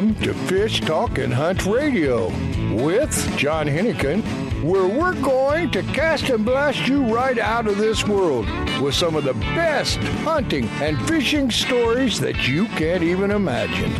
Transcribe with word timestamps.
Welcome 0.00 0.22
to 0.22 0.32
Fish 0.32 0.80
Talk 0.80 1.18
and 1.18 1.30
Hunt 1.30 1.66
Radio 1.66 2.28
with 2.74 3.36
John 3.36 3.66
Hennigan, 3.66 4.22
where 4.62 4.88
we're 4.88 5.20
going 5.20 5.70
to 5.72 5.82
cast 5.82 6.30
and 6.30 6.42
blast 6.42 6.88
you 6.88 7.14
right 7.14 7.38
out 7.38 7.66
of 7.66 7.76
this 7.76 8.06
world 8.08 8.46
with 8.80 8.94
some 8.94 9.14
of 9.14 9.24
the 9.24 9.34
best 9.34 9.98
hunting 10.24 10.66
and 10.80 10.98
fishing 11.06 11.50
stories 11.50 12.18
that 12.18 12.48
you 12.48 12.64
can't 12.68 13.02
even 13.02 13.30
imagine. 13.30 13.92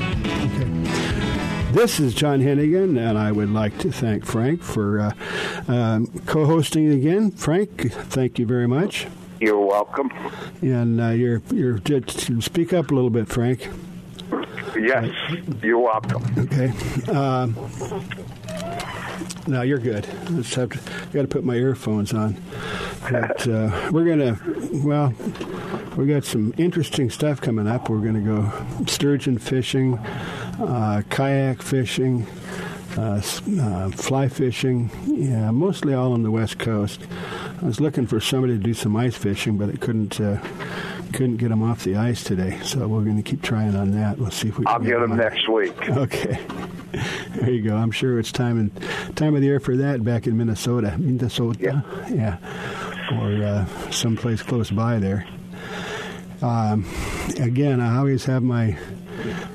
This 1.75 2.01
is 2.01 2.15
John 2.15 2.41
Hennigan, 2.41 2.99
and 2.99 3.19
I 3.19 3.31
would 3.31 3.51
like 3.51 3.77
to 3.81 3.93
thank 3.93 4.25
Frank 4.25 4.63
for 4.63 5.01
uh, 5.01 5.13
um, 5.69 6.07
co 6.25 6.47
hosting 6.47 6.93
again. 6.93 7.31
Frank, 7.31 7.93
thank 7.93 8.39
you 8.39 8.47
very 8.47 8.67
much. 8.67 9.07
You're 9.39 9.61
welcome. 9.61 10.11
And 10.63 10.99
uh, 10.99 11.09
you're, 11.09 11.43
you're, 11.53 11.79
just 11.79 12.43
speak 12.43 12.73
up 12.73 12.91
a 12.91 12.95
little 12.95 13.11
bit, 13.11 13.29
Frank. 13.29 13.69
Yes, 14.79 15.15
you're 15.63 15.79
welcome. 15.79 16.25
Okay. 16.39 16.73
Um, 17.11 17.57
no, 19.47 19.63
you're 19.63 19.79
good. 19.79 20.07
Let's 20.31 20.55
have 20.55 20.71
to, 20.71 20.79
got 21.13 21.23
to 21.23 21.29
put 21.29 21.45
my 21.45 21.55
earphones 21.55 22.13
on. 22.13 22.41
But 23.11 23.47
uh, 23.49 23.91
we're 23.91 24.05
gonna, 24.05 24.39
well, 24.85 25.13
we 25.97 26.07
got 26.07 26.25
some 26.25 26.55
interesting 26.57 27.11
stuff 27.11 27.41
coming 27.41 27.67
up. 27.67 27.89
We're 27.89 27.99
gonna 28.01 28.21
go 28.21 28.53
sturgeon 28.87 29.39
fishing, 29.39 29.99
uh, 29.99 31.03
kayak 31.11 31.63
fishing, 31.63 32.27
uh, 32.97 33.21
uh, 33.61 33.91
fly 33.91 34.29
fishing. 34.29 34.91
Yeah, 35.07 35.51
mostly 35.51 35.95
all 35.95 36.13
on 36.13 36.23
the 36.23 36.31
west 36.31 36.59
coast. 36.59 37.01
I 37.61 37.65
was 37.65 37.81
looking 37.81 38.07
for 38.07 38.21
somebody 38.21 38.55
to 38.55 38.63
do 38.63 38.75
some 38.75 38.95
ice 38.97 39.17
fishing, 39.17 39.57
but 39.59 39.69
it 39.69 39.81
couldn't 39.81 40.21
uh, 40.21 40.41
couldn't 41.13 41.37
get 41.37 41.49
them 41.51 41.63
off 41.63 41.85
the 41.85 41.97
ice 41.97 42.25
today, 42.25 42.59
so 42.63 42.87
we're 42.87 43.03
going 43.03 43.17
to 43.17 43.23
keep 43.23 43.43
trying 43.43 43.75
on 43.75 43.93
that. 43.93 44.21
Let's 44.21 44.37
see 44.37 44.49
if 44.49 44.59
we. 44.59 44.67
I'll 44.67 44.77
can 44.77 44.85
get, 44.85 44.93
get 44.93 45.01
them 45.01 45.17
next 45.17 45.49
week. 45.49 45.91
Okay. 45.91 46.39
There 47.37 47.51
you 47.51 47.63
go. 47.63 47.77
I'm 47.77 47.91
sure 47.91 48.19
it's 48.19 48.33
time 48.33 48.59
and 48.59 49.17
time 49.17 49.35
of 49.35 49.41
the 49.41 49.47
year 49.47 49.61
for 49.61 49.77
that 49.77 50.03
back 50.03 50.27
in 50.27 50.37
Minnesota, 50.37 50.97
Minnesota, 50.99 51.59
yeah, 51.61 51.83
yeah. 52.11 53.21
or 53.21 53.45
uh, 53.45 53.91
someplace 53.91 54.43
close 54.43 54.71
by 54.71 54.99
there. 54.99 55.27
Um, 56.43 56.87
again, 57.39 57.81
I 57.81 57.99
always 57.99 58.25
have 58.25 58.43
my 58.43 58.77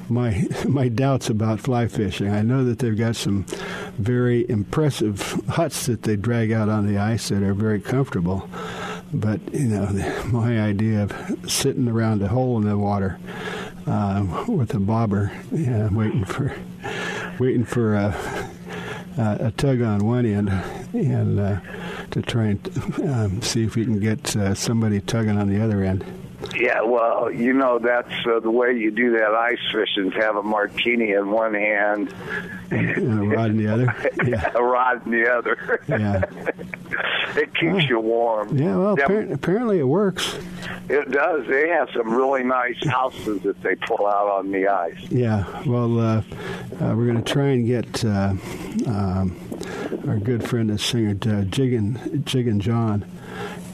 my 0.09 0.47
my 0.67 0.87
doubts 0.87 1.29
about 1.29 1.59
fly 1.59 1.87
fishing. 1.87 2.29
I 2.29 2.41
know 2.41 2.63
that 2.65 2.79
they've 2.79 2.97
got 2.97 3.15
some 3.15 3.45
very 3.97 4.49
impressive 4.49 5.21
huts 5.49 5.87
that 5.87 6.03
they 6.03 6.15
drag 6.15 6.51
out 6.51 6.69
on 6.69 6.87
the 6.87 6.97
ice 6.97 7.29
that 7.29 7.43
are 7.43 7.53
very 7.53 7.81
comfortable. 7.81 8.49
But 9.15 9.39
you 9.53 9.67
know, 9.67 9.85
my 10.31 10.59
idea 10.59 11.03
of 11.03 11.49
sitting 11.49 11.87
around 11.87 12.21
a 12.21 12.27
hole 12.27 12.57
in 12.57 12.67
the 12.67 12.77
water 12.77 13.17
uh, 13.87 14.45
with 14.47 14.73
a 14.73 14.79
bobber, 14.79 15.31
yeah, 15.51 15.89
waiting 15.89 16.25
for 16.25 16.55
waiting 17.39 17.63
for 17.63 17.95
a, 17.95 18.49
a, 19.17 19.51
tug 19.55 19.81
on 19.81 20.05
one 20.05 20.25
end, 20.25 20.49
and 20.93 21.39
uh, 21.39 21.59
to 22.11 22.21
try 22.21 22.45
and 22.45 22.99
um, 23.09 23.41
see 23.41 23.63
if 23.63 23.75
we 23.75 23.85
can 23.85 23.99
get 23.99 24.35
uh, 24.35 24.53
somebody 24.53 24.99
tugging 25.01 25.37
on 25.37 25.49
the 25.49 25.63
other 25.63 25.83
end. 25.83 26.03
Yeah, 26.57 26.81
well, 26.83 27.31
you 27.31 27.53
know 27.53 27.79
that's 27.79 28.13
uh, 28.25 28.39
the 28.39 28.51
way 28.51 28.73
you 28.77 28.91
do 28.91 29.11
that 29.17 29.33
ice 29.33 29.59
fishing. 29.73 30.11
Have 30.11 30.37
a 30.37 30.43
martini 30.43 31.11
in 31.11 31.29
one 31.31 31.53
hand 31.53 32.13
and 32.71 32.89
a 32.97 33.35
rod 33.35 33.49
in 33.51 33.57
the 33.57 33.67
other. 33.67 34.11
Yeah. 34.25 34.51
a 34.55 34.63
rod 34.63 35.05
in 35.05 35.11
the 35.11 35.31
other. 35.31 35.81
Yeah, 35.87 36.23
it 37.39 37.53
keeps 37.55 37.89
you 37.89 37.99
warm. 37.99 38.57
Yeah, 38.57 38.77
well, 38.77 38.95
appar- 38.97 39.31
apparently 39.31 39.79
it 39.79 39.83
works. 39.83 40.37
It 40.89 41.11
does. 41.11 41.45
They 41.47 41.67
have 41.69 41.89
some 41.95 42.13
really 42.13 42.43
nice 42.43 42.83
houses 42.87 43.41
that 43.43 43.61
they 43.61 43.75
pull 43.75 44.07
out 44.07 44.29
on 44.29 44.51
the 44.51 44.67
ice. 44.67 44.99
Yeah, 45.09 45.45
well, 45.65 45.99
uh, 45.99 46.17
uh, 46.17 46.21
we're 46.95 47.05
going 47.11 47.23
to 47.23 47.33
try 47.33 47.47
and 47.49 47.67
get 47.67 48.03
uh, 48.05 48.33
um, 48.87 49.35
our 50.07 50.17
good 50.17 50.47
friend, 50.47 50.69
the 50.69 50.77
singer 50.79 51.11
uh, 51.11 51.43
Jiggin 51.45 51.97
Jiggin 52.23 52.59
John 52.59 53.05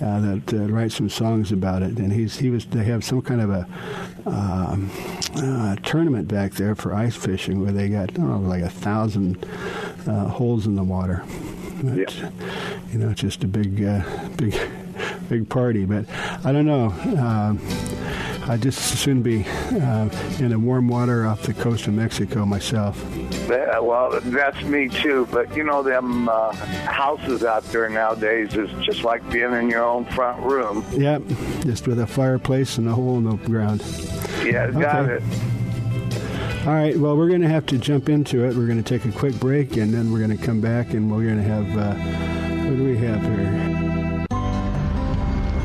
uh, 0.02 0.20
that 0.20 0.54
uh, 0.54 0.58
writes 0.68 0.96
some 0.96 1.10
songs 1.10 1.52
about 1.52 1.82
it. 1.82 1.98
And 1.98 2.12
he's 2.12 2.38
he 2.38 2.50
was 2.50 2.66
they 2.66 2.84
have 2.84 3.04
some 3.04 3.22
kind 3.22 3.42
of 3.42 3.50
a 3.50 3.68
um, 4.26 4.92
uh, 5.36 5.76
tournament 5.78 6.28
back 6.28 6.54
there 6.54 6.76
for 6.76 6.94
ice 6.94 7.16
fishing 7.16 7.62
where 7.62 7.72
they 7.72 7.90
got 7.90 8.10
I 8.10 8.14
don't 8.14 8.30
know 8.30 8.40
like 8.40 8.64
a 8.64 8.70
thousand 8.70 9.44
uh, 10.08 10.28
holes 10.28 10.66
in 10.68 10.76
the 10.76 10.84
water. 10.84 11.24
But, 11.84 11.98
yeah. 11.98 12.30
You 12.92 13.00
know, 13.00 13.10
it's 13.10 13.22
just 13.22 13.44
a 13.44 13.48
big 13.48 13.84
uh, 13.84 14.04
big 14.38 14.56
big 15.30 15.50
party. 15.50 15.86
But 15.86 16.06
I 16.44 16.52
don't 16.52 16.66
know. 16.66 16.90
Um, 18.44 18.52
I 18.52 18.58
just 18.58 18.80
soon 19.00 19.22
be 19.22 19.46
uh, 19.48 20.10
in 20.40 20.50
the 20.50 20.60
warm 20.60 20.88
water 20.88 21.26
off 21.26 21.44
the 21.44 21.54
coast 21.54 21.88
of 21.88 21.94
Mexico 21.94 22.46
myself. 22.46 23.04
Yeah, 23.50 23.80
well, 23.80 24.20
that's 24.24 24.62
me 24.64 24.90
too. 24.90 25.28
But 25.32 25.56
you 25.56 25.64
know, 25.64 25.84
them 25.84 26.28
uh, 26.30 26.52
houses 26.54 27.44
out 27.44 27.64
there 27.66 27.90
nowadays 27.90 28.54
is 28.56 28.70
just 28.86 29.04
like 29.04 29.28
being 29.32 29.54
in 29.54 29.70
your 29.70 29.84
own 29.84 30.06
front 30.06 30.42
room. 30.44 30.84
Yep, 30.92 31.24
just 31.62 31.88
with 31.88 32.00
a 32.00 32.08
fireplace 32.08 32.78
and 32.78 32.88
a 32.88 32.94
hole 32.94 33.18
in 33.18 33.24
the 33.26 33.36
ground. 33.48 33.82
Yeah, 34.44 34.72
got 34.72 35.10
Okay. 35.10 35.24
it. 35.26 36.68
All 36.68 36.74
right. 36.74 36.96
Well, 36.96 37.18
we're 37.18 37.30
going 37.30 37.42
to 37.42 37.50
have 37.50 37.66
to 37.68 37.78
jump 37.80 38.08
into 38.08 38.46
it. 38.46 38.56
We're 38.56 38.68
going 38.68 38.82
to 38.82 38.88
take 39.00 39.12
a 39.12 39.18
quick 39.18 39.34
break, 39.40 39.78
and 39.78 39.92
then 39.94 40.12
we're 40.12 40.20
going 40.26 40.38
to 40.38 40.44
come 40.44 40.62
back, 40.62 40.94
and 40.94 41.12
we're 41.12 41.24
going 41.24 41.38
to 41.38 41.44
have 41.44 41.78
uh, 41.78 41.96
what 42.70 42.78
do 42.78 42.84
we 42.84 42.98
have 42.98 43.22
here? 43.24 43.61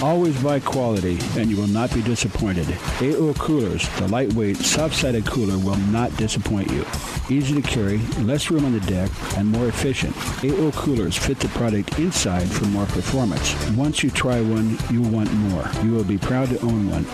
Always 0.00 0.40
buy 0.40 0.60
quality, 0.60 1.18
and 1.36 1.50
you 1.50 1.56
will 1.56 1.66
not 1.66 1.92
be 1.92 2.02
disappointed. 2.02 2.68
AO 3.02 3.34
Coolers, 3.34 3.88
the 3.98 4.06
lightweight, 4.06 4.56
soft-sided 4.58 5.26
cooler, 5.26 5.58
will 5.58 5.76
not 5.90 6.16
disappoint 6.16 6.70
you. 6.70 6.84
Easy 7.28 7.60
to 7.60 7.68
carry, 7.68 7.98
less 8.20 8.48
room 8.48 8.64
on 8.64 8.72
the 8.72 8.80
deck, 8.80 9.10
and 9.36 9.50
more 9.50 9.66
efficient. 9.66 10.16
AO 10.44 10.70
Coolers 10.70 11.16
fit 11.16 11.40
the 11.40 11.48
product 11.48 11.98
inside 11.98 12.48
for 12.48 12.66
more 12.66 12.86
performance. 12.86 13.56
Once 13.70 14.04
you 14.04 14.10
try 14.10 14.40
one, 14.40 14.78
you'll 14.88 15.10
want 15.10 15.32
more. 15.32 15.68
You 15.82 15.94
will 15.94 16.04
be 16.04 16.16
proud 16.16 16.48
to 16.50 16.60
own 16.60 16.88
one. 16.90 17.04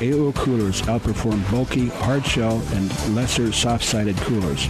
AO 0.00 0.30
Coolers 0.32 0.80
outperform 0.82 1.50
bulky, 1.50 1.88
hard 1.88 2.24
shell, 2.24 2.62
and 2.74 3.16
lesser 3.16 3.50
soft-sided 3.50 4.16
coolers. 4.18 4.66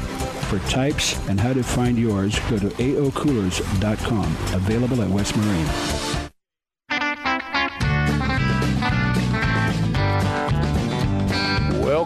For 0.49 0.59
types 0.71 1.19
and 1.29 1.39
how 1.39 1.53
to 1.53 1.63
find 1.63 1.99
yours, 1.99 2.39
go 2.49 2.59
to 2.59 2.69
aocoolers.com. 2.69 4.37
Available 4.55 5.03
at 5.03 5.11
West 5.11 5.37
Marine. 5.37 6.22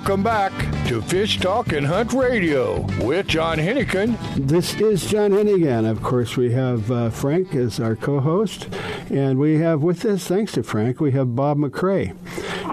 Welcome 0.07 0.23
back 0.23 0.76
to 0.87 1.03
Fish 1.03 1.41
Talk 1.41 1.73
and 1.73 1.85
Hunt 1.85 2.13
Radio 2.13 2.83
with 3.05 3.27
John 3.27 3.59
Hennigan. 3.59 4.17
This 4.37 4.73
is 4.75 5.05
John 5.05 5.33
Hennigan. 5.33 5.85
Of 5.91 6.01
course, 6.01 6.37
we 6.37 6.53
have 6.53 6.89
uh, 6.93 7.11
Frank 7.11 7.57
as 7.57 7.81
our 7.81 7.97
co-host, 7.97 8.69
and 9.11 9.41
we 9.41 9.59
have 9.59 9.83
with 9.83 10.05
us, 10.05 10.29
thanks 10.29 10.53
to 10.53 10.63
Frank, 10.63 11.01
we 11.01 11.11
have 11.11 11.35
Bob 11.35 11.59
McCrae. 11.59 12.15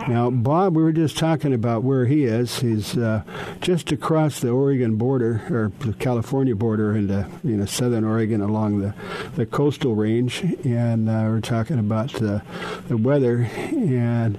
Now, 0.07 0.29
Bob, 0.29 0.75
we 0.75 0.83
were 0.83 0.91
just 0.91 1.17
talking 1.17 1.53
about 1.53 1.83
where 1.83 2.05
he 2.05 2.25
is. 2.25 2.59
He's 2.59 2.95
uh, 2.95 3.23
just 3.61 3.91
across 3.91 4.41
the 4.41 4.49
Oregon 4.49 4.95
border 4.97 5.41
or 5.49 5.71
the 5.79 5.93
California 5.93 6.55
border 6.55 6.95
into 6.95 7.27
you 7.43 7.55
know 7.55 7.65
southern 7.65 8.03
Oregon 8.03 8.41
along 8.41 8.79
the, 8.79 8.93
the 9.35 9.45
coastal 9.45 9.95
range, 9.95 10.41
and 10.65 11.09
uh, 11.09 11.25
we're 11.29 11.39
talking 11.39 11.79
about 11.79 12.11
the 12.13 12.43
the 12.89 12.97
weather. 12.97 13.49
And 13.53 14.37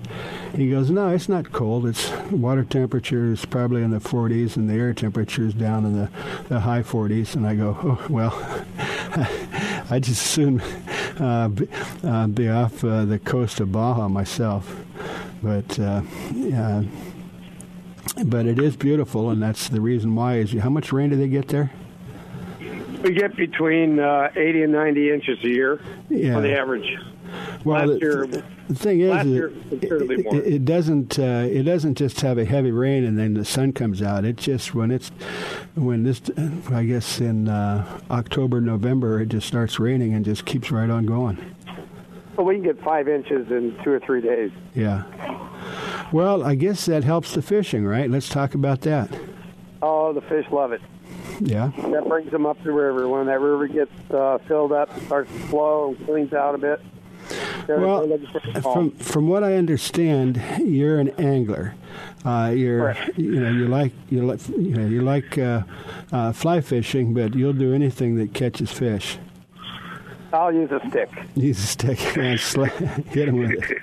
he 0.54 0.70
goes, 0.70 0.90
"No, 0.90 1.08
it's 1.08 1.30
not 1.30 1.50
cold. 1.52 1.86
It's 1.86 2.10
water 2.30 2.64
temperature 2.64 3.32
is 3.32 3.46
probably 3.46 3.63
in 3.72 3.90
the 3.90 3.99
40s, 3.99 4.56
and 4.56 4.69
the 4.69 4.75
air 4.75 4.93
temperature 4.93 5.44
is 5.46 5.55
down 5.55 5.84
in 5.87 5.94
the, 5.94 6.11
the 6.49 6.61
high 6.61 6.82
40s." 6.82 7.34
And 7.34 7.46
I 7.46 7.55
go, 7.55 7.76
"Oh 7.82 8.06
well." 8.08 8.32
I 9.90 9.99
just 10.00 10.22
soon 10.28 10.61
uh, 11.20 11.49
be, 11.49 11.69
uh, 12.02 12.26
be 12.26 12.49
off 12.49 12.82
uh, 12.82 13.05
the 13.05 13.19
coast 13.19 13.61
of 13.61 13.70
Baja 13.70 14.08
myself. 14.08 14.82
But 15.43 15.78
uh, 15.78 16.02
yeah, 16.32 16.82
but 18.25 18.46
it 18.46 18.58
is 18.58 18.76
beautiful, 18.76 19.31
and 19.31 19.43
that's 19.43 19.69
the 19.69 19.81
reason 19.81 20.14
why. 20.14 20.37
Is 20.38 20.52
how 20.55 20.70
much 20.70 20.93
rain 20.93 21.10
do 21.10 21.17
they 21.17 21.28
get 21.28 21.49
there? 21.49 21.70
We 23.02 23.12
get 23.12 23.37
between 23.37 24.00
uh, 24.00 24.31
80 24.34 24.62
and 24.62 24.72
90 24.72 25.10
inches 25.12 25.38
a 25.44 25.49
year 25.49 25.81
Yeah. 26.08 26.37
on 26.37 26.43
the 26.43 26.58
average. 26.58 26.96
Well, 27.64 27.87
last 27.87 27.99
the, 27.99 28.06
year, 28.06 28.26
the 28.26 28.75
thing 28.75 29.00
is, 29.00 29.26
year 29.26 29.52
it, 29.70 29.84
it, 29.84 30.46
it 30.55 30.64
doesn't. 30.64 31.19
Uh, 31.19 31.49
it 31.50 31.62
doesn't 31.62 31.96
just 31.96 32.20
have 32.20 32.37
a 32.38 32.44
heavy 32.44 32.70
rain 32.70 33.05
and 33.05 33.19
then 33.19 33.34
the 33.34 33.44
sun 33.44 33.72
comes 33.72 34.02
out. 34.02 34.25
It 34.25 34.37
just 34.37 34.75
when 34.75 34.90
it's 34.90 35.11
when 35.75 36.02
this, 36.02 36.20
I 36.70 36.84
guess 36.84 37.20
in 37.20 37.49
uh, 37.49 38.00
October, 38.11 38.61
November, 38.61 39.20
it 39.20 39.31
just 39.31 39.46
starts 39.46 39.78
raining 39.78 40.12
and 40.14 40.25
just 40.25 40.44
keeps 40.44 40.70
right 40.70 40.90
on 40.90 41.06
going. 41.06 41.38
well, 42.37 42.46
we 42.46 42.55
can 42.56 42.64
get 42.64 42.82
five 42.82 43.08
inches 43.08 43.50
in 43.50 43.76
two 43.82 43.90
or 43.93 44.00
three 44.00 44.20
days. 44.20 44.50
Yeah. 44.75 45.05
Well, 46.12 46.44
I 46.44 46.55
guess 46.55 46.87
that 46.87 47.02
helps 47.05 47.32
the 47.34 47.43
fishing, 47.43 47.84
right? 47.87 48.10
Let's 48.10 48.28
talk 48.28 48.55
about 48.55 48.82
that. 48.82 49.10
Oh, 49.82 50.12
the 50.12 50.20
fish 50.22 50.46
love 50.50 50.72
it. 50.72 50.81
Yeah. 51.40 51.72
That 51.90 52.06
brings 52.08 52.31
them 52.31 52.46
up 52.46 52.62
the 52.62 52.72
river. 52.72 53.08
When 53.08 53.26
that 53.26 53.40
river 53.40 53.67
gets 53.67 53.90
uh, 54.10 54.38
filled 54.46 54.72
up, 54.72 54.88
starts 55.06 55.32
to 55.32 55.38
flow 55.49 55.88
and 55.88 56.06
cleans 56.06 56.32
out 56.32 56.55
a 56.55 56.58
bit. 56.58 56.81
Well, 57.68 58.06
they're 58.06 58.18
looking 58.18 58.28
for 58.32 58.52
the 58.52 58.60
fall. 58.62 58.74
from 58.74 58.90
from 58.92 59.28
what 59.28 59.42
I 59.42 59.54
understand, 59.54 60.40
you're 60.60 60.98
an 60.98 61.10
angler. 61.18 61.74
Uh, 62.24 62.52
you're 62.56 62.94
Correct. 62.94 63.18
you 63.18 63.40
know 63.40 63.50
you 63.50 63.66
like 63.68 63.92
you 64.10 64.24
like 64.24 64.48
you 64.48 64.74
know 64.74 64.86
you 64.86 65.02
like 65.02 65.36
uh, 65.38 65.62
uh, 66.12 66.32
fly 66.32 66.60
fishing, 66.60 67.14
but 67.14 67.34
you'll 67.34 67.52
do 67.52 67.72
anything 67.74 68.16
that 68.16 68.34
catches 68.34 68.72
fish. 68.72 69.18
I'll 70.32 70.52
use 70.52 70.70
a 70.72 70.80
stick. 70.88 71.10
Use 71.36 71.58
a 71.58 71.66
stick 71.66 72.00
and 72.16 72.38
sla- 72.38 73.04
hit 73.06 73.28
him 73.28 73.38
with 73.38 73.50
it. 73.52 73.78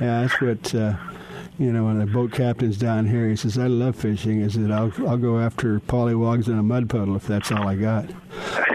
Yeah, 0.00 0.22
that's 0.22 0.40
what 0.40 0.74
uh, 0.74 0.94
you 1.58 1.72
know. 1.72 1.84
When 1.84 1.98
the 1.98 2.06
boat 2.06 2.32
captain's 2.32 2.76
down 2.76 3.06
here, 3.06 3.28
he 3.28 3.36
says, 3.36 3.58
"I 3.58 3.66
love 3.66 3.96
fishing." 3.96 4.40
Is 4.40 4.54
that 4.54 4.70
I'll 4.70 4.92
I'll 5.08 5.16
go 5.18 5.38
after 5.38 5.80
pollywogs 5.80 6.48
in 6.48 6.58
a 6.58 6.62
mud 6.62 6.88
puddle 6.88 7.16
if 7.16 7.26
that's 7.26 7.50
all 7.52 7.66
I 7.66 7.76
got. 7.76 8.06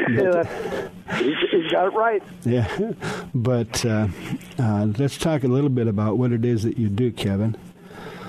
Yeah, 0.09 0.43
he's, 1.17 1.35
he's 1.49 1.71
got 1.71 1.87
it 1.87 1.93
right. 1.95 2.21
Yeah, 2.43 2.91
but 3.33 3.85
uh, 3.85 4.09
uh, 4.59 4.85
let's 4.97 5.17
talk 5.17 5.43
a 5.45 5.47
little 5.47 5.69
bit 5.69 5.87
about 5.87 6.17
what 6.17 6.33
it 6.33 6.43
is 6.43 6.63
that 6.63 6.77
you 6.77 6.89
do, 6.89 7.09
Kevin. 7.09 7.55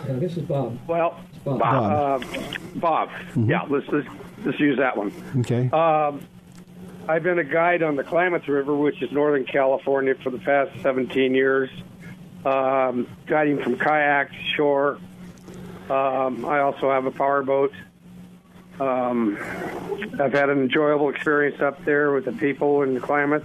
Yeah, 0.07 0.15
this 0.15 0.37
is 0.37 0.45
Bob. 0.45 0.79
Well, 0.87 1.21
Bob. 1.45 1.59
Bob. 1.59 2.25
Uh, 2.25 2.53
Bob. 2.77 3.11
Yeah, 3.37 3.63
let's, 3.69 3.87
let's 3.89 4.07
let's 4.45 4.61
use 4.61 4.79
that 4.79 4.97
one. 4.97 5.13
Okay. 5.41 5.69
Um, 5.71 6.21
I've 7.09 7.23
been 7.23 7.39
a 7.39 7.45
guide 7.45 7.83
on 7.83 7.97
the 7.97 8.05
Klamath 8.05 8.49
River, 8.49 8.75
which 8.75 9.03
is 9.03 9.11
Northern 9.13 9.45
California, 9.45 10.15
for 10.23 10.31
the 10.31 10.39
past 10.39 10.71
17 10.83 11.35
years, 11.35 11.71
um, 12.45 13.07
guiding 13.27 13.63
from 13.63 13.77
kayak 13.77 14.31
to 14.31 14.37
shore. 14.57 14.99
Um, 15.91 16.45
I 16.47 16.61
also 16.61 16.91
have 16.91 17.07
a 17.07 17.11
power 17.11 17.43
boat. 17.43 17.73
Um, 18.81 19.37
I've 20.19 20.33
had 20.33 20.49
an 20.51 20.61
enjoyable 20.63 21.09
experience 21.11 21.61
up 21.61 21.85
there 21.85 22.11
with 22.13 22.25
the 22.25 22.33
people 22.33 22.83
in 22.83 22.95
the 22.95 23.01
Klamath. 23.01 23.45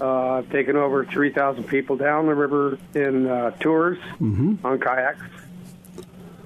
Uh, 0.00 0.38
I've 0.38 0.50
taken 0.50 0.76
over 0.76 1.04
3,000 1.04 1.64
people 1.64 1.96
down 1.96 2.26
the 2.26 2.34
river 2.34 2.78
in 2.94 3.26
uh, 3.26 3.50
tours 3.60 3.98
on 4.64 4.78
kayaks. 4.80 5.20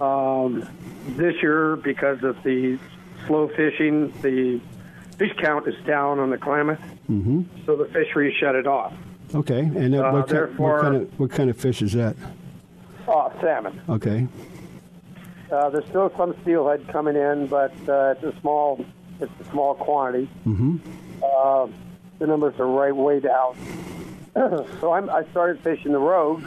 Um, 0.01 0.69
this 1.17 1.41
year, 1.43 1.77
because 1.77 2.23
of 2.25 2.43
the 2.43 2.79
slow 3.27 3.49
fishing, 3.49 4.13
the 4.23 4.61
fish 5.17 5.33
count 5.39 5.67
is 5.69 5.75
down 5.87 6.19
on 6.19 6.31
the 6.31 6.39
Klamath, 6.39 6.81
Mm-hmm. 7.11 7.43
so 7.67 7.77
the 7.77 7.85
fishery 7.85 8.35
shut 8.41 8.55
it 8.55 8.67
off. 8.67 8.95
Okay. 9.35 9.61
And 9.61 9.95
uh, 9.95 10.11
what, 10.11 10.29
kind, 10.29 10.59
what 10.59 10.81
kind 10.81 10.97
of 10.97 11.19
what 11.19 11.31
kind 11.31 11.51
of 11.51 11.57
fish 11.57 11.83
is 11.83 11.93
that? 11.93 12.17
Oh, 13.09 13.33
salmon. 13.41 13.81
Okay. 13.89 14.27
Uh, 15.51 15.71
there's 15.71 15.85
still 15.87 16.13
some 16.17 16.35
steelhead 16.43 16.87
coming 16.89 17.17
in, 17.17 17.47
but 17.47 17.73
uh, 17.89 18.15
it's 18.17 18.25
a 18.25 18.41
small, 18.41 18.85
it's 19.21 19.33
a 19.41 19.51
small 19.51 19.75
quantity. 19.75 20.29
Mm-hmm. 20.47 20.77
Uh, 21.23 21.69
the 22.19 22.27
numbers 22.27 22.59
are 22.59 22.67
right 22.67 22.95
way 22.95 23.21
down. 23.21 23.57
so 24.81 24.93
I'm, 24.93 25.11
I 25.11 25.25
started 25.31 25.63
fishing 25.63 25.93
the 25.93 25.99
rogue 25.99 26.43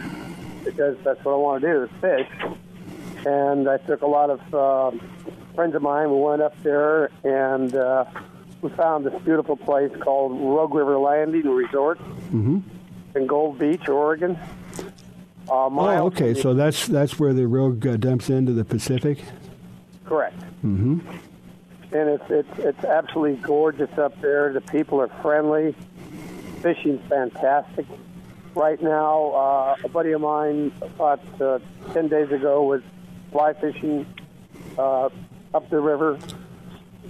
because 0.63 0.98
that's 1.03 1.24
what 1.24 1.34
I 1.34 1.38
want 1.38 1.62
to 1.62 1.67
do 1.67 1.84
is 1.84 1.89
fish. 2.01 3.25
And 3.25 3.70
I 3.70 3.77
took 3.77 4.01
a 4.01 4.08
lot 4.08 4.29
of 4.29 4.53
uh, 4.53 4.91
friends 5.56 5.75
of 5.75 5.82
mine. 5.82 6.10
We 6.10 6.20
went 6.20 6.41
up 6.41 6.62
there 6.63 7.12
and 7.24 7.75
uh, 7.75 8.06
we 8.62 8.70
found 8.72 9.06
this 9.06 9.22
beautiful 9.24 9.58
place 9.58 9.91
called 10.00 10.32
Rogue 10.32 10.74
River 10.74 10.98
Landing 10.98 11.48
Resort 11.50 12.00
Mm-hmm. 12.27 12.60
In 13.18 13.28
Gold 13.28 13.60
Beach, 13.60 13.88
Oregon. 13.90 14.38
Uh, 15.50 15.70
Oh, 15.70 16.06
okay. 16.08 16.34
So 16.34 16.54
that's 16.54 16.88
that's 16.88 17.20
where 17.20 17.34
the 17.34 17.48
rogue 17.48 17.86
uh, 17.88 17.96
dumps 17.98 18.30
into 18.30 18.52
the 18.54 18.66
Pacific. 18.66 19.20
correct. 20.06 20.40
Mm-hmm. 20.66 21.00
and 21.94 22.10
it's 22.10 22.24
it's 22.30 22.60
it's 22.60 22.84
absolutely 22.84 23.38
gorgeous 23.42 23.96
up 23.98 24.20
there. 24.22 24.52
The 24.54 24.62
people 24.62 25.00
are 25.02 25.08
friendly. 25.22 25.76
Fishing's 26.62 27.02
fantastic. 27.08 27.86
Right 28.56 28.82
now, 28.82 29.32
uh, 29.34 29.76
a 29.84 29.88
buddy 29.90 30.12
of 30.14 30.22
mine 30.22 30.72
about 30.82 31.22
uh, 31.40 31.60
ten 31.94 32.08
days 32.08 32.32
ago 32.32 32.64
was 32.64 32.82
fly 33.32 33.54
fishing 33.54 34.06
uh, 34.78 35.10
up 35.54 35.70
the 35.70 35.80
river, 35.80 36.18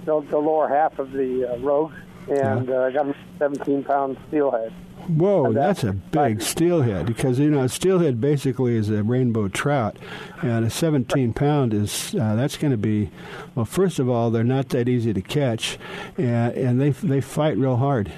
the, 0.04 0.20
the 0.20 0.38
lower 0.38 0.68
half 0.68 0.98
of 0.98 1.10
the 1.12 1.50
uh, 1.54 1.56
rogue, 1.58 1.92
and 2.30 2.70
uh, 2.70 2.90
got 2.90 3.06
a 3.08 3.14
17 3.38 3.82
pound 3.84 4.16
steelhead. 4.28 4.72
Whoa, 5.08 5.52
that's 5.54 5.84
a 5.84 5.94
big 5.94 6.42
steelhead 6.42 7.06
because 7.06 7.38
you 7.38 7.50
know 7.50 7.62
a 7.62 7.68
steelhead 7.68 8.20
basically 8.20 8.76
is 8.76 8.90
a 8.90 9.02
rainbow 9.02 9.48
trout, 9.48 9.96
and 10.42 10.66
a 10.66 10.70
17 10.70 11.32
pound 11.32 11.72
is 11.72 12.14
uh, 12.14 12.34
that's 12.34 12.58
going 12.58 12.72
to 12.72 12.76
be 12.76 13.10
well. 13.54 13.64
First 13.64 13.98
of 13.98 14.08
all, 14.08 14.30
they're 14.30 14.44
not 14.44 14.68
that 14.70 14.86
easy 14.86 15.14
to 15.14 15.22
catch, 15.22 15.78
and, 16.18 16.54
and 16.54 16.80
they 16.80 16.90
they 16.90 17.22
fight 17.22 17.56
real 17.56 17.76
hard. 17.76 18.12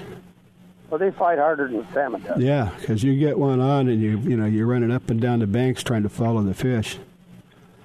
Well, 0.89 0.99
they 0.99 1.11
fight 1.11 1.37
harder 1.37 1.69
than 1.69 1.87
salmon 1.93 2.21
does. 2.23 2.39
Yeah, 2.39 2.71
because 2.77 3.01
you 3.01 3.17
get 3.17 3.39
one 3.39 3.61
on 3.61 3.87
and 3.87 4.01
you 4.01 4.17
you 4.19 4.35
know 4.35 4.45
you're 4.45 4.67
running 4.67 4.91
up 4.91 5.09
and 5.09 5.21
down 5.21 5.39
the 5.39 5.47
banks 5.47 5.83
trying 5.83 6.03
to 6.03 6.09
follow 6.09 6.41
the 6.43 6.53
fish. 6.53 6.97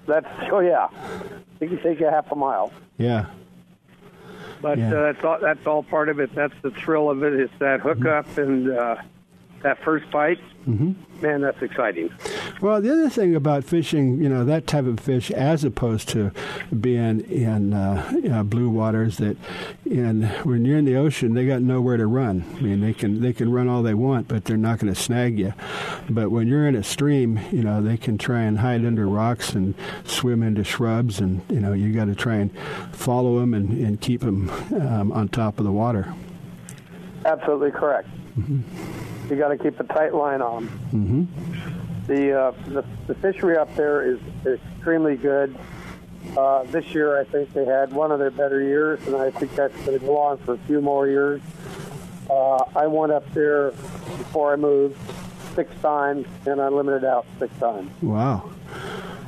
That's 0.07 0.27
oh 0.51 0.59
yeah, 0.59 0.89
it 1.61 1.69
can 1.69 1.81
take 1.81 2.01
you 2.01 2.07
half 2.07 2.33
a 2.33 2.37
mile. 2.37 2.73
Yeah. 2.99 3.27
But 4.66 4.78
Yeah. 4.78 4.88
uh, 4.92 5.12
that's 5.12 5.25
all. 5.25 5.38
That's 5.40 5.64
all 5.68 5.85
part 5.85 6.08
of 6.08 6.18
it. 6.18 6.35
That's 6.35 6.52
the 6.62 6.73
thrill 6.73 7.08
of 7.08 7.23
it. 7.23 7.35
It's 7.35 7.52
that 7.61 7.78
hookup 7.78 8.37
and 8.37 8.68
uh, 8.68 8.96
that 9.63 9.83
first 9.83 10.11
bite. 10.11 10.39
hmm 10.65 10.93
Man, 11.23 11.41
that's 11.41 11.63
exciting. 11.63 12.13
Well, 12.61 12.83
the 12.83 12.93
other 12.93 13.09
thing 13.09 13.35
about 13.35 13.65
fishing, 13.65 14.23
you 14.23 14.29
know, 14.29 14.45
that 14.45 14.67
type 14.67 14.85
of 14.85 15.01
fish, 15.01 15.31
as 15.31 15.65
opposed 15.65 16.11
to 16.11 16.31
being 16.79 17.21
in 17.21 17.73
uh, 17.73 18.07
you 18.13 18.29
know, 18.29 18.45
blue 18.45 18.69
waters, 18.69 19.17
that 19.17 19.39
in 19.87 20.25
when 20.45 20.67
you're 20.67 20.77
in 20.77 20.85
the 20.85 20.97
ocean, 20.97 21.33
they 21.33 21.47
got 21.47 21.63
nowhere 21.63 21.97
to 21.97 22.07
run. 22.07 22.45
I 22.59 22.61
mean, 22.61 22.83
they 22.83 22.93
can 22.93 23.23
they 23.23 23.33
can 23.33 23.51
run 23.51 23.67
all 23.67 23.83
they 23.83 23.95
want, 23.95 24.29
but 24.29 24.45
they're 24.45 24.59
not 24.59 24.79
going 24.79 24.93
to 24.93 25.01
snag 25.01 25.39
you. 25.39 25.55
But 26.11 26.31
when 26.31 26.49
you're 26.49 26.69
in 26.69 26.75
a 26.75 26.85
stream, 26.85 27.41
you 27.51 27.63
know, 27.63 27.81
they 27.81 27.97
can 27.97 28.19
try 28.19 28.43
and 28.43 28.59
hide 28.59 28.85
under 28.85 29.07
rocks 29.09 29.55
and 29.55 29.75
swim 30.05 30.43
into 30.43 30.65
shrubs, 30.65 31.19
and 31.19 31.41
you 31.49 31.61
know, 31.61 31.73
you 31.73 31.95
got 31.95 32.07
to 32.07 32.15
try 32.15 32.35
and 32.35 32.51
follow 32.93 33.41
them 33.41 33.55
and, 33.55 33.71
and 33.71 34.03
keep 34.03 34.21
them 34.21 34.51
um, 34.75 35.13
on 35.13 35.29
top 35.29 35.59
of 35.59 35.65
the 35.65 35.73
water. 35.73 36.13
Absolutely 37.25 37.71
correct. 37.71 38.09
You 39.30 39.37
got 39.37 39.49
to 39.49 39.59
keep 39.59 39.78
a 39.80 39.85
tight 39.85 40.14
line 40.14 40.40
on 40.42 40.64
'em. 40.64 40.68
hmm 40.68 41.25
The, 42.06 42.33
uh, 42.40 42.52
the 42.68 42.85
the 43.09 43.14
fishery 43.16 43.56
up 43.56 43.75
there 43.75 44.02
is 44.02 44.18
extremely 44.47 45.16
good. 45.16 45.56
Uh, 46.37 46.62
this 46.64 46.85
year, 46.95 47.18
I 47.21 47.25
think 47.25 47.52
they 47.52 47.64
had 47.64 47.92
one 47.92 48.11
of 48.12 48.18
their 48.18 48.30
better 48.30 48.61
years, 48.62 49.00
and 49.06 49.16
I 49.16 49.30
think 49.30 49.54
that's 49.54 49.76
going 49.85 49.99
to 49.99 50.04
go 50.04 50.16
on 50.18 50.38
for 50.38 50.54
a 50.54 50.59
few 50.59 50.80
more 50.80 51.06
years. 51.09 51.40
Uh, 52.28 52.64
I 52.75 52.87
went 52.88 53.12
up 53.12 53.25
there 53.33 53.71
before 53.71 54.52
I 54.52 54.56
moved 54.56 54.97
six 55.54 55.71
times, 55.80 56.26
and 56.47 56.61
I 56.61 56.68
limited 56.68 57.04
out 57.04 57.26
six 57.38 57.56
times. 57.59 57.90
Wow. 58.02 58.50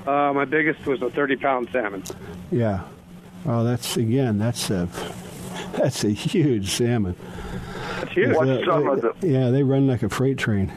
Uh, 0.07 0.33
my 0.33 0.45
biggest 0.45 0.85
was 0.87 1.00
a 1.02 1.11
30 1.11 1.37
pound 1.37 1.69
salmon. 1.73 2.02
Yeah. 2.50 2.81
Oh, 3.47 3.62
that's 3.64 3.97
again, 3.97 4.38
that's 4.38 4.71
a 4.71 4.88
that's 5.73 6.05
a 6.05 6.11
huge 6.11 6.71
salmon. 6.71 7.15
That's 8.00 8.12
huge. 8.12 8.35
What's 8.37 8.49
Yeah, 8.50 8.65
some 8.67 8.85
they- 8.85 8.91
of 8.93 9.00
the 9.21 9.27
Yeah, 9.27 9.50
they 9.50 9.62
run 9.62 9.87
like 9.87 10.03
a 10.03 10.09
freight 10.09 10.38
train. 10.38 10.73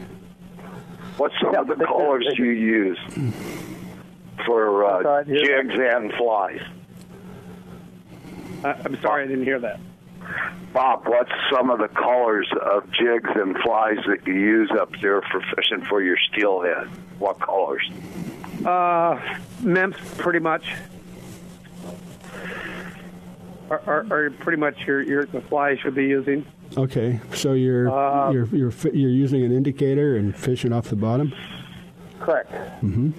what's 1.16 1.34
some 1.40 1.54
of 1.54 1.66
the 1.68 1.74
they- 1.76 1.84
colors 1.84 2.26
they- 2.36 2.42
you 2.44 2.50
use 2.50 2.98
for 4.46 4.84
uh, 4.84 5.02
sorry, 5.02 5.24
I 5.24 5.44
jigs 5.44 5.74
and 5.78 6.12
flies? 6.14 6.60
I, 8.64 8.70
I'm 8.84 9.00
sorry, 9.02 9.24
I 9.24 9.26
didn't 9.26 9.44
hear 9.44 9.58
that. 9.60 9.80
Bob, 10.72 11.02
what's 11.06 11.30
some 11.52 11.68
of 11.70 11.78
the 11.80 11.88
colors 11.88 12.48
of 12.62 12.90
jigs 12.92 13.28
and 13.34 13.56
flies 13.58 13.98
that 14.06 14.26
you 14.26 14.34
use 14.34 14.70
up 14.70 14.90
there 15.02 15.20
for 15.20 15.42
fishing 15.56 15.82
for 15.84 16.00
your 16.02 16.16
steelhead? 16.32 16.88
What 17.18 17.38
colors? 17.40 17.82
Uh, 18.64 19.18
Nymphs, 19.60 19.98
pretty 20.18 20.38
much. 20.38 20.72
Are, 23.70 23.82
are, 23.86 24.06
are 24.10 24.30
pretty 24.30 24.58
much 24.58 24.76
your, 24.86 25.02
your 25.02 25.24
the 25.24 25.40
fly 25.42 25.76
should 25.76 25.94
be 25.94 26.04
using. 26.04 26.44
Okay, 26.76 27.20
so 27.34 27.52
you're 27.52 27.90
Uh, 27.90 28.30
you're 28.30 28.46
you're 28.46 28.72
you're 28.92 29.10
using 29.10 29.44
an 29.44 29.52
indicator 29.52 30.16
and 30.16 30.34
fishing 30.36 30.72
off 30.72 30.88
the 30.88 30.96
bottom. 30.96 31.32
Correct. 32.20 32.50
Mm-hmm. 32.82 33.10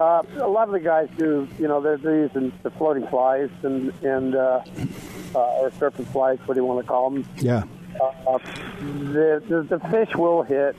Uh, 0.00 0.22
a 0.38 0.48
lot 0.48 0.66
of 0.66 0.72
the 0.72 0.80
guys 0.80 1.08
do, 1.18 1.46
you 1.58 1.68
know, 1.68 1.80
they're, 1.80 1.98
they're 1.98 2.22
using 2.22 2.52
the 2.62 2.70
floating 2.70 3.06
flies 3.08 3.50
and 3.62 3.92
and 4.02 4.34
uh, 4.34 4.62
uh, 5.34 5.38
or 5.38 5.70
surfing 5.72 6.06
flies, 6.06 6.38
what 6.46 6.54
do 6.54 6.60
you 6.60 6.66
want 6.66 6.80
to 6.80 6.86
call 6.86 7.10
them? 7.10 7.24
Yeah. 7.36 7.64
Uh, 8.00 8.38
the, 8.80 9.42
the 9.48 9.76
the 9.76 9.80
fish 9.90 10.14
will 10.16 10.42
hit, 10.42 10.74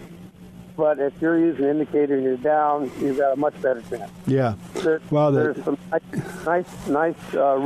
but 0.78 1.00
if 1.00 1.14
you're 1.22 1.38
using 1.38 1.66
an 1.66 1.72
indicator 1.72 2.16
and 2.16 2.24
you're 2.24 2.38
down, 2.38 2.92
you've 3.00 3.18
got 3.18 3.34
a 3.34 3.36
much 3.36 3.60
better 3.62 3.82
chance. 3.90 4.12
Yeah. 4.28 4.56
There, 4.76 5.02
Well, 5.10 5.32
the- 5.32 5.40
there's 5.54 5.64
some 5.66 5.78
nice, 5.92 6.46
nice, 6.46 6.88
nice 6.88 7.34
uh, 7.36 7.58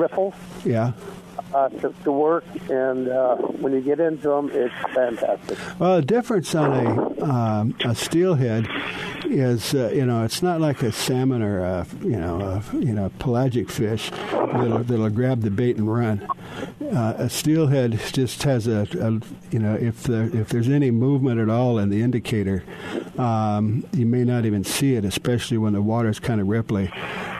Yeah. 0.63 0.91
Uh, 1.55 1.69
to, 1.69 1.93
to 2.03 2.11
work, 2.11 2.43
and 2.69 3.07
uh, 3.07 3.37
when 3.63 3.71
you 3.71 3.81
get 3.81 3.99
into 3.99 4.27
them, 4.29 4.49
it's 4.51 4.75
fantastic. 4.93 5.57
Well, 5.79 5.95
the 5.97 6.01
difference 6.01 6.53
on 6.53 6.71
a 6.85 7.23
um, 7.23 7.75
a 7.85 7.95
steelhead 7.95 8.67
is, 9.25 9.73
uh, 9.73 9.91
you 9.93 10.05
know, 10.05 10.23
it's 10.23 10.43
not 10.43 10.59
like 10.59 10.83
a 10.83 10.91
salmon 10.91 11.41
or 11.41 11.59
a, 11.59 11.87
you 12.01 12.17
know, 12.17 12.41
a, 12.41 12.77
you 12.77 12.93
know, 12.93 13.09
pelagic 13.19 13.69
fish 13.71 14.11
that'll, 14.11 14.83
that'll 14.83 15.09
grab 15.09 15.41
the 15.41 15.49
bait 15.49 15.77
and 15.77 15.91
run. 15.91 16.27
Uh, 16.93 17.13
a 17.17 17.29
steelhead 17.29 17.99
just 18.13 18.43
has 18.43 18.67
a, 18.67 18.87
a, 18.99 19.11
you 19.51 19.59
know, 19.59 19.75
if 19.75 20.03
there 20.03 20.29
if 20.35 20.49
there's 20.49 20.69
any 20.69 20.91
movement 20.91 21.39
at 21.39 21.49
all 21.49 21.79
in 21.79 21.89
the 21.89 22.01
indicator, 22.01 22.63
um, 23.17 23.85
you 23.93 24.05
may 24.05 24.23
not 24.23 24.45
even 24.45 24.63
see 24.63 24.95
it, 24.95 25.05
especially 25.05 25.57
when 25.57 25.73
the 25.73 25.81
water's 25.81 26.19
kind 26.19 26.41
of 26.41 26.47
ripply. 26.47 26.91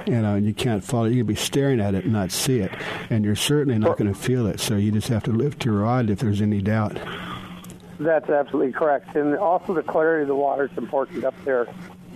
You 0.08 0.22
know, 0.22 0.36
and 0.36 0.46
you 0.46 0.54
can't 0.54 0.84
follow. 0.84 1.06
You 1.06 1.22
can 1.22 1.26
be 1.26 1.36
staring 1.36 1.80
at 1.80 1.96
it 1.96 2.04
and 2.04 2.14
not 2.14 2.32
see 2.32 2.60
it, 2.60 2.72
and 3.10 3.26
you're 3.26 3.36
certainly 3.36 3.80
not 3.80 3.98
going 3.98 4.05
to 4.08 4.14
feel 4.14 4.48
it. 4.48 4.60
So 4.60 4.76
you 4.76 4.92
just 4.92 5.08
have 5.10 5.24
to 5.24 5.32
lift 5.32 5.66
your 5.66 5.76
rod 5.76 6.10
if 6.10 6.20
there's 6.20 6.42
any 6.42 6.62
doubt. 6.62 6.98
That's 8.00 8.30
absolutely 8.30 8.74
correct, 8.74 9.16
and 9.16 9.38
also 9.38 9.74
the 9.74 9.84
clarity 9.84 10.24
of 10.24 10.28
the 10.28 10.36
water 10.36 10.66
is 10.66 10.78
important 10.78 11.24
up 11.24 11.34
there. 11.46 11.66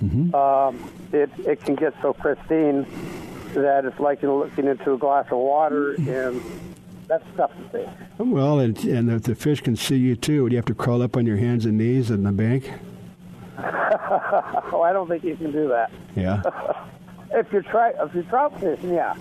Mm-hmm. 0.04 0.36
Um, 0.36 0.92
it 1.14 1.30
it 1.40 1.64
can 1.64 1.76
get 1.76 1.94
so 2.02 2.14
pristine 2.14 2.86
that 3.54 3.86
it's 3.86 4.00
like 4.00 4.22
you're 4.22 4.46
looking 4.46 4.68
into 4.68 4.94
a 4.94 4.98
glass 4.98 5.28
of 5.32 5.38
water, 5.38 5.94
and 5.94 6.42
that's 7.08 7.24
tough 7.38 7.52
to 7.52 7.70
see. 7.72 8.24
Well, 8.24 8.60
and 8.60 8.78
and 8.84 9.10
if 9.10 9.24
the 9.24 9.36
fish 9.36 9.62
can 9.62 9.78
see 9.78 9.96
you 9.96 10.18
too, 10.18 10.44
would 10.44 10.52
you 10.52 10.58
have 10.58 10.66
to 10.66 10.76
crawl 10.76 11.02
up 11.02 11.16
on 11.16 11.26
your 11.26 11.38
hands 11.38 11.66
and 11.66 11.78
knees 11.78 12.12
in 12.12 12.24
the 12.24 12.32
bank? 12.34 12.70
oh, 13.58 14.82
I 14.86 14.92
don't 14.92 15.08
think 15.08 15.24
you 15.24 15.38
can 15.38 15.52
do 15.52 15.68
that. 15.70 15.92
Yeah. 16.16 16.42
If 17.32 17.54
you're 17.54 17.62
try 17.62 17.92
if 17.92 18.14
you're 18.16 18.24
trout 18.24 18.60
fishing, 18.60 18.94
yeah. 18.94 19.16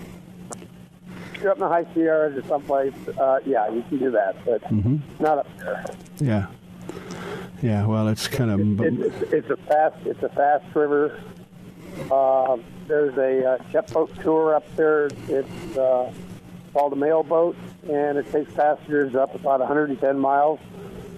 You're 1.40 1.50
up 1.52 1.57
in 1.59 1.61
the 1.62 1.68
high 1.68 1.87
Sierras 1.95 2.37
or 2.37 2.47
someplace, 2.49 2.92
uh, 3.18 3.38
yeah, 3.47 3.68
you 3.71 3.83
can 3.88 3.99
do 3.99 4.11
that, 4.11 4.37
but 4.45 4.62
Mhm. 4.64 5.00
not 5.21 5.38
up 5.38 5.47
there. 5.59 5.85
Yeah. 6.18 6.47
Yeah. 7.62 7.87
Well, 7.87 8.09
it's 8.09 8.26
kind 8.28 8.50
of. 8.50 8.80
It's, 8.80 9.33
it's 9.33 9.50
a 9.50 9.57
fast 9.57 9.97
it's 10.07 10.23
a 10.23 10.28
fast 10.30 10.64
river. 10.75 11.18
Uh, 12.11 12.57
there's 12.87 13.16
a 13.18 13.45
uh, 13.52 13.59
jet 13.73 13.92
boat 13.92 14.11
tour 14.23 14.54
up 14.54 14.64
there. 14.76 15.07
It's 15.28 15.76
uh, 15.76 16.12
called 16.73 16.92
a 16.92 16.97
mail 16.97 17.23
boat, 17.23 17.57
and 17.88 18.18
it 18.18 18.30
takes 18.30 18.52
passengers 18.54 19.14
up 19.16 19.35
about 19.35 19.61
110 19.61 20.18
miles, 20.18 20.61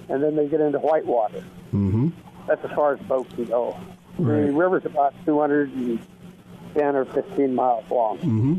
and 0.09 0.23
then 0.23 0.37
they 0.37 0.49
get 0.49 0.61
into 0.61 0.79
whitewater. 0.79 1.43
hmm 1.71 2.09
That's 2.47 2.65
as 2.65 2.71
far 2.73 2.95
as 2.95 3.01
boats 3.01 3.33
can 3.35 3.45
go. 3.45 3.77
Right. 4.19 4.47
The 4.47 4.53
river's 4.53 4.85
about 4.87 5.15
210 5.27 6.97
or 6.97 7.05
15 7.05 7.55
miles 7.55 7.85
long. 7.91 8.19
hmm 8.19 8.55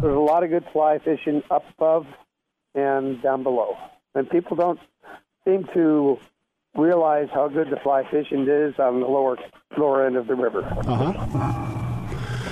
There's 0.00 0.16
a 0.16 0.18
lot 0.18 0.42
of 0.42 0.50
good 0.50 0.64
fly 0.72 0.98
fishing 0.98 1.42
up 1.50 1.64
above 1.76 2.06
and 2.74 3.22
down 3.22 3.42
below, 3.42 3.76
and 4.14 4.28
people 4.30 4.56
don't 4.56 4.80
seem 5.44 5.64
to 5.74 6.18
realize 6.74 7.28
how 7.34 7.48
good 7.48 7.68
the 7.70 7.76
fly 7.82 8.04
fishing 8.10 8.46
is 8.48 8.78
on 8.78 9.00
the 9.00 9.06
lower 9.06 9.36
lower 9.76 10.06
end 10.06 10.16
of 10.16 10.26
the 10.26 10.34
river. 10.34 10.62
Uh 10.64 11.12
huh. 11.12 11.79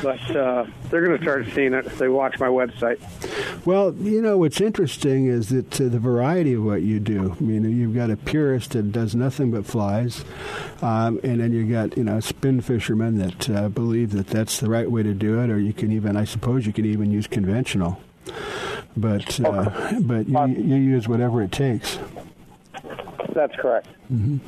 But 0.03 0.37
uh, 0.37 0.67
they're 0.91 1.05
going 1.05 1.17
to 1.19 1.23
start 1.23 1.47
seeing 1.55 1.75
it 1.75 1.87
if 1.87 1.99
they 1.99 2.09
watch 2.09 2.39
my 2.39 2.47
website. 2.47 2.99
Well, 3.67 3.95
you 3.95 4.23
know 4.23 4.39
what's 4.39 4.61
interesting 4.61 5.27
is 5.27 5.49
that 5.49 5.81
uh, 5.81 5.89
the 5.89 5.99
variety 5.99 6.55
of 6.55 6.65
what 6.65 6.83
you 6.83 7.01
do. 7.01 7.37
I 7.39 7.43
mean, 7.43 7.65
you've 7.65 7.95
got 7.95 8.11
a 8.11 8.17
purist 8.17 8.73
that 8.73 8.93
does 8.93 9.15
nothing 9.15 9.51
but 9.51 9.67
flies, 9.67 10.25
um, 10.83 11.21
and 11.23 11.41
then 11.41 11.53
you 11.53 11.65
got 11.65 11.97
you 11.97 12.05
know 12.05 12.21
spin 12.21 12.61
fishermen 12.61 13.19
that 13.19 13.51
uh, 13.51 13.69
believe 13.69 14.13
that 14.13 14.29
that's 14.29 14.61
the 14.61 14.71
right 14.71 14.91
way 14.91 15.03
to 15.03 15.15
do 15.15 15.41
it, 15.41 15.51
or 15.51 15.59
you 15.59 15.73
can 15.73 15.93
even, 15.93 16.17
I 16.17 16.25
suppose, 16.25 16.67
you 16.67 16.73
can 16.73 16.85
even 16.85 17.11
use 17.11 17.27
conventional. 17.27 18.01
But 18.97 19.41
uh, 19.41 19.99
but 20.01 20.29
you, 20.29 20.47
you 20.47 20.77
use 20.77 21.09
whatever 21.09 21.43
it 21.43 21.53
takes. 21.53 21.99
That's 23.35 23.55
correct. 23.57 23.89
hmm 24.09 24.39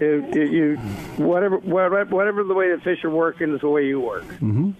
You, 0.00 0.26
you, 0.32 0.42
you 0.42 0.76
whatever, 1.16 1.58
whatever 1.58 2.04
whatever 2.06 2.44
the 2.44 2.54
way 2.54 2.74
the 2.74 2.80
fish 2.80 3.04
are 3.04 3.10
working 3.10 3.54
is 3.54 3.60
the 3.60 3.68
way 3.68 3.86
you 3.86 4.00
work. 4.00 4.24
hmm 4.24 4.70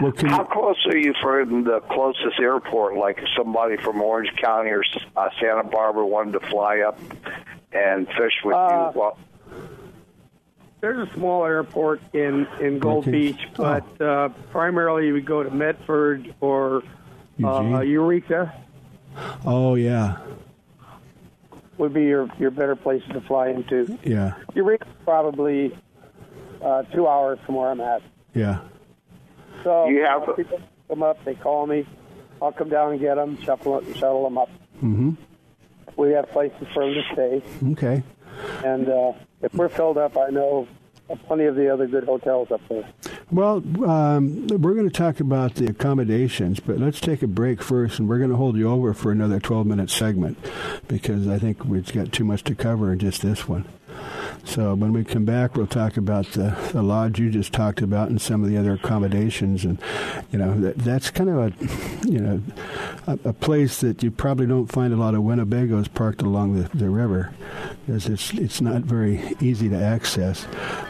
Well, 0.00 0.12
can 0.12 0.28
How 0.28 0.44
close 0.44 0.76
are 0.86 0.96
you 0.96 1.14
from 1.22 1.64
the 1.64 1.80
closest 1.80 2.38
airport? 2.40 2.96
Like 2.96 3.20
somebody 3.36 3.76
from 3.76 4.00
Orange 4.00 4.30
County 4.36 4.70
or 4.70 4.82
uh, 5.16 5.28
Santa 5.40 5.64
Barbara 5.64 6.06
wanted 6.06 6.32
to 6.32 6.40
fly 6.48 6.80
up 6.80 6.98
and 7.72 8.06
fish 8.08 8.32
with 8.44 8.54
Uh, 8.54 8.90
you. 8.94 9.00
Well, 9.00 9.18
There's 10.80 11.08
a 11.08 11.12
small 11.14 11.44
airport 11.44 12.00
in 12.14 12.46
in 12.60 12.78
Gold 12.78 13.04
Okay. 13.08 13.10
Beach, 13.32 13.48
but 13.56 14.00
uh, 14.00 14.28
primarily 14.50 15.06
you 15.08 15.12
would 15.14 15.26
go 15.26 15.42
to 15.42 15.50
Medford 15.50 16.34
or 16.40 16.82
uh, 17.44 17.80
Eureka 17.80 18.52
Oh 19.44 19.74
yeah, 19.74 20.16
would 21.78 21.92
be 21.94 22.02
your 22.04 22.28
your 22.38 22.50
better 22.50 22.76
places 22.76 23.08
to 23.12 23.20
fly 23.22 23.48
into. 23.48 23.98
yeah, 24.04 24.34
Eureka 24.54 24.86
probably 25.04 25.76
uh, 26.62 26.82
two 26.94 27.06
hours 27.06 27.38
from 27.46 27.54
where 27.56 27.70
I'm 27.70 27.80
at. 27.80 28.02
yeah. 28.34 28.60
So 29.64 29.86
You 29.88 30.04
have- 30.04 30.36
people 30.36 30.60
come 30.88 31.02
up, 31.02 31.24
they 31.24 31.34
call 31.34 31.66
me. 31.66 31.86
I'll 32.40 32.52
come 32.52 32.68
down 32.68 32.92
and 32.92 33.00
get 33.00 33.14
them, 33.16 33.38
shuffle, 33.42 33.82
shuttle 33.94 34.24
them 34.24 34.38
up. 34.38 34.48
hmm 34.80 35.10
we 35.96 36.10
have 36.12 36.28
places 36.30 36.66
for 36.74 36.84
them 36.84 36.94
to 36.94 37.02
stay. 37.14 37.42
Okay. 37.72 38.02
And 38.62 38.86
uh, 38.88 39.12
if 39.40 39.54
we're 39.54 39.70
filled 39.70 39.96
up, 39.96 40.18
I 40.18 40.28
know 40.28 40.68
plenty 41.26 41.44
of 41.44 41.54
the 41.54 41.72
other 41.72 41.86
good 41.86 42.04
hotels 42.04 42.50
up 42.50 42.60
there. 42.68 42.88
Well, 43.30 43.56
um, 43.84 44.46
we're 44.48 44.74
going 44.74 44.88
to 44.88 44.96
talk 44.96 45.20
about 45.20 45.54
the 45.54 45.66
accommodations, 45.66 46.60
but 46.60 46.78
let's 46.78 47.00
take 47.00 47.22
a 47.22 47.26
break 47.26 47.62
first, 47.62 47.98
and 47.98 48.08
we're 48.08 48.18
going 48.18 48.30
to 48.30 48.36
hold 48.36 48.56
you 48.56 48.70
over 48.70 48.94
for 48.94 49.10
another 49.12 49.40
12 49.40 49.66
minute 49.66 49.90
segment 49.90 50.38
because 50.88 51.28
I 51.28 51.38
think 51.38 51.64
we've 51.64 51.92
got 51.92 52.12
too 52.12 52.24
much 52.24 52.44
to 52.44 52.54
cover 52.54 52.92
in 52.92 52.98
just 52.98 53.22
this 53.22 53.48
one. 53.48 53.66
So 54.44 54.74
when 54.74 54.92
we 54.92 55.04
come 55.04 55.24
back, 55.24 55.56
we'll 55.56 55.66
talk 55.66 55.96
about 55.96 56.26
the, 56.32 56.56
the 56.72 56.82
lodge 56.82 57.18
you 57.18 57.30
just 57.30 57.52
talked 57.52 57.82
about 57.82 58.08
and 58.08 58.20
some 58.20 58.42
of 58.42 58.48
the 58.48 58.56
other 58.56 58.72
accommodations, 58.72 59.64
and 59.64 59.78
you 60.30 60.38
know 60.38 60.58
that, 60.60 60.78
that's 60.78 61.10
kind 61.10 61.30
of 61.30 61.36
a 61.36 62.06
you 62.08 62.20
know 62.20 62.42
a, 63.06 63.18
a, 63.24 63.32
place 63.32 63.80
that 63.80 64.02
you 64.02 64.10
probably 64.10 64.46
don't 64.46 64.66
find 64.66 64.92
a 64.92 64.96
lot 64.96 65.14
of 65.14 65.22
Winnebagos 65.22 65.92
parked 65.92 66.22
along 66.22 66.60
the, 66.60 66.68
the 66.76 66.88
river 66.88 67.32
because 67.86 68.06
it's 68.06 68.32
it's 68.34 68.60
not 68.60 68.82
very 68.82 69.20
easy 69.40 69.68
to 69.68 69.76
access. 69.76 70.46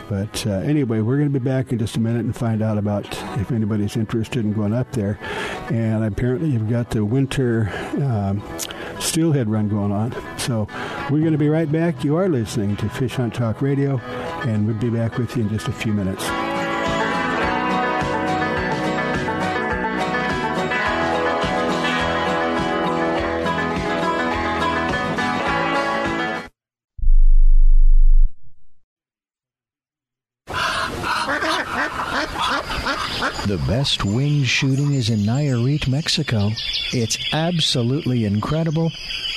But 0.09 0.47
uh, 0.47 0.50
anyway, 0.50 1.00
we're 1.00 1.17
going 1.17 1.33
to 1.33 1.38
be 1.38 1.45
back 1.45 1.73
in 1.73 1.79
just 1.79 1.97
a 1.97 2.00
minute 2.00 2.25
and 2.25 2.37
find 2.37 2.62
out 2.62 2.79
about 2.79 3.07
if 3.41 3.50
anybody's 3.50 3.97
interested 3.97 4.45
in 4.45 4.53
going 4.53 4.73
up 4.73 4.93
there. 4.93 5.19
And 5.71 6.05
apparently, 6.05 6.50
you've 6.50 6.71
got 6.71 6.91
the 6.91 7.05
winter 7.05 7.71
um, 7.97 8.43
steelhead 9.00 9.49
run 9.49 9.69
going 9.69 9.93
on. 9.93 10.12
So 10.38 10.67
we're 11.11 11.21
going 11.21 11.33
to 11.33 11.38
be 11.38 11.49
right 11.49 11.71
back. 11.71 12.05
You 12.05 12.17
are 12.17 12.29
listening 12.29 12.76
to 12.76 12.88
Fish 12.88 13.15
Hunt 13.15 13.35
Talk 13.35 13.62
Radio, 13.62 13.99
and 14.47 14.67
we'll 14.67 14.76
be 14.76 14.91
back 14.91 15.19
with 15.19 15.37
you 15.37 15.43
in 15.43 15.49
just 15.49 15.69
a 15.69 15.73
few 15.73 15.93
minutes. 15.93 16.25
Best 33.87 34.05
wing 34.05 34.43
shooting 34.43 34.95
is 34.95 35.11
in 35.11 35.21
Nayarit, 35.21 35.87
Mexico. 35.87 36.50
It's 36.93 37.16
absolutely 37.33 38.25
incredible 38.25 38.90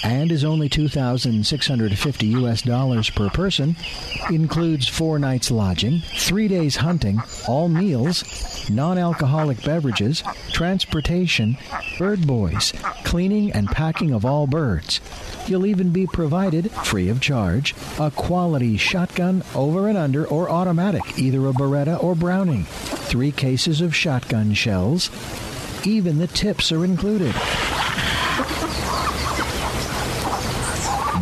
and 0.03 0.31
is 0.31 0.43
only 0.43 0.67
2650 0.67 2.25
US 2.25 2.63
dollars 2.63 3.11
per 3.11 3.29
person. 3.29 3.75
Includes 4.31 4.87
4 4.87 5.19
nights 5.19 5.51
lodging, 5.51 5.99
3 6.17 6.47
days 6.47 6.77
hunting, 6.77 7.21
all 7.47 7.69
meals, 7.69 8.67
non-alcoholic 8.71 9.63
beverages, 9.63 10.23
transportation, 10.51 11.55
bird 11.99 12.25
boys, 12.25 12.73
cleaning 13.03 13.51
and 13.51 13.67
packing 13.67 14.11
of 14.13 14.25
all 14.25 14.47
birds. 14.47 14.99
You'll 15.45 15.67
even 15.67 15.91
be 15.91 16.07
provided, 16.07 16.71
free 16.71 17.09
of 17.09 17.21
charge, 17.21 17.75
a 17.99 18.09
quality 18.09 18.77
shotgun 18.77 19.43
over 19.53 19.87
and 19.87 19.97
under 19.97 20.25
or 20.25 20.49
automatic, 20.49 21.19
either 21.19 21.45
a 21.47 21.53
Beretta 21.53 22.01
or 22.01 22.15
Browning 22.15 22.65
three 23.09 23.31
cases 23.31 23.81
of 23.81 23.95
shotgun 23.95 24.38
shells. 24.53 25.09
Even 25.85 26.17
the 26.17 26.27
tips 26.27 26.71
are 26.71 26.83
included. 26.83 27.33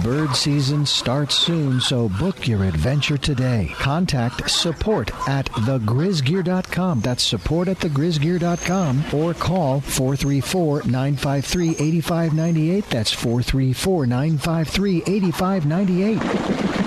Bird 0.08 0.36
season 0.38 0.86
starts 0.86 1.36
soon, 1.36 1.82
so 1.82 2.08
book 2.08 2.48
your 2.48 2.64
adventure 2.64 3.18
today. 3.18 3.74
Contact 3.74 4.50
support 4.50 5.12
at 5.28 5.48
thegrizgear.com. 5.48 7.02
That's 7.02 7.24
support 7.24 7.68
at 7.68 7.80
thegrizgear.com 7.80 9.04
or 9.14 9.34
call 9.34 9.82
434 9.82 10.84
953 10.84 11.72
8598. 11.72 12.90
That's 12.90 13.12
434 13.12 14.06
953 14.06 15.04
8598. 15.06 16.87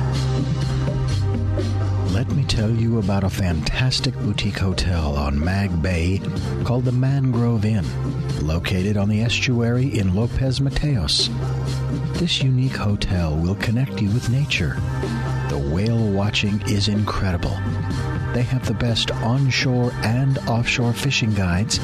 Let 2.21 2.33
me 2.33 2.43
tell 2.43 2.69
you 2.69 2.99
about 2.99 3.23
a 3.23 3.31
fantastic 3.31 4.13
boutique 4.13 4.59
hotel 4.59 5.15
on 5.15 5.43
Mag 5.43 5.81
Bay 5.81 6.21
called 6.63 6.85
the 6.85 6.91
Mangrove 6.91 7.65
Inn, 7.65 7.83
located 8.45 8.95
on 8.95 9.09
the 9.09 9.21
estuary 9.21 9.87
in 9.97 10.13
Lopez 10.13 10.59
Mateos. 10.59 11.29
This 12.19 12.43
unique 12.43 12.75
hotel 12.75 13.35
will 13.35 13.55
connect 13.55 14.03
you 14.03 14.11
with 14.11 14.29
nature. 14.29 14.77
The 15.49 15.57
whale 15.73 16.11
watching 16.11 16.61
is 16.69 16.89
incredible. 16.89 17.57
They 18.33 18.43
have 18.43 18.67
the 18.67 18.75
best 18.75 19.09
onshore 19.09 19.91
and 20.03 20.37
offshore 20.47 20.93
fishing 20.93 21.33
guides 21.33 21.79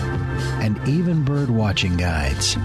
and 0.61 0.79
even 0.87 1.23
bird 1.23 1.49
watching 1.49 1.97
guides. 1.97 2.55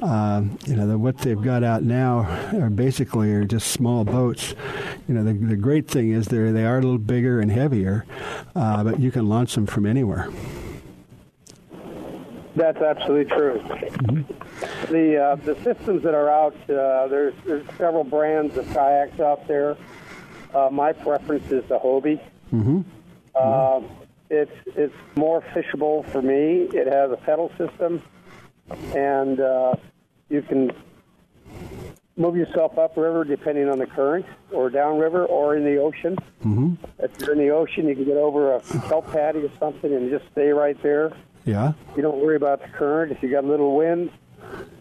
uh, 0.03 0.43
you 0.67 0.77
know, 0.77 0.87
the, 0.87 0.99
what 0.99 1.19
they've 1.19 1.41
got 1.41 1.63
out 1.63 1.83
now 1.83 2.21
are 2.55 2.71
basically 2.71 3.33
are 3.33 3.45
just 3.45 3.69
small 3.69 4.05
boats. 4.05 4.55
You 5.09 5.15
know, 5.15 5.25
the, 5.25 5.33
the 5.33 5.57
great 5.57 5.89
thing 5.89 6.11
is 6.13 6.27
they 6.27 6.51
they 6.53 6.65
are 6.65 6.79
a 6.79 6.83
little 6.83 6.99
bigger 6.99 7.41
and 7.41 7.51
heavier, 7.51 8.05
uh, 8.55 8.85
but 8.85 9.01
you 9.01 9.11
can 9.11 9.29
launch 9.29 9.55
them 9.55 9.67
from 9.67 9.87
anywhere. 9.87 10.29
That's 12.57 12.79
absolutely 12.79 13.27
true. 13.37 13.63
The 14.91 15.17
uh, 15.23 15.35
the 15.37 15.55
systems 15.63 16.03
that 16.03 16.15
are 16.15 16.31
out 16.31 16.55
uh, 16.71 17.07
there's 17.09 17.35
there's 17.45 17.67
several 17.77 18.05
brands 18.05 18.57
of 18.57 18.67
kayaks 18.73 19.21
out 19.21 19.47
there. 19.47 19.77
Uh, 20.55 20.71
my 20.73 20.93
preference 20.93 21.51
is 21.53 21.65
the 21.69 21.79
Hobie. 21.79 22.21
Mm-hmm. 22.53 22.81
Uh, 23.35 23.83
it's 24.31 24.53
it's 24.75 24.95
more 25.17 25.43
fishable 25.55 26.11
for 26.11 26.23
me. 26.23 26.63
It 26.73 26.91
has 26.91 27.11
a 27.11 27.17
pedal 27.17 27.53
system, 27.59 28.03
and 28.95 29.41
uh, 29.41 29.75
you 30.29 30.43
can 30.43 30.73
move 32.17 32.37
yourself 32.37 32.79
upriver 32.79 33.25
depending 33.25 33.69
on 33.69 33.79
the 33.79 33.87
current, 33.87 34.27
or 34.51 34.71
downriver, 34.71 35.25
or 35.27 35.57
in 35.57 35.65
the 35.65 35.77
ocean. 35.77 36.17
Mm-hmm. 36.45 36.75
If 36.99 37.11
you're 37.21 37.33
in 37.33 37.39
the 37.39 37.51
ocean, 37.51 37.89
you 37.89 37.95
can 37.95 38.05
get 38.05 38.17
over 38.17 38.55
a 38.55 38.61
kelp 38.89 39.11
paddy 39.13 39.41
or 39.41 39.51
something 39.59 39.93
and 39.93 40.11
just 40.11 40.25
stay 40.33 40.49
right 40.49 40.81
there. 40.83 41.13
Yeah. 41.45 41.75
You 41.95 42.03
don't 42.03 42.19
worry 42.19 42.37
about 42.37 42.63
the 42.63 42.69
current. 42.69 43.13
If 43.13 43.23
you 43.23 43.31
got 43.31 43.45
a 43.45 43.47
little 43.47 43.77
wind, 43.77 44.11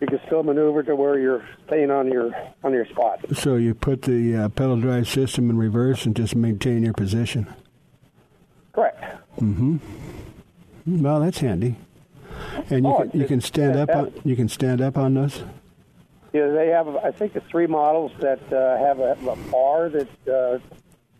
you 0.02 0.08
can 0.08 0.20
still 0.26 0.44
maneuver 0.44 0.84
to 0.84 0.96
where 0.96 1.20
you're 1.20 1.46
staying 1.68 1.92
on 1.92 2.12
your 2.12 2.32
on 2.64 2.74
your 2.74 2.86
spot. 2.88 3.26
So 3.34 3.56
you 3.56 3.74
put 3.74 4.04
the 4.04 4.36
uh, 4.36 4.50
pedal 4.50 4.80
drive 4.80 5.08
system 5.08 5.50
in 5.50 5.58
reverse 5.58 6.06
and 6.06 6.16
just 6.16 6.36
maintain 6.36 6.84
your 6.84 6.94
position. 6.94 7.48
Correct. 8.74 9.04
Mm-hmm. 9.40 9.78
Well, 11.04 11.20
that's 11.20 11.40
handy. 11.40 11.76
And 12.70 12.86
you 12.86 12.92
Oh, 12.92 13.08
can 13.08 13.20
you 13.20 13.28
can 13.28 13.42
stand 13.42 13.78
up 13.78 13.90
on 13.90 14.14
you 14.24 14.36
can 14.36 14.50
stand 14.50 14.82
up 14.82 14.98
on 14.98 15.14
those. 15.14 15.44
Yeah, 16.34 16.48
they 16.48 16.68
have 16.70 16.88
I 16.98 17.12
think 17.12 17.34
the 17.34 17.42
three 17.42 17.68
models 17.68 18.12
that 18.20 18.42
uh, 18.52 18.78
have 18.78 19.00
a, 19.00 19.18
a 19.30 19.36
bar 19.52 19.90
that 19.90 20.10
uh, 20.28 20.60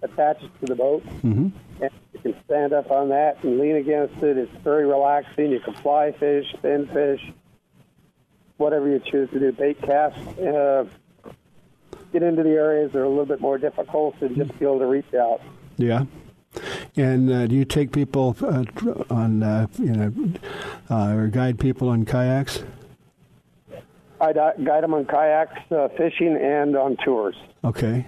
attaches 0.02 0.50
to 0.62 0.66
the 0.66 0.76
boat, 0.76 1.04
Mm-hmm. 1.24 1.50
and 1.82 1.92
you 2.14 2.20
can 2.20 2.36
stand 2.46 2.74
up 2.74 2.92
on 2.92 3.10
that 3.10 3.44
and 3.44 3.60
lean 3.60 3.76
against 3.76 4.22
it. 4.24 4.38
It's 4.38 4.52
very 4.64 4.86
relaxing. 4.86 5.52
You 5.52 5.60
can 5.60 5.74
fly 5.76 6.12
fish, 6.12 6.52
spin 6.58 6.88
fish, 6.88 7.22
whatever 8.58 8.90
you 8.90 9.00
choose 9.00 9.30
to 9.32 9.40
do. 9.40 9.52
Bait 9.52 9.82
cast. 9.82 10.18
Uh, 10.40 10.86
get 12.12 12.24
into 12.24 12.44
the 12.44 12.50
areas 12.52 12.92
that 12.94 13.00
are 13.00 13.04
a 13.04 13.10
little 13.10 13.26
bit 13.26 13.42
more 13.42 13.58
difficult 13.58 14.16
and 14.22 14.36
just 14.36 14.58
be 14.58 14.66
able 14.66 14.80
to 14.80 14.86
reach 14.86 15.14
out. 15.14 15.42
Yeah. 15.78 16.06
And 16.96 17.32
uh, 17.32 17.48
do 17.48 17.56
you 17.56 17.66
take 17.66 17.92
people 17.92 18.36
uh, 18.42 18.64
on 19.10 19.44
uh, 19.44 19.68
you 19.78 19.92
know 19.94 20.14
uh, 20.90 21.14
or 21.16 21.28
guide 21.28 21.60
people 21.60 21.90
on 21.90 22.06
kayaks? 22.06 22.64
I 24.22 24.32
guide 24.34 24.84
them 24.84 24.94
on 24.94 25.06
kayaks, 25.06 25.60
uh, 25.72 25.90
fishing, 25.90 26.38
and 26.42 26.76
on 26.78 26.96
tours. 27.04 27.36
Okay. 27.64 28.06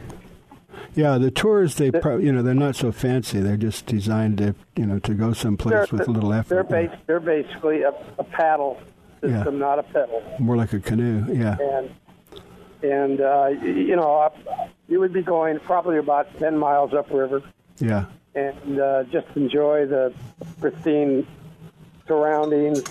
Yeah, 0.95 1.17
the 1.17 1.31
tours 1.31 1.75
they 1.75 1.91
pro- 1.91 2.17
you 2.17 2.31
know 2.31 2.41
they're 2.41 2.53
not 2.53 2.75
so 2.75 2.91
fancy. 2.91 3.39
They're 3.39 3.57
just 3.57 3.85
designed 3.87 4.37
to 4.39 4.55
you 4.75 4.85
know 4.85 4.99
to 4.99 5.13
go 5.13 5.33
someplace 5.33 5.91
with 5.91 6.07
a 6.07 6.11
little 6.11 6.29
They're, 6.29 6.39
effort. 6.39 6.69
bas- 6.69 6.99
they're 7.07 7.19
basically 7.19 7.81
a, 7.81 7.93
a 8.17 8.23
paddle 8.23 8.79
system, 9.21 9.55
Yeah. 9.55 9.59
not 9.59 9.79
a 9.79 9.83
pedal. 9.83 10.23
More 10.39 10.55
like 10.55 10.73
a 10.73 10.79
canoe. 10.79 11.25
Yeah. 11.33 11.57
And 11.59 11.91
and 12.83 13.21
uh, 13.21 13.47
you 13.63 13.95
know, 13.95 14.31
you 14.87 14.99
would 14.99 15.13
be 15.13 15.23
going 15.23 15.59
probably 15.59 15.97
about 15.97 16.35
ten 16.39 16.57
miles 16.57 16.93
upriver, 16.93 17.41
Yeah. 17.79 18.05
and 18.35 18.79
uh, 18.79 19.03
just 19.05 19.27
enjoy 19.35 19.85
the 19.85 20.13
pristine 20.59 21.25
surroundings, 22.07 22.81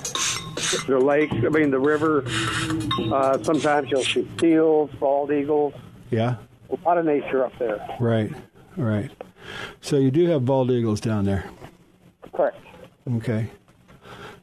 the 0.87 0.99
lake. 0.99 1.33
I 1.33 1.49
mean, 1.49 1.71
the 1.71 1.79
river. 1.79 2.25
Uh, 3.13 3.43
sometimes 3.43 3.91
you'll 3.91 4.03
see 4.03 4.29
seals, 4.41 4.91
bald 4.99 5.31
eagles. 5.33 5.75
Yeah. 6.11 6.37
A 6.71 6.77
lot 6.85 6.99
of 6.99 7.05
nature 7.05 7.45
up 7.45 7.57
there. 7.59 7.85
Right. 8.01 8.33
Right. 8.77 9.11
So 9.81 9.97
you 9.97 10.11
do 10.11 10.27
have 10.27 10.45
bald 10.45 10.71
eagles 10.71 11.01
down 11.01 11.25
there. 11.25 11.49
Correct. 12.33 12.59
Okay. 13.17 13.49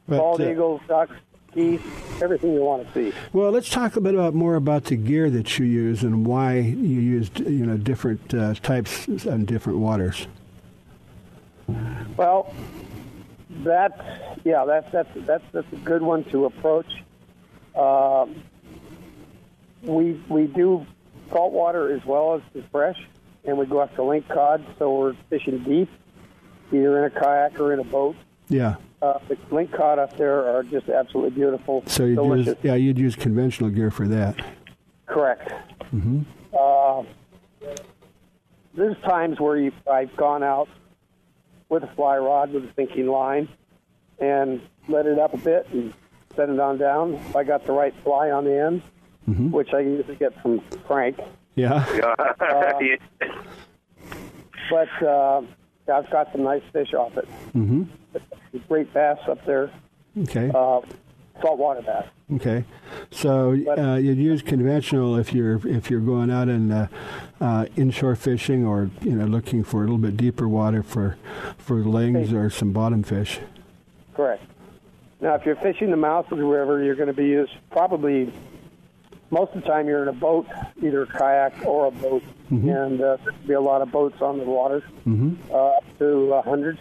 But, 0.08 0.18
bald 0.18 0.40
uh, 0.40 0.50
eagles, 0.50 0.80
ducks, 0.88 1.12
everything 1.56 2.52
you 2.52 2.60
want 2.60 2.86
to 2.86 2.92
see. 2.92 3.16
Well, 3.32 3.50
let's 3.50 3.68
talk 3.68 3.96
a 3.96 4.00
bit 4.00 4.14
about 4.14 4.34
more 4.34 4.54
about 4.56 4.84
the 4.84 4.96
gear 4.96 5.30
that 5.30 5.58
you 5.58 5.66
use 5.66 6.02
and 6.02 6.26
why 6.26 6.58
you 6.58 7.00
use 7.00 7.30
you 7.38 7.66
know 7.66 7.76
different 7.76 8.34
uh, 8.34 8.54
types 8.54 9.06
and 9.06 9.46
different 9.46 9.78
waters. 9.78 10.26
Well, 12.16 12.54
that's 13.62 14.00
yeah, 14.44 14.64
that's 14.64 14.90
that's 14.92 15.08
that's 15.26 15.44
that's 15.52 15.72
a 15.72 15.76
good 15.76 16.02
one 16.02 16.24
to 16.24 16.46
approach. 16.46 17.02
Um, 17.74 18.42
we 19.82 20.20
we 20.28 20.46
do 20.46 20.86
saltwater 21.30 21.92
as 21.92 22.04
well 22.04 22.34
as 22.34 22.42
the 22.52 22.62
fresh, 22.70 23.00
and 23.44 23.58
we 23.58 23.66
go 23.66 23.82
after 23.82 24.02
lingcod, 24.02 24.64
so 24.78 24.92
we're 24.92 25.14
fishing 25.30 25.58
deep, 25.64 25.88
either 26.72 26.98
in 26.98 27.04
a 27.04 27.10
kayak 27.10 27.58
or 27.58 27.72
in 27.72 27.80
a 27.80 27.84
boat. 27.84 28.16
Yeah. 28.48 28.76
Uh, 29.02 29.18
the 29.28 29.36
lingcod 29.50 29.98
up 29.98 30.16
there 30.16 30.46
are 30.56 30.62
just 30.62 30.88
absolutely 30.88 31.30
beautiful. 31.30 31.82
So 31.86 32.04
you'd 32.04 32.16
delicious. 32.16 32.46
use 32.46 32.56
yeah 32.62 32.74
you'd 32.74 32.98
use 32.98 33.16
conventional 33.16 33.70
gear 33.70 33.90
for 33.90 34.06
that. 34.08 34.36
Correct. 35.06 35.52
hmm 35.90 36.22
Uh, 36.58 37.02
there's 38.76 38.96
times 39.04 39.38
where 39.40 39.56
you, 39.56 39.72
I've 39.90 40.14
gone 40.16 40.42
out 40.42 40.68
with 41.68 41.82
a 41.84 41.86
fly 41.94 42.16
rod 42.18 42.52
with 42.52 42.64
a 42.64 42.72
sinking 42.74 43.06
line 43.06 43.48
and 44.18 44.60
let 44.88 45.06
it 45.06 45.18
up 45.18 45.32
a 45.34 45.38
bit 45.38 45.68
and 45.72 45.92
set 46.34 46.48
it 46.48 46.58
on 46.58 46.78
down. 46.78 47.14
If 47.14 47.36
I 47.36 47.44
got 47.44 47.64
the 47.66 47.72
right 47.72 47.94
fly 48.02 48.30
on 48.30 48.44
the 48.44 48.58
end, 48.60 48.82
Mhm. 49.28 49.50
which 49.52 49.72
I 49.72 49.80
usually 49.80 50.16
get 50.16 50.40
from 50.42 50.60
Frank. 50.86 51.18
Yeah. 51.54 51.84
Uh, 52.40 52.72
but 54.70 55.06
uh, 55.06 55.42
I've 55.92 56.08
got 56.10 56.30
some 56.32 56.42
nice 56.42 56.62
fish 56.72 56.94
off 56.94 57.16
it. 57.16 57.26
hmm 57.52 57.84
Great 58.68 58.92
bass 58.94 59.18
up 59.28 59.44
there, 59.46 59.70
Okay. 60.22 60.50
uh, 60.54 60.80
saltwater 61.42 61.82
bass. 61.82 62.06
Okay, 62.34 62.64
so 63.10 63.50
uh, 63.76 63.96
you'd 63.96 64.16
use 64.16 64.40
conventional 64.40 65.16
if 65.16 65.32
you're 65.34 65.60
if 65.68 65.90
you're 65.90 66.00
going 66.00 66.30
out 66.30 66.48
and 66.48 66.72
uh, 66.72 66.86
uh, 67.40 67.66
inshore 67.76 68.16
fishing 68.16 68.64
or 68.64 68.90
you 69.02 69.10
know 69.12 69.26
looking 69.26 69.62
for 69.64 69.78
a 69.78 69.80
little 69.80 69.98
bit 69.98 70.16
deeper 70.16 70.48
water 70.48 70.82
for 70.82 71.18
for 71.58 71.74
lings 71.76 72.32
or 72.32 72.48
some 72.48 72.72
bottom 72.72 73.02
fish. 73.02 73.40
Correct. 74.14 74.42
Now, 75.20 75.34
if 75.34 75.44
you're 75.44 75.56
fishing 75.56 75.90
the 75.90 75.96
mouth 75.96 76.30
of 76.32 76.38
the 76.38 76.44
river, 76.44 76.82
you're 76.82 76.94
going 76.96 77.08
to 77.08 77.12
be 77.12 77.26
used 77.26 77.52
probably 77.70 78.32
most 79.30 79.52
of 79.54 79.62
the 79.62 79.68
time 79.68 79.88
you're 79.88 80.02
in 80.02 80.08
a 80.08 80.12
boat, 80.12 80.46
either 80.82 81.02
a 81.02 81.06
kayak 81.06 81.64
or 81.66 81.86
a 81.86 81.90
boat, 81.90 82.22
and 82.50 83.00
uh, 83.00 83.16
there'll 83.16 83.38
be 83.46 83.52
a 83.54 83.60
lot 83.60 83.82
of 83.82 83.90
boats 83.90 84.20
on 84.22 84.38
the 84.38 84.44
water, 84.44 84.82
Mm-hmm. 85.06 85.34
uh, 85.52 85.56
up 85.56 85.84
to 85.98 86.32
a 86.34 86.42
hundred. 86.42 86.78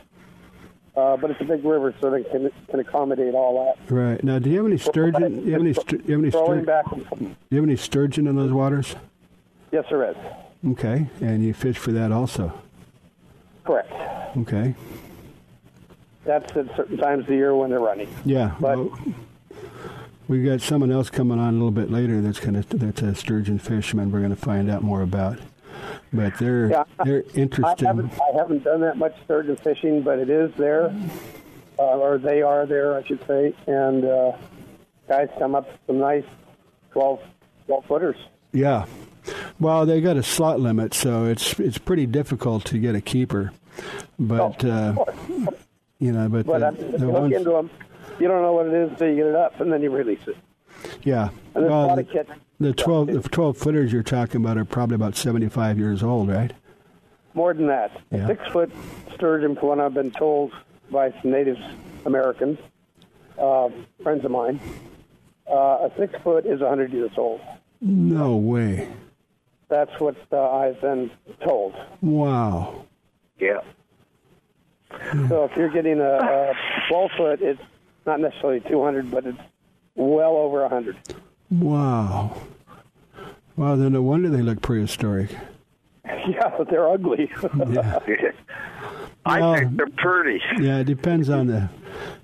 Uh, 0.95 1.17
but 1.17 1.31
it's 1.31 1.41
a 1.41 1.45
big 1.45 1.65
river, 1.65 1.91
so 1.99 2.11
they 2.11 2.23
can 2.23 2.51
can 2.69 2.79
accommodate 2.79 3.33
all 3.33 3.65
that. 3.65 3.91
Right 3.91 4.23
now, 4.23 4.37
do 4.37 4.47
you 4.51 4.57
have 4.57 4.67
any 4.67 4.77
sturgeon? 4.77 5.39
Do 5.39 5.45
you 5.47 5.51
have 5.53 5.61
any? 5.61 5.73
Stu- 5.73 6.03
you 6.05 6.11
have 6.13 6.21
any? 6.21 6.29
Throwing 6.29 6.61
Stur- 6.61 6.65
back 6.67 6.85
do 7.17 7.35
you 7.49 7.57
have 7.57 7.63
any 7.67 7.75
sturgeon 7.77 8.27
in 8.27 8.35
those 8.35 8.51
waters? 8.51 8.95
Yes, 9.71 9.85
there 9.89 10.07
is. 10.11 10.15
Okay, 10.67 11.07
and 11.19 11.43
you 11.43 11.51
fish 11.55 11.79
for 11.79 11.91
that 11.93 12.11
also. 12.11 12.53
Correct. 13.63 13.91
Okay. 14.37 14.75
That's 16.25 16.55
at 16.55 16.75
certain 16.75 16.97
times 16.97 17.21
of 17.21 17.27
the 17.27 17.33
year 17.35 17.55
when 17.55 17.69
they're 17.71 17.79
running. 17.79 18.07
Yeah. 18.23 18.55
But- 18.59 18.77
well, 18.77 18.97
we 20.27 20.43
got 20.43 20.61
someone 20.61 20.91
else 20.91 21.09
coming 21.09 21.39
on 21.39 21.49
a 21.49 21.57
little 21.57 21.71
bit 21.71 21.91
later. 21.91 22.21
That's 22.21 22.39
gonna 22.39 22.63
that's 22.67 23.01
a 23.01 23.15
sturgeon 23.15 23.59
fisherman. 23.59 24.11
We're 24.11 24.19
going 24.19 24.35
to 24.35 24.41
find 24.41 24.69
out 24.69 24.83
more 24.83 25.01
about. 25.01 25.39
But 26.11 26.37
they're 26.37 26.69
Yeah, 26.69 26.83
they're 27.03 27.23
I 27.35 27.37
interesting. 27.39 27.87
haven't, 27.87 28.13
I 28.13 28.37
haven't 28.37 28.63
done 28.63 28.81
that 28.81 28.97
much 28.97 29.15
sturgeon 29.25 29.55
fishing, 29.57 30.01
but 30.03 30.19
it 30.19 30.29
is 30.29 30.51
there, 30.57 30.95
uh, 31.79 31.83
or 31.97 32.17
they 32.19 32.41
are 32.41 32.65
there, 32.65 32.95
I 32.95 33.03
should 33.03 33.25
say. 33.27 33.53
And 33.67 34.05
uh, 34.05 34.31
guys 35.07 35.29
come 35.39 35.55
up 35.55 35.67
with 35.67 35.79
some 35.87 35.99
nice 35.99 36.23
12, 36.91 37.19
12 37.65 37.85
footers. 37.85 38.15
Yeah. 38.51 38.85
Well, 39.59 39.85
they 39.85 39.99
got 40.01 40.17
a 40.17 40.23
slot 40.23 40.59
limit, 40.59 40.93
so 40.93 41.25
it's 41.25 41.57
it's 41.59 41.77
pretty 41.77 42.05
difficult 42.05 42.65
to 42.65 42.77
get 42.77 42.93
a 42.95 43.01
keeper. 43.01 43.51
But 44.19 44.63
uh, 44.63 44.93
you 45.99 46.11
know, 46.11 46.29
but, 46.29 46.45
But 46.45 46.59
the, 46.59 46.67
I 46.67 46.71
mean, 46.71 46.91
the 46.99 47.07
ones, 47.09 47.33
into 47.33 47.49
them, 47.49 47.69
you 48.19 48.27
don't 48.27 48.41
know 48.41 48.53
what 48.53 48.67
it 48.67 48.73
is 48.73 48.91
until 48.91 49.09
you 49.09 49.15
get 49.15 49.25
it 49.27 49.35
up, 49.35 49.59
and 49.59 49.71
then 49.71 49.81
you 49.81 49.89
release 49.91 50.21
it. 50.27 50.37
yeah. 51.03 51.29
And 51.55 51.63
there's 51.63 51.71
a 51.71 51.75
lot 51.75 51.95
the, 51.95 52.01
of 52.01 52.09
catch. 52.09 52.27
the 52.59 52.73
twelve 52.73 53.07
the 53.07 53.21
twelve 53.21 53.57
footers 53.57 53.91
you're 53.93 54.03
talking 54.03 54.41
about 54.41 54.57
are 54.57 54.65
probably 54.65 54.95
about 54.95 55.15
seventy 55.15 55.49
five 55.49 55.77
years 55.77 56.03
old, 56.03 56.29
right? 56.29 56.53
More 57.33 57.53
than 57.53 57.67
that. 57.67 57.91
Yeah. 58.11 58.27
Six 58.27 58.47
foot 58.51 58.71
sturgeon, 59.15 59.55
from 59.55 59.67
what 59.69 59.79
I've 59.79 59.93
been 59.93 60.11
told 60.11 60.51
by 60.91 61.11
some 61.21 61.31
Native 61.31 61.57
Americans, 62.05 62.59
uh, 63.39 63.69
friends 64.03 64.23
of 64.23 64.31
mine, 64.31 64.59
uh, 65.51 65.55
a 65.87 65.91
six 65.97 66.13
foot 66.23 66.45
is 66.45 66.59
100 66.59 66.93
years 66.93 67.11
old. 67.17 67.41
No 67.81 68.35
way. 68.35 68.87
That's 69.67 69.99
what 69.99 70.15
uh, 70.31 70.51
I've 70.51 70.79
been 70.81 71.09
told. 71.43 71.73
Wow. 72.01 72.85
Yeah. 73.39 73.61
So 75.27 75.45
if 75.45 75.57
you're 75.57 75.69
getting 75.69 75.99
a, 75.99 76.17
a 76.17 76.53
12 76.87 77.11
foot, 77.17 77.41
it's 77.41 77.61
not 78.05 78.19
necessarily 78.19 78.59
200, 78.61 79.09
but 79.11 79.25
it's 79.25 79.37
well 79.95 80.35
over 80.37 80.61
100. 80.61 80.97
Wow. 81.51 82.41
Wow. 83.55 83.75
Then 83.75 83.93
no 83.93 84.01
wonder 84.01 84.29
they 84.29 84.41
look 84.41 84.61
prehistoric. 84.61 85.29
Yeah, 86.27 86.53
but 86.57 86.69
they're 86.69 86.89
ugly. 86.89 87.29
Yeah. 87.69 87.99
I 89.25 89.39
Well, 89.39 89.55
think 89.55 89.77
they're 89.77 89.87
pretty. 89.87 90.41
Yeah, 90.59 90.79
it 90.79 90.83
depends 90.85 91.29
on 91.29 91.47
the, 91.47 91.69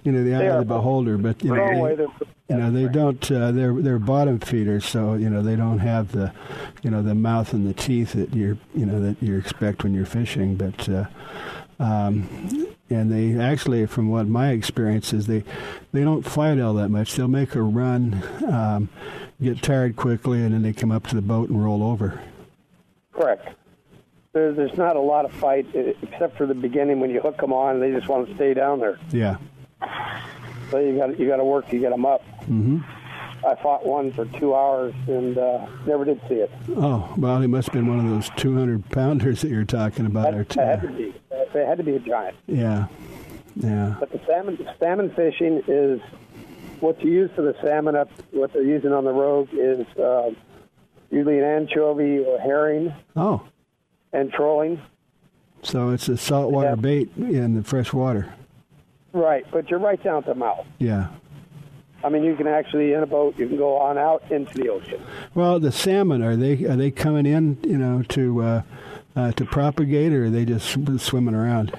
you 0.04 0.12
know 0.12 0.22
the 0.24 0.36
eye 0.36 0.44
of 0.48 0.60
the 0.60 0.66
beholder. 0.66 1.18
But 1.18 1.42
you 1.44 1.56
know, 1.56 1.96
they- 1.96 2.04
you 2.50 2.58
know 2.58 2.72
they 2.72 2.88
don't. 2.90 3.32
Uh, 3.32 3.52
they're 3.52 3.74
they're 3.74 4.00
bottom 4.00 4.40
feeders, 4.40 4.86
so 4.86 5.14
you 5.14 5.30
know 5.30 5.42
they 5.42 5.56
don't 5.56 5.80
have 5.80 6.12
the, 6.12 6.34
you 6.84 6.90
know, 6.92 7.02
the 7.02 7.16
mouth 7.16 7.54
and 7.54 7.66
the 7.68 7.74
teeth 7.74 8.14
that 8.14 8.34
you're 8.36 8.58
you 8.76 8.86
know 8.86 9.00
that 9.02 9.22
you 9.24 9.38
expect 9.38 9.84
when 9.84 9.94
you're 9.94 10.06
fishing. 10.06 10.56
But 10.56 10.90
uh, 10.90 11.06
um, 11.80 12.68
and 12.90 13.12
they 13.12 13.42
actually, 13.42 13.86
from 13.86 14.10
what 14.10 14.28
my 14.28 14.50
experience 14.50 15.14
is, 15.14 15.28
they 15.28 15.44
they 15.92 16.04
don't 16.04 16.24
fight 16.24 16.60
all 16.60 16.74
that 16.76 16.90
much. 16.90 17.16
They'll 17.16 17.28
make 17.28 17.56
a 17.56 17.62
run, 17.62 18.22
um, 18.48 18.90
get 19.42 19.62
tired 19.62 19.96
quickly, 19.96 20.42
and 20.44 20.54
then 20.54 20.62
they 20.62 20.74
come 20.74 20.92
up 20.92 21.08
to 21.08 21.16
the 21.16 21.22
boat 21.22 21.50
and 21.50 21.64
roll 21.64 21.84
over. 21.84 22.22
Correct. 23.14 23.48
There, 24.34 24.54
there's 24.54 24.78
not 24.78 24.96
a 24.96 25.02
lot 25.02 25.26
of 25.26 25.32
fight 25.32 25.68
except 25.74 26.38
for 26.38 26.46
the 26.46 26.54
beginning 26.54 27.00
when 27.00 27.10
you 27.10 27.20
hook 27.22 27.38
them 27.38 27.54
on. 27.54 27.80
They 27.80 27.92
just 27.92 28.08
want 28.08 28.28
to 28.28 28.36
stay 28.36 28.54
down 28.54 28.80
there. 28.80 29.00
Yeah. 29.12 29.38
So 30.70 30.80
you 30.80 30.98
got 30.98 31.20
you 31.20 31.28
got 31.28 31.38
to 31.38 31.46
work 31.46 31.68
to 31.70 31.80
get 31.80 31.90
them 31.90 32.06
up. 32.06 32.22
hmm 32.46 32.80
I 33.46 33.56
fought 33.56 33.86
one 33.86 34.12
for 34.12 34.26
two 34.26 34.54
hours 34.56 34.94
and 35.08 35.38
uh, 35.38 35.66
never 35.86 36.06
did 36.06 36.20
see 36.28 36.36
it. 36.36 36.52
Oh 36.76 37.14
well, 37.18 37.40
he 37.42 37.48
must 37.48 37.68
have 37.70 37.74
been 37.74 37.88
one 37.88 38.00
of 38.00 38.10
those 38.10 38.30
200 38.36 38.90
pounders 38.90 39.42
that 39.42 39.50
you're 39.50 39.64
talking 39.66 40.06
about. 40.06 40.34
Or 40.34 40.42
It 40.42 40.54
had 40.54 40.82
to 40.82 40.88
be. 40.90 41.14
It 41.32 41.66
had 41.68 41.78
to 41.78 41.84
be 41.84 41.96
a 41.96 42.00
giant. 42.00 42.36
yeah, 42.48 42.88
yeah. 43.56 43.96
But 44.00 44.12
the 44.12 44.20
salmon 44.28 44.68
salmon 44.80 45.10
fishing 45.16 45.64
is 45.68 46.00
what 46.80 47.02
you 47.04 47.12
use 47.12 47.32
for 47.36 47.42
the 47.42 47.56
salmon 47.64 47.96
up. 47.96 48.10
What 48.32 48.54
they're 48.54 48.62
using 48.64 48.92
on 48.94 49.04
the 49.06 49.12
Rogue 49.14 49.50
is 49.54 49.88
uh, 49.98 50.32
usually 51.10 51.40
an 51.40 51.46
anchovy 51.46 52.20
or 52.20 52.40
herring 52.40 52.94
Oh, 53.16 53.42
and 54.14 54.32
trolling. 54.32 54.80
so 55.64 55.90
it's 55.90 56.08
a 56.10 56.18
saltwater 56.18 56.70
Yeah. 56.70 56.76
bait 56.76 57.10
in 57.18 57.56
the 57.56 57.64
fresh 57.64 57.94
water. 57.94 58.34
Right, 59.12 59.46
but 59.52 59.70
you're 59.72 59.80
right 59.80 60.02
down 60.04 60.18
at 60.18 60.26
the 60.28 60.36
mouth. 60.36 60.66
Yeah. 60.78 61.08
I 62.04 62.10
mean, 62.10 62.24
you 62.24 62.36
can 62.36 62.48
actually 62.48 62.94
in 62.94 63.04
a 63.04 63.08
boat. 63.08 63.38
You 63.38 63.48
can 63.48 63.58
go 63.58 63.78
on 63.78 63.98
out 63.98 64.24
into 64.32 64.54
the 64.54 64.70
ocean. 64.70 65.02
Well, 65.36 65.60
the 65.60 65.72
salmon 65.72 66.22
are 66.22 66.36
they 66.36 66.66
are 66.66 66.76
they 66.76 66.92
coming 66.92 67.26
in? 67.26 67.58
You 67.64 67.78
know, 67.78 68.04
to 68.10 68.42
uh, 68.42 68.62
uh, 69.16 69.32
to 69.34 69.46
propagate, 69.46 70.14
or 70.14 70.26
are 70.26 70.30
they 70.30 70.46
just 70.46 70.66
swimming 71.02 71.36
around? 71.36 71.78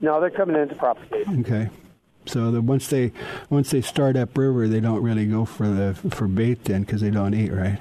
No, 0.00 0.20
they're 0.20 0.30
coming 0.30 0.56
in 0.56 0.68
to 0.68 0.74
propagate. 0.74 1.26
Okay. 1.40 1.70
So 2.26 2.50
the 2.50 2.60
once 2.60 2.88
they 2.88 3.12
once 3.50 3.70
they 3.70 3.80
start 3.80 4.16
upriver, 4.16 4.68
they 4.68 4.80
don't 4.80 5.02
really 5.02 5.26
go 5.26 5.44
for 5.44 5.68
the 5.68 5.94
for 6.10 6.26
bait 6.28 6.64
then 6.64 6.82
because 6.82 7.00
they 7.00 7.10
don't 7.10 7.34
eat, 7.34 7.52
right? 7.52 7.78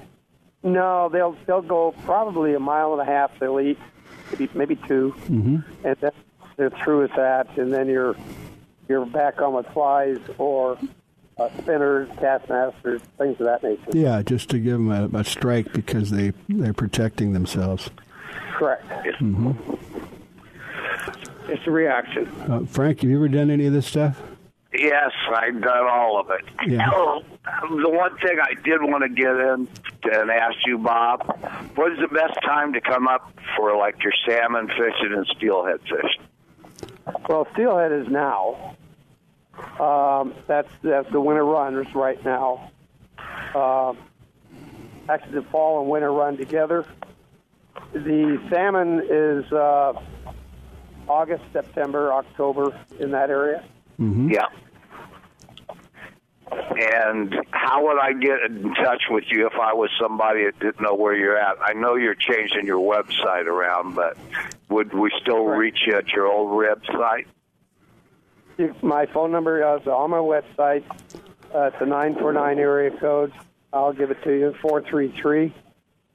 No, 0.63 1.09
they'll 1.09 1.35
they'll 1.45 1.61
go 1.61 1.93
probably 2.05 2.53
a 2.53 2.59
mile 2.59 2.93
and 2.93 3.01
a 3.01 3.05
half. 3.05 3.37
They'll 3.39 3.59
eat 3.59 3.77
maybe 4.31 4.49
maybe 4.53 4.75
two, 4.87 5.13
Mm-hmm. 5.27 5.57
and 5.85 5.95
then 5.99 6.11
they're 6.57 6.69
through 6.69 7.01
with 7.01 7.11
that, 7.15 7.57
and 7.57 7.73
then 7.73 7.87
you're 7.89 8.15
you're 8.87 9.05
back 9.05 9.41
on 9.41 9.53
with 9.53 9.65
flies 9.67 10.19
or 10.37 10.77
uh, 11.37 11.49
spinners, 11.61 12.09
Kastmasters, 12.17 13.01
things 13.17 13.39
of 13.39 13.45
that 13.45 13.63
nature. 13.63 13.83
Yeah, 13.93 14.21
just 14.21 14.49
to 14.49 14.59
give 14.59 14.73
them 14.73 14.91
a, 14.91 15.19
a 15.19 15.23
strike 15.23 15.71
because 15.73 16.09
they 16.11 16.33
they're 16.49 16.73
protecting 16.73 17.33
themselves. 17.33 17.89
Correct. 18.57 18.85
hmm 19.17 19.51
It's 21.47 21.65
a 21.67 21.71
reaction. 21.71 22.27
Uh, 22.49 22.65
Frank, 22.65 23.01
have 23.01 23.09
you 23.09 23.17
ever 23.17 23.27
done 23.27 23.49
any 23.51 23.65
of 23.65 23.73
this 23.73 23.85
stuff? 23.87 24.21
Yes, 24.73 25.11
I've 25.33 25.61
done 25.61 25.87
all 25.87 26.19
of 26.19 26.29
it. 26.31 26.45
Yeah. 26.69 26.89
Oh, 26.93 27.23
the 27.69 27.89
one 27.91 28.17
thing 28.17 28.39
I 28.41 28.55
did 28.63 28.81
want 28.81 29.03
to 29.03 29.09
get 29.09 29.29
in 29.35 29.67
and 30.11 30.31
ask 30.31 30.55
you, 30.65 30.79
Bob, 30.79 31.21
what 31.75 31.91
is 31.91 31.99
the 31.99 32.07
best 32.07 32.33
time 32.43 32.73
to 32.73 32.81
come 32.81 33.07
up 33.07 33.31
for 33.55 33.77
like 33.77 34.03
your 34.03 34.11
salmon 34.27 34.67
fishing 34.69 35.13
and 35.13 35.27
steelhead 35.37 35.79
fishing? 35.81 37.15
Well, 37.29 37.47
steelhead 37.53 37.91
is 37.91 38.07
now. 38.07 38.75
Um, 39.79 40.33
that's 40.47 40.69
that's 40.81 41.11
the 41.11 41.21
winter 41.21 41.45
runs 41.45 41.93
right 41.95 42.23
now. 42.23 42.71
Um 43.53 43.97
actually, 45.09 45.41
the 45.41 45.47
fall 45.49 45.81
and 45.81 45.89
winter 45.89 46.11
run 46.11 46.37
together. 46.37 46.85
The 47.93 48.41
salmon 48.49 49.01
is 49.09 49.51
uh, 49.51 49.93
August, 51.07 51.43
September, 51.53 52.13
October 52.13 52.77
in 52.99 53.11
that 53.11 53.29
area. 53.29 53.63
Mm-hmm. 53.99 54.31
Yeah. 54.31 54.47
And 56.51 57.35
how 57.51 57.85
would 57.85 57.99
I 57.99 58.13
get 58.13 58.41
in 58.47 58.73
touch 58.75 59.03
with 59.09 59.25
you 59.29 59.47
if 59.47 59.53
I 59.53 59.73
was 59.73 59.89
somebody 59.99 60.45
that 60.45 60.59
didn't 60.59 60.81
know 60.81 60.93
where 60.93 61.15
you're 61.15 61.37
at? 61.37 61.57
I 61.61 61.73
know 61.73 61.95
you're 61.95 62.15
changing 62.15 62.65
your 62.65 62.79
website 62.79 63.45
around, 63.45 63.95
but 63.95 64.17
would 64.69 64.93
we 64.93 65.11
still 65.21 65.45
reach 65.45 65.79
you 65.87 65.95
at 65.95 66.09
your 66.09 66.27
old 66.27 66.49
website? 66.51 67.25
You- 68.57 68.75
My 68.81 69.05
phone 69.07 69.31
number 69.31 69.59
is 69.77 69.87
on 69.87 70.09
my 70.11 70.17
website. 70.17 70.83
Uh, 71.53 71.69
it's 71.73 71.77
a 71.81 71.85
949 71.85 72.59
area 72.59 72.91
code. 72.99 73.31
I'll 73.73 73.93
give 73.93 74.11
it 74.11 74.21
to 74.23 74.31
you, 74.31 74.53
433 74.61 75.53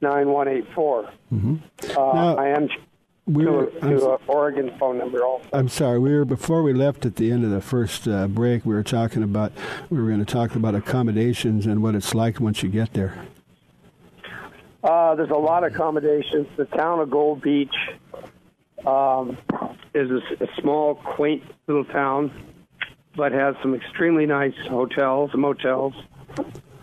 9184. 0.01 1.09
Mm-hmm. 1.33 1.55
Uh, 1.97 2.35
I 2.35 2.47
am 2.49 2.67
we 3.27 3.45
to, 3.45 3.51
were- 3.51 3.65
to 3.67 4.11
an 4.13 4.17
Oregon 4.27 4.71
phone 4.79 4.97
number 4.97 5.23
also. 5.23 5.47
I'm 5.53 5.69
sorry. 5.69 5.99
We 5.99 6.13
were 6.13 6.25
before 6.25 6.63
we 6.63 6.73
left 6.73 7.05
at 7.05 7.15
the 7.17 7.31
end 7.31 7.43
of 7.45 7.51
the 7.51 7.61
first 7.61 8.07
uh, 8.07 8.27
break. 8.27 8.65
We 8.65 8.73
were 8.73 8.83
talking 8.83 9.21
about 9.23 9.51
we 9.91 10.01
were 10.01 10.07
going 10.07 10.23
to 10.25 10.31
talk 10.31 10.55
about 10.55 10.73
accommodations 10.73 11.67
and 11.67 11.83
what 11.83 11.93
it's 11.95 12.15
like 12.15 12.39
once 12.39 12.63
you 12.63 12.69
get 12.69 12.93
there. 12.93 13.25
Uh, 14.83 15.13
there's 15.13 15.29
a 15.29 15.35
lot 15.35 15.63
of 15.63 15.73
accommodations. 15.75 16.47
The 16.57 16.65
town 16.65 16.99
of 16.99 17.11
Gold 17.11 17.41
Beach 17.43 17.75
um, 18.85 19.37
is 19.93 20.09
a 20.09 20.47
small, 20.59 20.95
quaint 20.95 21.43
little 21.71 21.91
town, 21.93 22.31
but 23.15 23.31
has 23.31 23.55
some 23.61 23.73
extremely 23.75 24.25
nice 24.25 24.55
hotels 24.69 25.31
and 25.33 25.41
motels 25.41 25.93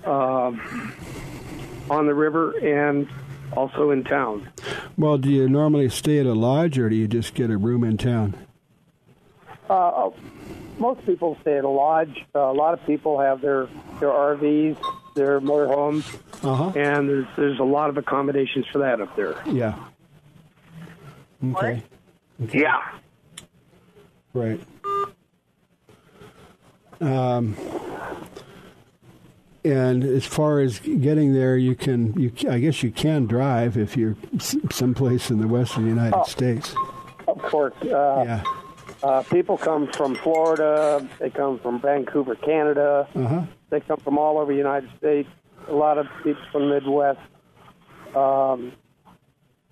um, 0.05 0.94
on 1.90 2.07
the 2.07 2.14
river 2.14 2.53
and 2.59 3.09
also 3.53 3.90
in 3.90 4.05
town. 4.05 4.48
Well, 4.96 5.18
do 5.18 5.31
you 5.31 5.48
normally 5.48 5.88
stay 5.88 6.18
at 6.18 6.27
a 6.27 6.35
lodge 6.35 6.79
or 6.79 6.88
do 6.90 6.96
you 6.96 7.09
just 7.09 7.35
get 7.35 7.51
a 7.51 7.57
room 7.57 7.85
in 7.85 7.96
town? 7.96 8.35
Uh, 9.70 10.11
most 10.79 11.05
people 11.07 11.37
stay 11.42 11.59
at 11.59 11.64
a 11.64 11.68
lodge. 11.68 12.24
Uh, 12.35 12.40
a 12.40 12.53
lot 12.53 12.72
of 12.74 12.85
people 12.87 13.18
have 13.20 13.40
their 13.40 13.68
their 14.01 14.09
RVs, 14.11 14.77
their 15.14 15.40
motorhomes, 15.40 16.05
Uh-huh. 16.44 16.72
and 16.79 17.09
there's 17.09 17.27
there's 17.37 17.59
a 17.59 17.64
lot 17.64 17.90
of 17.90 17.96
accommodations 17.98 18.64
for 18.72 18.79
that 18.79 19.01
up 19.01 19.14
there. 19.16 19.35
Yeah. 19.46 19.74
Okay. 21.53 21.83
Yeah. 22.53 22.81
Right. 24.33 24.61
Um, 27.00 27.56
and 29.64 30.02
as 30.04 30.24
far 30.24 30.61
as 30.61 30.78
getting 30.78 31.34
there, 31.34 31.56
you 31.56 31.74
can, 31.74 32.12
you, 32.18 32.32
I 32.50 32.58
guess 32.58 32.82
you 32.82 32.90
can 32.90 33.26
drive 33.26 33.76
if 33.76 33.96
you're 33.96 34.16
someplace 34.70 35.30
in 35.30 35.40
the 35.40 35.48
western 35.48 35.87
United 35.87 36.16
Oh. 36.16 36.22
States. 36.24 36.74
Of 37.26 37.38
course, 37.42 37.74
uh, 37.82 38.22
Yeah. 38.26 38.42
uh, 39.02 39.22
people 39.24 39.58
come 39.58 39.88
from 39.92 40.14
Florida. 40.14 41.06
They 41.18 41.28
come 41.30 41.58
from 41.58 41.80
Vancouver, 41.80 42.34
Canada. 42.37 43.06
Uh 43.14 43.26
huh. 43.26 43.42
They 43.70 43.80
come 43.80 43.98
from 43.98 44.16
all 44.16 44.38
over 44.38 44.50
the 44.50 44.56
United 44.58 44.88
States. 44.96 45.28
A 45.68 45.74
lot 45.74 45.98
of 45.98 46.06
people 46.24 46.40
from 46.50 46.68
the 46.70 46.74
Midwest 46.76 47.20
um, 48.16 48.72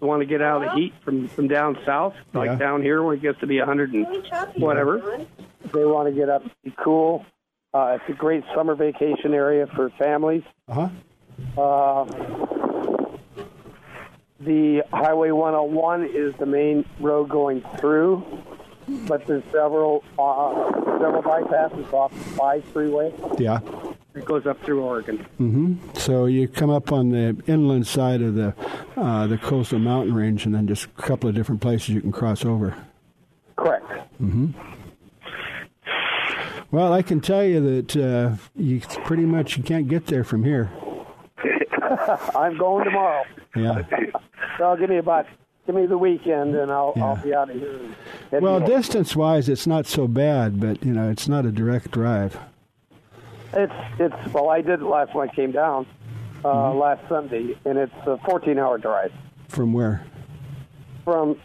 want 0.00 0.20
to 0.20 0.26
get 0.26 0.42
out 0.42 0.62
of 0.62 0.68
the 0.68 0.74
heat 0.78 0.92
from, 1.02 1.28
from 1.28 1.48
down 1.48 1.78
south, 1.86 2.14
like 2.34 2.48
Yeah. 2.50 2.56
down 2.56 2.82
here 2.82 3.02
where 3.02 3.14
it 3.14 3.22
gets 3.22 3.40
to 3.40 3.46
be 3.46 3.58
100 3.58 3.94
and 3.94 4.22
whatever. 4.56 5.24
They 5.72 5.84
want 5.84 6.08
to 6.08 6.14
get 6.14 6.28
up, 6.28 6.42
be 6.64 6.74
cool. 6.82 7.24
Uh, 7.74 7.98
it's 8.00 8.08
a 8.08 8.12
great 8.12 8.44
summer 8.54 8.74
vacation 8.74 9.34
area 9.34 9.66
for 9.74 9.90
families. 9.98 10.42
Uh 10.68 10.88
huh. 11.54 11.60
Uh, 11.60 12.04
the 14.40 14.82
Highway 14.92 15.30
101 15.30 16.04
is 16.06 16.34
the 16.38 16.46
main 16.46 16.84
road 17.00 17.28
going 17.28 17.62
through, 17.78 18.24
but 19.06 19.26
there's 19.26 19.44
several 19.52 20.04
uh, 20.18 20.72
several 20.98 21.22
bypasses 21.22 21.92
off 21.92 22.12
the 22.12 22.18
five 22.36 22.64
freeway. 22.66 23.12
Yeah. 23.38 23.60
It 24.14 24.24
goes 24.24 24.46
up 24.46 24.62
through 24.64 24.82
Oregon. 24.82 25.18
Mm-hmm. 25.38 25.74
So 25.98 26.24
you 26.24 26.48
come 26.48 26.70
up 26.70 26.90
on 26.90 27.10
the 27.10 27.36
inland 27.46 27.86
side 27.86 28.22
of 28.22 28.34
the 28.34 28.54
uh, 28.96 29.26
the 29.26 29.36
coastal 29.36 29.78
mountain 29.78 30.14
range, 30.14 30.46
and 30.46 30.54
then 30.54 30.66
just 30.66 30.84
a 30.86 31.02
couple 31.02 31.28
of 31.28 31.34
different 31.34 31.60
places 31.60 31.90
you 31.90 32.00
can 32.00 32.12
cross 32.12 32.42
over. 32.44 32.74
Correct. 33.56 33.90
hmm 34.18 34.52
Well, 36.70 36.92
I 36.92 37.02
can 37.02 37.20
tell 37.20 37.44
you 37.44 37.60
that 37.82 37.96
uh, 37.96 38.36
you 38.56 38.80
pretty 39.04 39.24
much 39.24 39.56
you 39.56 39.62
can't 39.62 39.88
get 39.88 40.06
there 40.06 40.24
from 40.24 40.44
here. 40.44 40.70
I'm 42.34 42.56
going 42.58 42.84
tomorrow. 42.84 43.24
Yeah. 43.54 43.82
So 44.58 44.76
give 44.76 44.90
me 44.90 44.98
about 44.98 45.26
give 45.66 45.74
me 45.74 45.86
the 45.86 45.98
weekend, 45.98 46.54
and 46.54 46.70
I'll 46.70 46.92
I'll 46.96 47.16
be 47.16 47.34
out 47.34 47.50
of 47.50 47.56
here. 47.56 47.80
Well, 48.32 48.58
north. 48.60 48.66
distance-wise, 48.66 49.48
it's 49.48 49.66
not 49.66 49.86
so 49.86 50.06
bad, 50.08 50.60
but 50.60 50.84
you 50.84 50.92
know, 50.92 51.08
it's 51.10 51.28
not 51.28 51.46
a 51.46 51.52
direct 51.52 51.90
drive. 51.92 52.36
It's 53.52 53.72
it's 53.98 54.32
well, 54.34 54.48
I 54.50 54.60
did 54.60 54.80
it 54.80 54.84
last 54.86 55.14
when 55.14 55.28
I 55.28 55.32
came 55.34 55.52
down 55.52 55.86
uh, 56.44 56.48
Mm-hmm. 56.48 56.78
last 56.78 57.08
Sunday, 57.08 57.56
and 57.64 57.78
it's 57.78 57.94
a 58.06 58.18
14 58.24 58.58
hour 58.58 58.76
drive 58.78 59.12
From 59.48 59.72
where? 59.72 60.04
from 61.04 61.38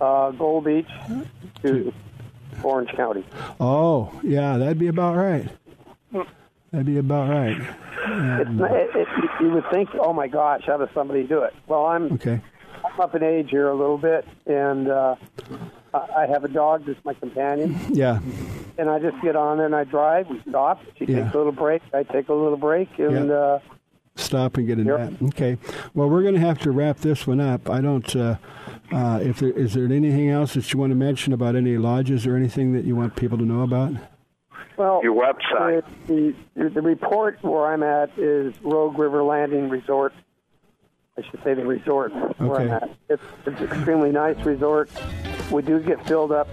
uh, 0.00 0.30
Gold 0.32 0.64
Beach 0.64 0.86
to 1.62 1.92
Orange 2.62 2.90
County. 2.92 3.24
Oh, 3.60 4.12
yeah, 4.22 4.56
that'd 4.58 4.78
be 4.78 4.88
about 4.88 5.16
right. 5.16 5.48
That'd 6.70 6.86
be 6.86 6.98
about 6.98 7.28
right. 7.28 7.56
It's 7.60 8.50
not, 8.50 8.70
it, 8.72 8.90
it, 8.94 9.08
you 9.40 9.50
would 9.50 9.64
think, 9.70 9.90
oh 9.98 10.12
my 10.12 10.26
gosh, 10.28 10.62
how 10.66 10.76
does 10.78 10.88
somebody 10.94 11.24
do 11.24 11.42
it? 11.42 11.54
Well, 11.66 11.86
I'm 11.86 12.12
Okay. 12.14 12.40
I'm 12.84 13.00
up 13.00 13.14
in 13.14 13.22
age 13.22 13.50
here 13.50 13.68
a 13.68 13.74
little 13.74 13.98
bit, 13.98 14.26
and 14.46 14.88
uh, 14.88 15.14
I 15.94 15.98
I 16.22 16.26
have 16.26 16.44
a 16.44 16.48
dog 16.48 16.84
that's 16.86 16.98
my 17.04 17.14
companion, 17.14 17.78
Yeah. 17.90 18.18
and 18.78 18.90
I 18.90 18.98
just 18.98 19.20
get 19.22 19.36
on 19.36 19.60
and 19.60 19.74
I 19.74 19.84
drive. 19.84 20.28
We 20.28 20.40
stop. 20.48 20.80
She 20.98 21.04
Yeah. 21.04 21.22
takes 21.22 21.34
a 21.34 21.38
little 21.38 21.52
break. 21.52 21.82
I 21.94 22.02
take 22.02 22.28
a 22.28 22.34
little 22.34 22.56
break, 22.56 22.88
and 22.98 23.28
Yeah. 23.28 23.34
uh, 23.34 23.58
Stop 24.14 24.56
and 24.58 24.66
get 24.66 24.78
a 24.78 24.82
Yep. 24.82 24.98
nap. 24.98 25.12
Okay. 25.30 25.56
Well, 25.94 26.08
we're 26.10 26.22
going 26.22 26.34
to 26.34 26.40
have 26.40 26.58
to 26.60 26.70
wrap 26.70 26.98
this 26.98 27.26
one 27.26 27.40
up. 27.40 27.70
I 27.70 27.80
don't. 27.80 28.14
Uh, 28.14 28.36
uh, 28.92 29.20
if 29.22 29.38
there 29.40 29.50
is 29.50 29.72
there 29.74 29.86
anything 29.86 30.28
else 30.28 30.52
that 30.54 30.70
you 30.72 30.78
want 30.78 30.90
to 30.90 30.96
mention 30.96 31.32
about 31.32 31.56
any 31.56 31.78
lodges 31.78 32.26
or 32.26 32.36
anything 32.36 32.72
that 32.74 32.84
you 32.84 32.94
want 32.94 33.16
people 33.16 33.38
to 33.38 33.44
know 33.44 33.62
about? 33.62 33.92
well, 34.76 35.00
Your 35.02 35.14
website. 35.14 35.84
The, 36.06 36.34
the 36.56 36.68
the 36.68 36.82
report 36.82 37.38
where 37.42 37.66
I'm 37.72 37.82
at 37.82 38.10
is 38.18 38.52
Rogue 38.62 38.98
River 38.98 39.22
Landing 39.22 39.70
Resort. 39.70 40.12
I 41.18 41.22
should 41.30 41.42
say 41.44 41.54
the 41.54 41.64
resort 41.66 42.12
where 42.14 42.32
I'm 42.38 42.50
Okay. 42.50 42.70
at. 42.70 42.90
It's 43.08 43.22
it's 43.46 43.60
an 43.60 43.66
extremely 43.66 44.12
nice 44.12 44.38
resort. 44.44 44.90
We 45.50 45.62
do 45.62 45.80
get 45.80 46.06
filled 46.06 46.32
up 46.32 46.48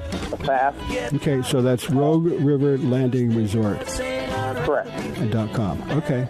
fast. 0.46 0.78
Okay, 1.16 1.42
so 1.42 1.62
that's 1.62 1.90
Rogue 1.90 2.26
River 2.26 2.78
Landing 2.78 3.36
Resort. 3.36 3.80
Correct. 4.70 5.32
dot 5.32 5.52
com. 5.54 5.82
Okay. 5.92 6.28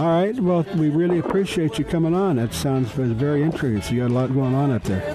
All 0.00 0.06
right. 0.06 0.34
Well, 0.34 0.64
we 0.74 0.88
really 0.88 1.20
appreciate 1.20 1.78
you 1.78 1.84
coming 1.84 2.12
on. 2.12 2.36
That 2.36 2.52
sounds 2.52 2.90
very 2.90 3.42
intriguing. 3.42 3.82
So 3.82 3.94
you 3.94 4.00
got 4.00 4.10
a 4.10 4.14
lot 4.14 4.34
going 4.34 4.54
on 4.54 4.72
up 4.72 4.82
there. 4.82 5.14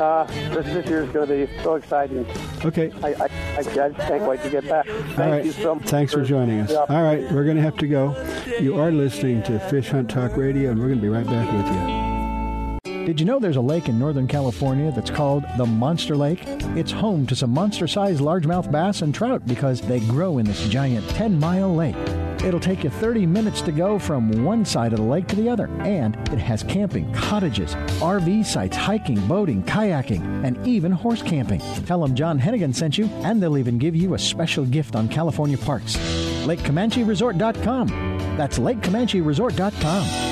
Uh, 0.00 0.24
this 0.54 0.66
this 0.66 0.86
year 0.86 1.02
is 1.02 1.10
going 1.10 1.26
to 1.28 1.46
be 1.46 1.62
so 1.62 1.74
exciting. 1.74 2.24
Okay. 2.64 2.92
I, 3.02 3.08
I, 3.08 3.28
I, 3.58 3.62
can't 3.64 4.22
wait 4.24 4.42
to 4.42 4.50
get 4.50 4.68
back. 4.68 4.86
Thank 4.86 5.18
All 5.18 5.30
right. 5.30 5.44
you 5.44 5.52
so 5.52 5.74
much. 5.74 5.88
Thanks 5.88 6.12
for 6.12 6.22
joining 6.22 6.60
us. 6.60 6.72
All 6.72 7.02
right. 7.02 7.30
We're 7.32 7.44
going 7.44 7.56
to 7.56 7.62
have 7.62 7.76
to 7.78 7.88
go. 7.88 8.16
You 8.60 8.80
are 8.80 8.92
listening 8.92 9.42
to 9.44 9.58
Fish 9.58 9.90
Hunt 9.90 10.08
Talk 10.08 10.36
Radio, 10.36 10.70
and 10.70 10.80
we're 10.80 10.86
going 10.86 10.98
to 10.98 11.02
be 11.02 11.08
right 11.08 11.26
back 11.26 11.52
with 11.52 11.66
you. 11.66 12.01
Did 13.12 13.20
you 13.20 13.26
know 13.26 13.38
there's 13.38 13.56
a 13.56 13.60
lake 13.60 13.90
in 13.90 13.98
Northern 13.98 14.26
California 14.26 14.90
that's 14.90 15.10
called 15.10 15.44
the 15.58 15.66
Monster 15.66 16.16
Lake? 16.16 16.44
It's 16.74 16.90
home 16.90 17.26
to 17.26 17.36
some 17.36 17.50
monster 17.50 17.86
sized 17.86 18.22
largemouth 18.22 18.72
bass 18.72 19.02
and 19.02 19.14
trout 19.14 19.46
because 19.46 19.82
they 19.82 20.00
grow 20.00 20.38
in 20.38 20.46
this 20.46 20.66
giant 20.68 21.06
10 21.10 21.38
mile 21.38 21.74
lake. 21.74 21.94
It'll 22.42 22.58
take 22.58 22.84
you 22.84 22.88
30 22.88 23.26
minutes 23.26 23.60
to 23.62 23.70
go 23.70 23.98
from 23.98 24.42
one 24.46 24.64
side 24.64 24.94
of 24.94 24.98
the 24.98 25.04
lake 25.04 25.26
to 25.26 25.36
the 25.36 25.46
other, 25.46 25.66
and 25.82 26.16
it 26.32 26.38
has 26.38 26.62
camping, 26.62 27.12
cottages, 27.12 27.74
RV 28.00 28.46
sites, 28.46 28.78
hiking, 28.78 29.20
boating, 29.28 29.62
kayaking, 29.64 30.42
and 30.42 30.66
even 30.66 30.90
horse 30.90 31.20
camping. 31.20 31.60
Tell 31.84 32.00
them 32.00 32.14
John 32.14 32.40
Hennigan 32.40 32.74
sent 32.74 32.96
you, 32.96 33.08
and 33.24 33.42
they'll 33.42 33.58
even 33.58 33.76
give 33.76 33.94
you 33.94 34.14
a 34.14 34.18
special 34.18 34.64
gift 34.64 34.96
on 34.96 35.06
California 35.06 35.58
parks. 35.58 35.98
LakeCamancheResort.com. 36.46 37.88
That's 38.38 38.58
LakeCamancheResort.com. 38.58 40.31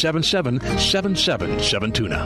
777 0.01 1.91
Tuna. 1.91 2.25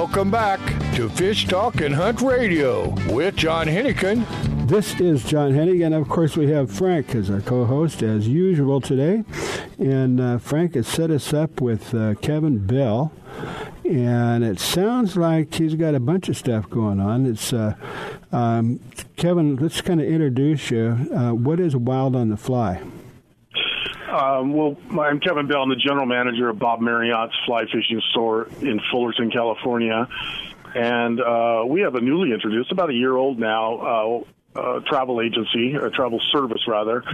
Welcome 0.00 0.30
back 0.30 0.60
to 0.94 1.10
Fish 1.10 1.46
Talk 1.46 1.82
and 1.82 1.94
Hunt 1.94 2.22
Radio 2.22 2.88
with 3.12 3.36
John 3.36 3.66
Hennigan. 3.66 4.26
This 4.66 4.98
is 4.98 5.22
John 5.24 5.52
Hennig, 5.52 5.84
and 5.84 5.94
of 5.94 6.08
course 6.08 6.38
we 6.38 6.50
have 6.50 6.70
Frank 6.72 7.14
as 7.14 7.28
our 7.28 7.42
co-host 7.42 8.02
as 8.02 8.26
usual 8.26 8.80
today. 8.80 9.24
And 9.78 10.18
uh, 10.18 10.38
Frank 10.38 10.74
has 10.74 10.88
set 10.88 11.10
us 11.10 11.34
up 11.34 11.60
with 11.60 11.94
uh, 11.94 12.14
Kevin 12.14 12.66
Bell, 12.66 13.12
and 13.84 14.42
it 14.42 14.58
sounds 14.58 15.18
like 15.18 15.52
he's 15.56 15.74
got 15.74 15.94
a 15.94 16.00
bunch 16.00 16.30
of 16.30 16.36
stuff 16.38 16.70
going 16.70 16.98
on. 16.98 17.26
It's 17.26 17.52
uh, 17.52 17.74
um, 18.32 18.80
Kevin. 19.16 19.56
Let's 19.56 19.82
kind 19.82 20.00
of 20.00 20.06
introduce 20.06 20.70
you. 20.70 20.96
Uh, 21.14 21.32
what 21.32 21.60
is 21.60 21.76
Wild 21.76 22.16
on 22.16 22.30
the 22.30 22.38
Fly? 22.38 22.80
Um, 24.10 24.52
well, 24.52 24.76
I'm 25.00 25.20
Kevin 25.20 25.46
Bell. 25.46 25.62
I'm 25.62 25.68
the 25.68 25.76
general 25.76 26.06
manager 26.06 26.48
of 26.48 26.58
Bob 26.58 26.80
Marriott's 26.80 27.34
fly 27.46 27.64
fishing 27.66 28.02
store 28.10 28.48
in 28.60 28.80
Fullerton, 28.90 29.30
California. 29.30 30.08
And 30.74 31.20
uh, 31.20 31.64
we 31.66 31.82
have 31.82 31.94
a 31.94 32.00
newly 32.00 32.32
introduced, 32.32 32.72
about 32.72 32.90
a 32.90 32.94
year 32.94 33.16
old 33.16 33.38
now, 33.38 34.24
uh, 34.54 34.58
uh, 34.58 34.80
travel 34.80 35.20
agency, 35.20 35.76
or 35.76 35.90
travel 35.90 36.20
service 36.32 36.62
rather. 36.66 37.04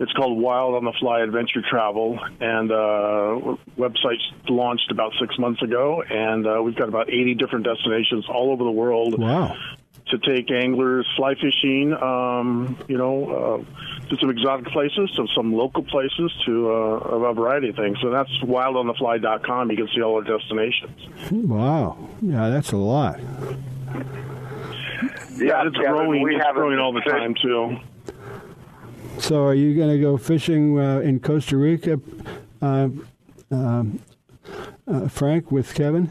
It's 0.00 0.12
called 0.12 0.38
Wild 0.38 0.74
on 0.76 0.84
the 0.84 0.94
Fly 0.98 1.20
Adventure 1.20 1.62
Travel, 1.68 2.18
and 2.40 2.70
uh, 2.70 3.56
website 3.78 4.16
launched 4.48 4.90
about 4.90 5.12
six 5.20 5.38
months 5.38 5.62
ago, 5.62 6.02
and 6.02 6.46
uh, 6.46 6.62
we've 6.62 6.76
got 6.76 6.88
about 6.88 7.10
80 7.10 7.34
different 7.34 7.66
destinations 7.66 8.26
all 8.28 8.50
over 8.50 8.64
the 8.64 8.70
world. 8.70 9.18
Wow. 9.18 9.56
To 10.10 10.18
take 10.18 10.50
anglers 10.52 11.06
fly 11.16 11.34
fishing, 11.34 11.92
um, 12.00 12.78
you 12.88 12.96
know, 12.96 13.64
uh, 13.64 14.08
to 14.08 14.16
some 14.18 14.30
exotic 14.30 14.66
places, 14.66 15.10
to 15.16 15.26
some 15.34 15.52
local 15.52 15.82
places, 15.82 16.32
to 16.46 16.70
uh, 16.70 16.74
a 17.30 17.34
variety 17.34 17.70
of 17.70 17.76
things. 17.76 17.98
So 18.00 18.10
that's 18.10 18.30
wildonthefly.com. 18.44 19.70
You 19.70 19.76
can 19.76 19.88
see 19.94 20.02
all 20.02 20.14
our 20.14 20.22
destinations. 20.22 20.96
Wow. 21.32 21.98
Yeah, 22.22 22.48
that's 22.50 22.70
a 22.72 22.76
lot. 22.76 23.18
Yeah, 25.38 25.66
it's 25.66 25.76
Kevin, 25.76 25.92
growing. 25.92 26.22
we 26.22 26.34
It's 26.36 26.44
haven't 26.44 26.62
growing 26.62 26.78
all 26.78 26.92
the 26.92 27.00
fished- 27.00 27.10
time 27.16 27.34
too. 27.42 27.76
So, 29.18 29.44
are 29.44 29.54
you 29.54 29.74
going 29.74 29.88
to 29.90 29.98
go 29.98 30.16
fishing 30.18 30.78
uh, 30.78 30.98
in 31.00 31.20
Costa 31.20 31.56
Rica, 31.56 31.98
uh, 32.60 32.88
um, 33.50 33.98
uh, 34.86 35.08
Frank, 35.08 35.50
with 35.50 35.74
Kevin? 35.74 36.10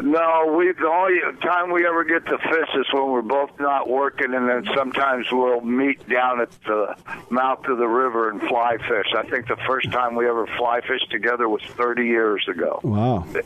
No, 0.00 0.54
we 0.56 0.72
the 0.72 0.86
only 0.86 1.18
time 1.42 1.72
we 1.72 1.86
ever 1.86 2.04
get 2.04 2.24
to 2.26 2.38
fish 2.38 2.68
is 2.76 2.86
when 2.92 3.10
we're 3.10 3.22
both 3.22 3.50
not 3.58 3.88
working, 3.88 4.32
and 4.32 4.48
then 4.48 4.64
sometimes 4.76 5.26
we'll 5.32 5.60
meet 5.60 6.08
down 6.08 6.40
at 6.40 6.50
the 6.62 6.94
mouth 7.30 7.64
of 7.66 7.78
the 7.78 7.86
river 7.88 8.30
and 8.30 8.40
fly 8.42 8.76
fish. 8.88 9.06
I 9.16 9.22
think 9.28 9.48
the 9.48 9.56
first 9.66 9.90
time 9.90 10.14
we 10.14 10.28
ever 10.28 10.46
fly 10.56 10.80
fished 10.82 11.10
together 11.10 11.48
was 11.48 11.62
30 11.76 12.04
years 12.04 12.46
ago. 12.48 12.80
Wow. 12.84 13.26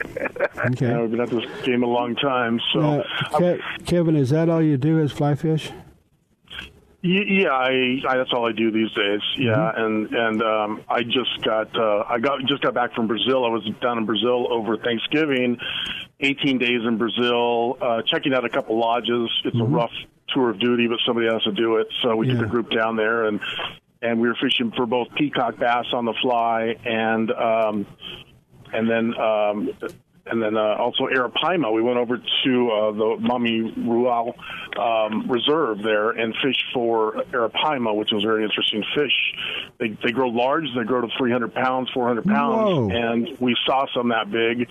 Okay. 0.64 0.86
Yeah, 0.86 1.00
we've 1.00 1.11
been 1.11 1.20
at 1.20 1.30
this 1.30 1.44
game 1.64 1.82
a 1.82 1.86
long 1.86 2.14
time. 2.14 2.61
So 2.72 2.80
Uh, 2.80 3.57
Ke- 3.57 3.84
Kevin, 3.84 4.14
is 4.14 4.30
that 4.30 4.48
all 4.48 4.62
you 4.62 4.76
do 4.76 5.00
is 5.00 5.11
fly 5.11 5.34
fish? 5.34 5.70
Yeah, 7.05 7.48
I, 7.50 7.98
I 8.09 8.16
that's 8.16 8.32
all 8.32 8.48
I 8.48 8.53
do 8.53 8.70
these 8.70 8.92
days. 8.92 9.20
Yeah, 9.36 9.55
Mm-hmm. 9.57 9.82
and 9.84 10.14
and 10.14 10.42
um, 10.42 10.82
I 10.88 11.03
just 11.03 11.42
got 11.42 11.76
uh, 11.76 12.05
I 12.09 12.18
got 12.20 12.40
just 12.46 12.62
got 12.62 12.74
back 12.74 12.94
from 12.94 13.09
Brazil. 13.09 13.44
I 13.44 13.48
was 13.48 13.68
down 13.80 13.98
in 13.98 14.07
Brazil 14.07 14.46
over 14.53 14.76
Thanksgiving, 14.76 15.59
18 16.20 16.59
days 16.59 16.82
in 16.86 16.98
Brazil, 16.98 17.76
uh, 17.80 18.03
checking 18.03 18.32
out 18.34 18.44
a 18.44 18.48
couple 18.48 18.78
lodges. 18.78 19.28
It's 19.44 19.57
a 19.59 19.64
rough 19.64 19.90
tour 20.28 20.50
of 20.50 20.61
duty, 20.61 20.86
but 20.86 20.98
somebody 21.05 21.26
has 21.26 21.42
to 21.42 21.53
do 21.53 21.76
it. 21.76 21.88
So 22.03 22.14
we 22.16 22.26
took 22.28 22.36
Mm-hmm. 22.36 22.44
A 22.44 22.48
group 22.48 22.70
down 22.70 22.94
there, 22.96 23.24
and 23.26 23.40
and 24.00 24.20
we 24.20 24.28
were 24.28 24.36
fishing 24.40 24.70
for 24.76 24.86
both 24.86 25.09
peacock 25.16 25.59
bass 25.59 25.86
on 25.92 26.05
the 26.05 26.14
fly 26.22 26.76
and 26.84 27.30
um, 27.32 27.86
and 28.72 28.88
then 28.88 29.14
um, 29.20 29.70
and 30.26 30.42
then 30.42 30.56
uh, 30.56 30.76
also 30.78 31.04
Arapaima. 31.06 31.72
We 31.72 31.82
went 31.82 31.98
over 31.98 32.16
to 32.16 32.70
uh, 32.70 32.92
the 32.92 33.16
Mamirauá 33.20 34.32
um, 34.78 35.30
Reserve 35.30 35.82
there 35.82 36.10
and 36.10 36.34
fished 36.42 36.64
for 36.72 37.24
Arapaima, 37.32 37.94
which 37.94 38.10
was 38.12 38.24
a 38.24 38.26
very 38.26 38.44
interesting 38.44 38.84
fish. 38.94 39.34
They 39.78 39.88
they 40.02 40.12
grow 40.12 40.28
large. 40.28 40.64
They 40.76 40.84
grow 40.84 41.00
to 41.00 41.08
300 41.18 41.52
pounds, 41.54 41.90
400 41.92 42.24
pounds, 42.24 42.70
Whoa. 42.70 42.90
and 42.90 43.36
we 43.40 43.56
saw 43.66 43.86
some 43.94 44.10
that 44.10 44.30
big. 44.30 44.68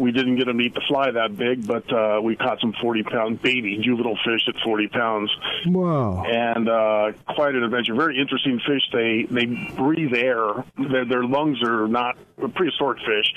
We 0.00 0.12
didn't 0.12 0.36
get 0.36 0.46
them 0.46 0.58
to 0.58 0.64
eat 0.64 0.74
the 0.74 0.80
fly 0.88 1.10
that 1.10 1.36
big, 1.36 1.66
but 1.66 1.84
uh, 1.92 2.20
we 2.22 2.34
caught 2.36 2.58
some 2.60 2.72
40 2.80 3.02
pound 3.04 3.42
baby 3.42 3.78
juvenile 3.82 4.18
fish 4.24 4.40
at 4.48 4.54
40 4.64 4.88
pounds 4.88 5.30
Wow. 5.66 6.24
and 6.24 6.68
uh, 6.68 7.12
quite 7.34 7.54
an 7.54 7.62
adventure. 7.62 7.94
Very 7.94 8.18
interesting 8.18 8.58
fish. 8.66 8.82
They 8.92 9.26
they 9.30 9.46
breathe 9.76 10.14
air. 10.14 10.64
Their, 10.90 11.04
their 11.04 11.24
lungs 11.24 11.58
are 11.62 11.86
not 11.86 12.16
prehistoric 12.54 12.98
fish, 13.00 13.32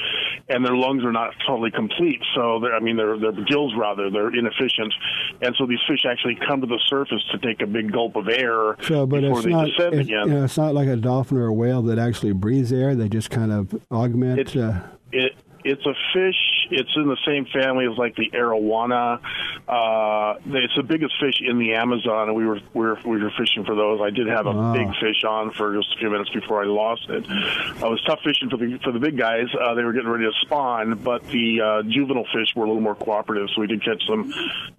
and 0.48 0.64
their 0.66 0.76
lungs 0.76 1.04
are 1.04 1.12
not 1.12 1.34
totally 1.46 1.72
complete. 1.72 2.22
So 2.36 2.60
they're, 2.62 2.74
I 2.74 2.80
mean, 2.80 2.96
their 2.96 3.18
their 3.20 3.34
gills 3.34 3.74
rather 3.78 4.10
they're 4.10 4.34
inefficient, 4.34 4.94
and 5.42 5.54
so 5.60 5.66
these 5.66 5.80
fish 5.88 6.06
actually 6.10 6.36
come 6.48 6.62
to 6.62 6.68
the 6.68 6.80
surface 6.88 7.22
to 7.32 7.38
take 7.40 7.62
a 7.62 7.68
big 7.68 7.92
gulp 7.92 8.16
of 8.16 8.30
air 8.30 8.78
So, 8.84 9.06
but 9.06 9.22
before 9.22 9.40
it's 9.40 9.46
they 9.46 9.52
not. 9.52 9.66
descend 9.68 9.96
It, 9.96 10.00
again. 10.02 10.28
you 10.28 10.34
know, 10.36 10.44
it's 10.46 10.58
not 10.58 10.74
like 10.74 10.88
a 10.88 10.96
dolphin 10.96 11.38
or 11.38 11.48
a 11.48 11.54
whale 11.54 11.82
that 11.84 12.00
actually 12.00 12.32
breathes 12.32 12.72
air. 12.72 12.96
They 12.96 13.10
just 13.10 13.30
kind 13.30 13.52
of 13.52 13.76
augment. 13.92 14.40
It's- 14.40 14.56
uh, 14.56 14.80
It 15.12 15.34
it's 15.66 15.86
a 15.86 15.94
fish. 16.14 16.36
It's 16.72 16.90
in 16.96 17.08
the 17.08 17.18
same 17.26 17.46
family 17.46 17.86
as 17.92 17.98
like 17.98 18.16
the 18.16 18.30
arowana. 18.32 19.20
Uh, 19.68 20.40
it's 20.46 20.76
the 20.76 20.84
biggest 20.84 21.14
fish 21.20 21.42
in 21.46 21.58
the 21.60 21.74
Amazon, 21.74 22.30
and 22.30 22.36
we 22.38 22.46
were 22.46 22.60
we 22.74 22.82
were, 22.86 22.98
we 23.06 23.22
were 23.24 23.32
fishing 23.38 23.64
for 23.66 23.76
those. 23.76 24.02
I 24.02 24.10
did 24.10 24.28
have 24.28 24.46
a 24.46 24.52
Wow. 24.52 24.74
big 24.74 24.88
fish 25.00 25.24
on 25.24 25.52
for 25.52 25.76
just 25.76 25.94
a 25.96 26.00
few 26.00 26.10
minutes 26.10 26.30
before 26.32 26.62
I 26.64 26.66
lost 26.66 27.10
it. 27.10 27.26
I 27.30 27.88
was 27.88 28.02
tough 28.06 28.20
fishing 28.24 28.50
for 28.50 28.58
the 28.58 28.78
for 28.84 28.92
the 28.92 29.00
big 29.00 29.18
guys. 29.18 29.48
Uh, 29.60 29.74
they 29.74 29.84
were 29.84 29.94
getting 29.94 30.10
ready 30.10 30.26
to 30.26 30.32
spawn, 30.42 30.96
but 31.04 31.24
the 31.28 31.62
uh, 31.62 31.84
juvenile 31.84 32.26
fish 32.34 32.54
were 32.56 32.66
a 32.66 32.68
little 32.68 32.82
more 32.82 32.96
cooperative, 32.96 33.48
so 33.56 33.62
we 33.62 33.68
did 33.68 33.84
catch 33.84 34.02
some 34.08 34.32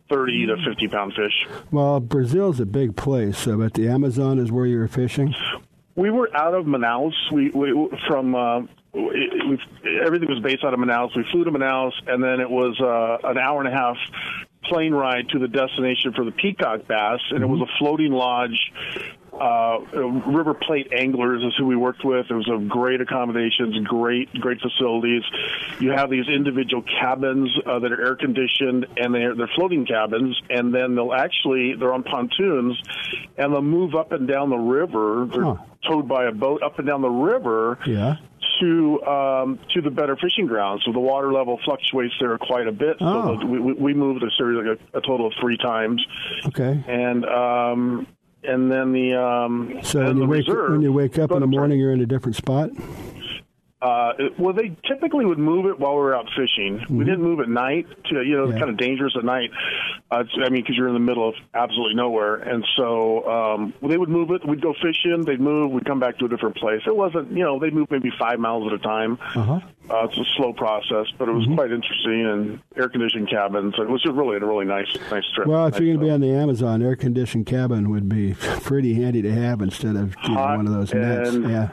thirty 0.08 0.46
to 0.46 0.56
fifty 0.66 0.88
pound 0.88 1.14
fish. 1.14 1.46
well, 1.70 2.00
Brazil's 2.00 2.60
a 2.60 2.66
big 2.66 2.96
place, 2.96 3.46
uh, 3.46 3.56
but 3.56 3.74
the 3.74 3.88
Amazon 3.88 4.38
is 4.38 4.52
where 4.52 4.66
you 4.66 4.78
were 4.78 4.88
fishing. 4.88 5.34
We 5.96 6.10
were 6.10 6.28
out 6.36 6.54
of 6.54 6.66
Manaus. 6.66 7.12
We, 7.32 7.50
we 7.50 7.88
from 8.08 8.34
uh, 8.34 8.62
we, 8.94 9.30
we, 9.82 10.00
everything 10.04 10.28
was 10.28 10.40
based 10.40 10.64
out 10.64 10.72
of 10.74 10.80
Manaus. 10.80 11.14
We 11.16 11.24
flew 11.32 11.44
to 11.44 11.50
Manaus, 11.50 11.92
and 12.06 12.22
then 12.22 12.40
it 12.40 12.48
was 12.50 12.80
uh, 12.80 13.28
an 13.28 13.38
hour 13.38 13.60
and 13.60 13.68
a 13.68 13.76
half 13.76 13.96
plane 14.64 14.94
ride 14.94 15.28
to 15.30 15.38
the 15.38 15.48
destination 15.48 16.12
for 16.14 16.24
the 16.24 16.30
peacock 16.32 16.86
bass, 16.86 17.20
and 17.30 17.42
it 17.42 17.46
was 17.46 17.60
a 17.60 17.78
floating 17.78 18.12
lodge. 18.12 18.72
Uh, 19.32 19.80
River 20.26 20.54
Plate 20.54 20.92
Anglers 20.96 21.42
is 21.42 21.52
who 21.58 21.66
we 21.66 21.74
worked 21.74 22.04
with. 22.04 22.26
It 22.30 22.34
was 22.34 22.48
a 22.48 22.64
great 22.68 23.00
accommodations, 23.00 23.76
great, 23.84 24.32
great 24.34 24.58
facilities. 24.60 25.22
You 25.80 25.90
have 25.90 26.08
these 26.08 26.28
individual 26.28 26.84
cabins 27.00 27.50
uh, 27.66 27.80
that 27.80 27.90
are 27.90 28.00
air 28.00 28.14
conditioned, 28.14 28.86
and 28.96 29.12
they're 29.12 29.34
they're 29.34 29.50
floating 29.56 29.86
cabins. 29.86 30.40
And 30.50 30.72
then 30.72 30.94
they'll 30.94 31.12
actually 31.12 31.74
they're 31.74 31.92
on 31.92 32.04
pontoons, 32.04 32.80
and 33.36 33.52
they'll 33.52 33.60
move 33.60 33.96
up 33.96 34.12
and 34.12 34.28
down 34.28 34.50
the 34.50 34.56
river. 34.56 35.26
They're 35.30 35.42
Huh. 35.42 35.56
towed 35.88 36.06
by 36.08 36.26
a 36.26 36.32
boat 36.32 36.62
up 36.62 36.78
and 36.78 36.86
down 36.86 37.02
the 37.02 37.10
river 37.10 37.78
Yeah. 37.86 38.16
To 38.60 39.02
um, 39.04 39.58
to 39.74 39.80
the 39.80 39.90
better 39.90 40.16
fishing 40.16 40.46
grounds. 40.46 40.82
So 40.84 40.92
the 40.92 41.00
water 41.00 41.32
level 41.32 41.58
fluctuates 41.64 42.14
there 42.20 42.36
quite 42.38 42.66
a 42.66 42.72
bit. 42.72 42.96
Oh. 43.00 43.40
So 43.40 43.46
we, 43.46 43.60
we 43.60 43.72
we 43.74 43.94
moved 43.94 44.22
a 44.22 44.30
series 44.36 44.64
like 44.64 44.78
a, 44.78 44.98
a 44.98 45.00
total 45.00 45.26
of 45.26 45.32
three 45.40 45.56
times, 45.56 46.04
Okay. 46.46 46.82
and 46.86 47.24
um, 47.24 48.06
and 48.42 48.70
then 48.70 48.92
the 48.92 49.14
um, 49.14 49.80
So 49.82 50.04
when 50.04 50.16
you 50.18 50.26
wake 50.26 50.46
reserve, 50.46 50.70
when 50.72 50.82
you 50.82 50.92
wake 50.92 51.18
up 51.18 51.32
in 51.32 51.40
the 51.40 51.46
morning, 51.46 51.78
you're 51.78 51.92
in 51.92 52.00
a 52.00 52.06
different 52.06 52.36
spot. 52.36 52.70
Uh, 53.84 54.12
well, 54.38 54.54
they 54.54 54.74
typically 54.88 55.26
would 55.26 55.38
move 55.38 55.66
it 55.66 55.78
while 55.78 55.92
we 55.92 56.00
were 56.00 56.16
out 56.16 56.26
fishing. 56.34 56.82
We 56.88 57.04
didn't 57.04 57.22
move 57.22 57.40
at 57.40 57.48
night. 57.50 57.86
To 58.06 58.22
you 58.22 58.36
know, 58.36 58.44
it's 58.44 58.52
Mm-hmm. 58.52 58.52
Yeah. 58.54 58.58
kind 58.58 58.70
of 58.70 58.76
dangerous 58.78 59.12
at 59.18 59.24
night. 59.24 59.50
Uh, 60.10 60.24
I 60.44 60.48
mean, 60.48 60.62
because 60.62 60.76
you're 60.76 60.88
in 60.88 60.94
the 60.94 61.00
middle 61.00 61.28
of 61.28 61.34
absolutely 61.52 61.94
nowhere, 61.94 62.36
and 62.36 62.64
so 62.76 63.28
um, 63.28 63.74
well, 63.80 63.90
they 63.90 63.98
would 63.98 64.08
move 64.08 64.30
it. 64.30 64.46
We'd 64.48 64.62
go 64.62 64.72
fishing. 64.82 65.22
They'd 65.26 65.40
move. 65.40 65.70
We'd 65.70 65.84
come 65.84 66.00
back 66.00 66.18
to 66.18 66.24
a 66.24 66.28
different 66.28 66.56
place. 66.56 66.80
It 66.86 66.96
wasn't, 66.96 67.30
you 67.32 67.44
know, 67.44 67.58
they'd 67.58 67.74
move 67.74 67.90
maybe 67.90 68.10
five 68.18 68.38
miles 68.38 68.66
at 68.66 68.72
a 68.72 68.78
time. 68.78 69.18
Uh-huh. 69.34 69.60
Uh, 69.90 70.04
it's 70.08 70.16
a 70.16 70.24
slow 70.36 70.52
process, 70.54 71.06
but 71.18 71.28
it 71.28 71.32
was 71.32 71.44
Mm-hmm. 71.44 71.56
quite 71.56 71.70
interesting 71.72 72.24
and 72.26 72.60
air 72.76 72.88
conditioned 72.88 73.28
cabins. 73.28 73.74
It 73.76 73.86
was 73.88 74.02
really 74.06 74.36
a 74.38 74.40
really 74.40 74.64
nice, 74.64 74.86
nice 75.10 75.24
trip. 75.34 75.46
Well, 75.46 75.66
if 75.66 75.74
Nice 75.74 75.80
you're 75.82 75.88
going 75.96 76.00
to 76.00 76.04
be 76.06 76.10
on 76.10 76.20
the 76.20 76.30
Amazon, 76.30 76.82
air 76.82 76.96
conditioned 76.96 77.44
cabin 77.44 77.90
would 77.90 78.08
be 78.08 78.32
pretty 78.62 78.94
handy 78.94 79.20
to 79.20 79.30
have 79.32 79.60
instead 79.60 79.96
of 79.96 80.14
you 80.24 80.30
know, 80.30 80.40
one 80.40 80.66
of 80.66 80.72
those 80.72 80.94
nets. 80.94 81.34
Yeah. 81.34 81.68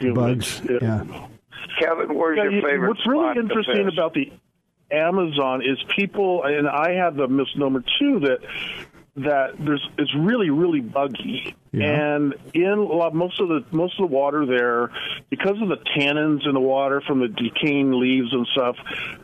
Humid. 0.00 0.14
Bugs. 0.14 0.62
Yeah. 0.80 1.04
Kevin, 1.78 2.14
where's 2.14 2.38
Yeah, 2.38 2.50
your 2.50 2.62
favorite 2.62 2.88
What's 2.88 3.06
really 3.06 3.24
spot 3.24 3.34
to 3.34 3.40
interesting 3.40 3.88
about 3.88 4.14
the 4.14 4.32
Amazon 4.90 5.62
is 5.62 5.78
people, 5.96 6.44
and 6.44 6.68
I 6.68 6.92
have 6.92 7.16
the 7.16 7.26
misnomer 7.26 7.82
too 7.98 8.20
that 8.20 8.38
that 9.16 9.52
there's 9.58 9.86
it's 9.96 10.12
really 10.14 10.50
really 10.50 10.80
buggy, 10.80 11.54
Yeah. 11.72 12.14
and 12.16 12.34
in 12.52 12.64
a 12.70 12.82
lot, 12.82 13.14
most 13.14 13.40
of 13.40 13.48
the 13.48 13.64
most 13.70 13.98
of 14.00 14.08
the 14.08 14.14
water 14.14 14.44
there, 14.44 14.90
because 15.30 15.60
of 15.62 15.68
the 15.68 15.78
tannins 15.96 16.46
in 16.46 16.54
the 16.54 16.60
water 16.60 17.00
from 17.00 17.20
the 17.20 17.28
decaying 17.28 17.92
leaves 17.92 18.32
and 18.32 18.46
stuff, 18.48 18.76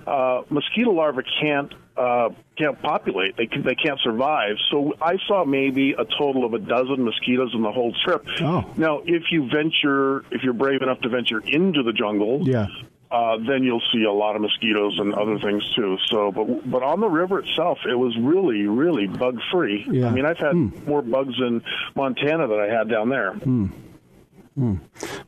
uh, 0.06 0.42
mosquito 0.50 0.92
larvae 0.92 1.22
can't. 1.40 1.72
Uh, 1.96 2.30
can't 2.56 2.80
populate. 2.80 3.36
They 3.36 3.44
can, 3.46 3.62
they 3.62 3.74
can't 3.74 4.00
survive. 4.00 4.56
So 4.70 4.94
I 5.02 5.18
saw 5.26 5.44
maybe 5.44 5.92
a 5.92 6.04
total 6.18 6.46
of 6.46 6.54
a 6.54 6.58
dozen 6.58 7.04
mosquitoes 7.04 7.50
in 7.52 7.60
the 7.62 7.72
whole 7.72 7.92
trip. 8.06 8.24
Oh. 8.40 8.64
Now, 8.78 9.02
if 9.04 9.24
you 9.30 9.50
venture, 9.50 10.24
if 10.30 10.42
you're 10.42 10.54
brave 10.54 10.80
enough 10.80 11.00
to 11.00 11.10
venture 11.10 11.40
into 11.40 11.82
the 11.82 11.92
jungle, 11.92 12.40
Yeah. 12.48 12.68
Uh, 13.10 13.36
then 13.38 13.64
you'll 13.64 13.82
see 13.92 14.04
a 14.04 14.12
lot 14.12 14.36
of 14.36 14.42
mosquitoes 14.42 14.98
and 14.98 15.14
other 15.14 15.38
things 15.38 15.62
too. 15.74 15.96
So, 16.06 16.30
but 16.32 16.70
but 16.70 16.82
on 16.82 17.00
the 17.00 17.08
river 17.08 17.40
itself, 17.40 17.78
it 17.88 17.96
was 17.96 18.16
really 18.18 18.66
really 18.66 19.06
bug 19.06 19.38
free. 19.52 19.84
Yeah. 19.90 20.06
I 20.06 20.10
mean, 20.10 20.26
I've 20.26 20.38
had 20.38 20.54
more 20.86 21.02
bugs 21.02 21.34
in 21.38 21.62
Montana 21.96 22.46
than 22.46 22.60
I 22.60 22.66
had 22.66 22.88
down 22.88 23.08
there. 23.08 23.34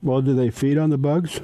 Well, 0.03 0.20
do 0.20 0.35
they 0.35 0.51
feed 0.51 0.78
on 0.78 0.91
the 0.91 0.99
bugs? 0.99 1.41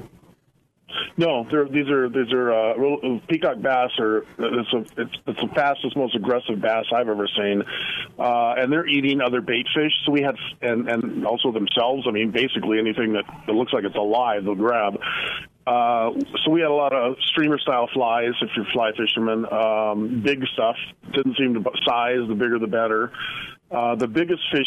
No, 1.17 1.45
they're, 1.51 1.67
these 1.67 1.89
are 1.89 2.09
these 2.09 2.31
are 2.31 2.51
uh, 2.51 3.19
peacock 3.27 3.61
bass 3.61 3.91
are 3.99 4.19
it's 4.37 4.73
a 4.73 5.01
it's, 5.01 5.15
it's 5.27 5.41
the 5.41 5.49
fastest, 5.53 5.95
most 5.97 6.15
aggressive 6.15 6.61
bass 6.61 6.85
I've 6.93 7.09
ever 7.09 7.27
seen, 7.27 7.63
uh, 8.17 8.53
and 8.57 8.71
they're 8.71 8.87
eating 8.87 9.21
other 9.21 9.41
bait 9.41 9.67
fish. 9.75 9.91
So 10.05 10.11
we 10.11 10.21
had 10.21 10.35
and 10.61 10.89
and 10.89 11.25
also 11.25 11.51
themselves. 11.51 12.05
I 12.07 12.11
mean, 12.11 12.31
basically 12.31 12.79
anything 12.79 13.13
that, 13.13 13.25
that 13.47 13.53
looks 13.53 13.73
like 13.73 13.83
it's 13.83 13.95
alive, 13.95 14.45
they'll 14.45 14.55
grab. 14.55 14.99
Uh, 15.69 16.13
so 16.43 16.49
we 16.49 16.61
had 16.61 16.71
a 16.71 16.73
lot 16.73 16.93
of 16.93 17.15
streamer 17.27 17.59
style 17.59 17.87
flies. 17.93 18.31
If 18.41 18.49
you're 18.55 18.65
fly 18.73 18.91
fishermen, 18.97 19.45
um, 19.53 20.21
big 20.23 20.43
stuff 20.53 20.75
didn't 21.13 21.37
seem 21.37 21.53
to 21.53 21.63
size. 21.85 22.27
The 22.27 22.33
bigger, 22.33 22.57
the 22.57 22.65
better. 22.65 23.11
Uh, 23.69 23.93
the 23.93 24.07
biggest 24.07 24.41
fish 24.51 24.65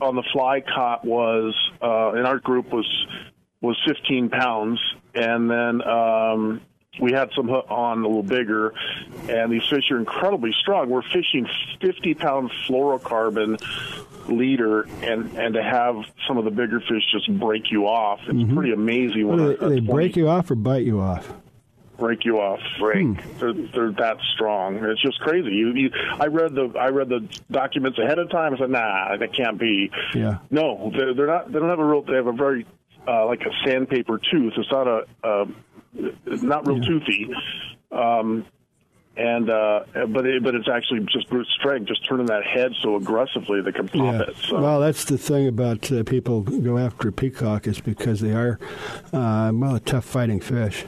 on 0.00 0.14
the 0.14 0.22
fly 0.32 0.60
caught 0.60 1.04
was 1.04 1.56
uh, 1.82 2.12
in 2.12 2.24
our 2.24 2.38
group 2.38 2.72
was 2.72 2.86
was 3.62 3.76
15 3.84 4.28
pounds, 4.28 4.78
and 5.16 5.50
then 5.50 5.82
um, 5.82 6.60
we 7.00 7.10
had 7.10 7.30
some 7.34 7.48
hook 7.48 7.66
on 7.68 8.04
a 8.04 8.06
little 8.06 8.22
bigger, 8.22 8.74
and 9.28 9.50
these 9.50 9.66
fish 9.68 9.90
are 9.90 9.98
incredibly 9.98 10.52
strong. 10.60 10.88
We're 10.88 11.02
fishing 11.02 11.48
50 11.80 12.14
pound 12.14 12.52
fluorocarbon 12.68 13.60
leader, 14.28 14.82
and 15.02 15.36
and 15.38 15.54
to 15.54 15.62
have 15.62 15.96
some 16.26 16.38
of 16.38 16.44
the 16.44 16.50
bigger 16.50 16.80
fish 16.80 17.02
just 17.12 17.32
break 17.38 17.70
you 17.70 17.86
off, 17.86 18.20
it's 18.22 18.32
mm-hmm. 18.32 18.54
pretty 18.54 18.72
amazing. 18.72 19.28
When 19.28 19.38
well, 19.38 19.56
they, 19.56 19.76
they 19.76 19.80
break 19.80 20.16
you 20.16 20.28
off 20.28 20.50
or 20.50 20.54
bite 20.54 20.84
you 20.84 21.00
off 21.00 21.32
break 21.98 22.24
you 22.24 22.38
off. 22.38 22.60
Break. 22.78 23.06
Hmm. 23.06 23.38
They're, 23.38 23.52
they're 23.52 23.92
that 23.92 24.16
strong. 24.34 24.76
It's 24.84 25.02
just 25.02 25.20
crazy. 25.20 25.50
You, 25.50 25.72
you, 25.74 25.90
I 26.18 26.26
read 26.26 26.54
the 26.54 26.72
I 26.78 26.88
read 26.88 27.08
the 27.08 27.28
documents 27.50 27.98
ahead 27.98 28.18
of 28.18 28.30
time. 28.30 28.54
I 28.54 28.58
said, 28.58 28.70
nah, 28.70 29.16
that 29.16 29.34
can't 29.34 29.58
be. 29.58 29.90
Yeah. 30.14 30.38
No, 30.50 30.92
they're, 30.96 31.14
they're 31.14 31.26
not. 31.26 31.52
They 31.52 31.58
don't 31.58 31.68
have 31.68 31.78
a 31.78 31.84
real. 31.84 32.02
They 32.02 32.14
have 32.14 32.26
a 32.26 32.32
very 32.32 32.66
uh, 33.06 33.26
like 33.26 33.42
a 33.42 33.50
sandpaper 33.66 34.18
tooth. 34.18 34.52
It's 34.56 34.70
not 34.70 34.86
a. 34.86 35.06
Uh, 35.22 35.46
not 36.26 36.66
real 36.66 36.78
yeah. 36.78 36.88
toothy. 36.88 37.30
Um, 37.92 38.46
and 39.16 39.48
uh, 39.48 39.84
but 40.08 40.26
it, 40.26 40.42
but 40.42 40.54
it's 40.54 40.68
actually 40.68 41.00
just 41.00 41.28
brute 41.28 41.46
strength, 41.48 41.86
just 41.86 42.04
turning 42.04 42.26
that 42.26 42.44
head 42.44 42.72
so 42.80 42.96
aggressively 42.96 43.60
they 43.60 43.72
can 43.72 43.88
pop 43.88 44.14
yeah. 44.14 44.22
it. 44.22 44.36
So. 44.36 44.60
Well, 44.60 44.80
that's 44.80 45.04
the 45.04 45.18
thing 45.18 45.46
about 45.46 45.90
uh, 45.92 46.02
people 46.04 46.42
go 46.42 46.78
after 46.78 47.12
peacock 47.12 47.66
is 47.66 47.80
because 47.80 48.20
they 48.20 48.32
are 48.32 48.58
uh, 49.12 49.52
well 49.54 49.76
a 49.76 49.80
tough 49.80 50.04
fighting 50.04 50.40
fish. 50.40 50.84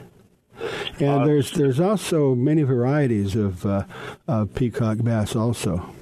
And 0.99 1.21
uh, 1.21 1.25
there's 1.25 1.51
there's 1.51 1.79
also 1.79 2.35
many 2.35 2.63
varieties 2.63 3.35
of, 3.35 3.65
uh, 3.65 3.83
of 4.27 4.53
peacock 4.55 4.97
bass 5.03 5.35
also. 5.35 5.93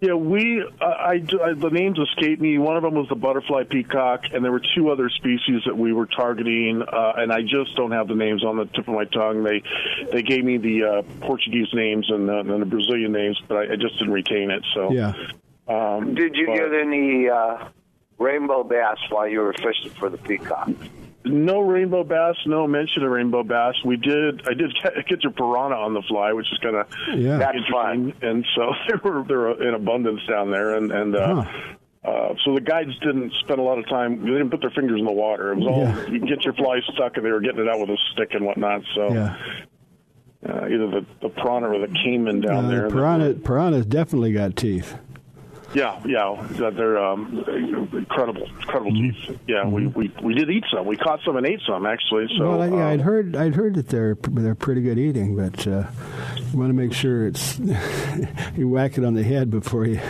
Yeah, 0.00 0.14
we 0.14 0.62
uh, 0.62 0.84
I, 0.84 1.22
I, 1.44 1.52
the 1.52 1.68
names 1.70 1.98
escape 1.98 2.40
me. 2.40 2.56
One 2.56 2.74
of 2.74 2.82
them 2.82 2.94
was 2.94 3.08
the 3.10 3.14
butterfly 3.14 3.64
peacock, 3.64 4.24
and 4.32 4.42
there 4.42 4.50
were 4.50 4.62
two 4.74 4.88
other 4.88 5.10
species 5.10 5.60
that 5.66 5.76
we 5.76 5.92
were 5.92 6.06
targeting, 6.06 6.82
uh, 6.82 7.12
and 7.18 7.30
I 7.30 7.42
just 7.42 7.76
don't 7.76 7.90
have 7.90 8.08
the 8.08 8.14
names 8.14 8.42
on 8.42 8.56
the 8.56 8.64
tip 8.64 8.88
of 8.88 8.94
my 8.94 9.04
tongue. 9.04 9.44
They 9.44 9.62
they 10.10 10.22
gave 10.22 10.42
me 10.42 10.56
the 10.56 10.84
uh, 10.84 11.02
Portuguese 11.20 11.68
names 11.74 12.10
and, 12.10 12.30
and, 12.30 12.62
the 12.62 12.66
Brazilian 12.66 13.12
names, 13.12 13.38
but 13.46 13.58
I, 13.58 13.72
I, 13.74 13.76
just 13.76 13.98
didn't 13.98 14.14
retain 14.14 14.50
it. 14.50 14.64
So 14.72 14.90
yeah. 14.90 15.12
Um, 15.68 16.14
Did 16.14 16.34
you 16.34 16.46
but, 16.46 16.56
get 16.56 16.72
any 16.72 17.28
uh, 17.28 17.68
rainbow 18.18 18.64
bass 18.64 18.96
while 19.10 19.28
you 19.28 19.40
were 19.40 19.52
fishing 19.52 19.90
for 19.98 20.08
the 20.08 20.18
peacock? 20.18 20.70
No 21.24 21.60
rainbow 21.60 22.02
bass, 22.02 22.36
no 22.46 22.66
mention 22.66 23.02
of 23.02 23.10
rainbow 23.10 23.42
bass. 23.42 23.74
We 23.84 23.96
did, 23.96 24.48
I 24.48 24.54
did 24.54 24.72
get 25.06 25.22
your 25.22 25.32
piranha 25.32 25.76
on 25.76 25.92
the 25.92 26.02
fly, 26.08 26.32
which 26.32 26.50
is 26.50 26.58
kind 26.58 26.76
of 26.76 26.86
yeah. 27.14 27.36
That's 27.36 27.58
fun. 27.70 28.14
And 28.22 28.46
so 28.56 28.72
they 28.88 28.94
were 29.02 29.24
they 29.24 29.34
were 29.34 29.68
in 29.68 29.74
abundance 29.74 30.20
down 30.28 30.50
there, 30.50 30.76
and 30.76 30.90
and 30.90 31.16
uh, 31.16 31.42
huh. 31.42 31.74
Uh, 32.02 32.34
so 32.46 32.54
the 32.54 32.62
guides 32.62 32.98
didn't 33.00 33.30
spend 33.40 33.60
a 33.60 33.62
lot 33.62 33.78
of 33.78 33.86
time. 33.86 34.22
They 34.22 34.30
didn't 34.30 34.48
put 34.48 34.62
their 34.62 34.70
fingers 34.70 34.98
in 34.98 35.04
the 35.04 35.12
water. 35.12 35.52
It 35.52 35.58
was 35.58 35.66
all 35.66 35.82
yeah. 35.82 36.06
you 36.06 36.20
get 36.20 36.42
your 36.44 36.54
fly 36.54 36.80
stuck, 36.94 37.18
and 37.18 37.26
they 37.26 37.30
were 37.30 37.42
getting 37.42 37.60
it 37.60 37.68
out 37.68 37.78
with 37.78 37.90
a 37.90 37.98
stick 38.12 38.30
and 38.32 38.46
whatnot. 38.46 38.80
So 38.94 39.12
yeah. 39.12 39.36
uh, 40.48 40.64
either 40.64 40.90
the, 40.90 41.06
the 41.20 41.28
piranha 41.28 41.68
or 41.68 41.86
the 41.86 41.92
caiman 42.02 42.40
down 42.40 42.64
uh, 42.64 42.68
there. 42.68 42.88
Piranha, 42.88 43.34
piranha's 43.34 43.84
definitely 43.84 44.32
got 44.32 44.56
teeth. 44.56 44.96
Yeah, 45.72 46.00
yeah, 46.04 46.70
they're 46.70 46.98
um, 46.98 47.44
incredible, 47.92 48.46
incredible 48.46 48.90
mm-hmm. 48.90 49.28
teeth. 49.28 49.38
Yeah, 49.46 49.56
mm-hmm. 49.58 49.72
we, 49.72 49.86
we 49.86 50.12
we 50.22 50.34
did 50.34 50.50
eat 50.50 50.64
some. 50.72 50.84
We 50.84 50.96
caught 50.96 51.20
some 51.24 51.36
and 51.36 51.46
ate 51.46 51.60
some 51.66 51.86
actually. 51.86 52.26
So 52.36 52.58
well, 52.58 52.68
yeah, 52.68 52.86
um, 52.86 52.92
I'd 52.92 53.00
heard 53.00 53.36
I'd 53.36 53.54
heard 53.54 53.74
that 53.74 53.88
they're 53.88 54.16
they're 54.20 54.56
pretty 54.56 54.82
good 54.82 54.98
eating, 54.98 55.36
but 55.36 55.66
uh, 55.68 55.84
you 56.50 56.58
want 56.58 56.70
to 56.70 56.74
make 56.74 56.92
sure 56.92 57.28
it's 57.28 57.58
you 58.56 58.68
whack 58.68 58.98
it 58.98 59.04
on 59.04 59.14
the 59.14 59.22
head 59.22 59.50
before 59.50 59.86
you 59.86 60.00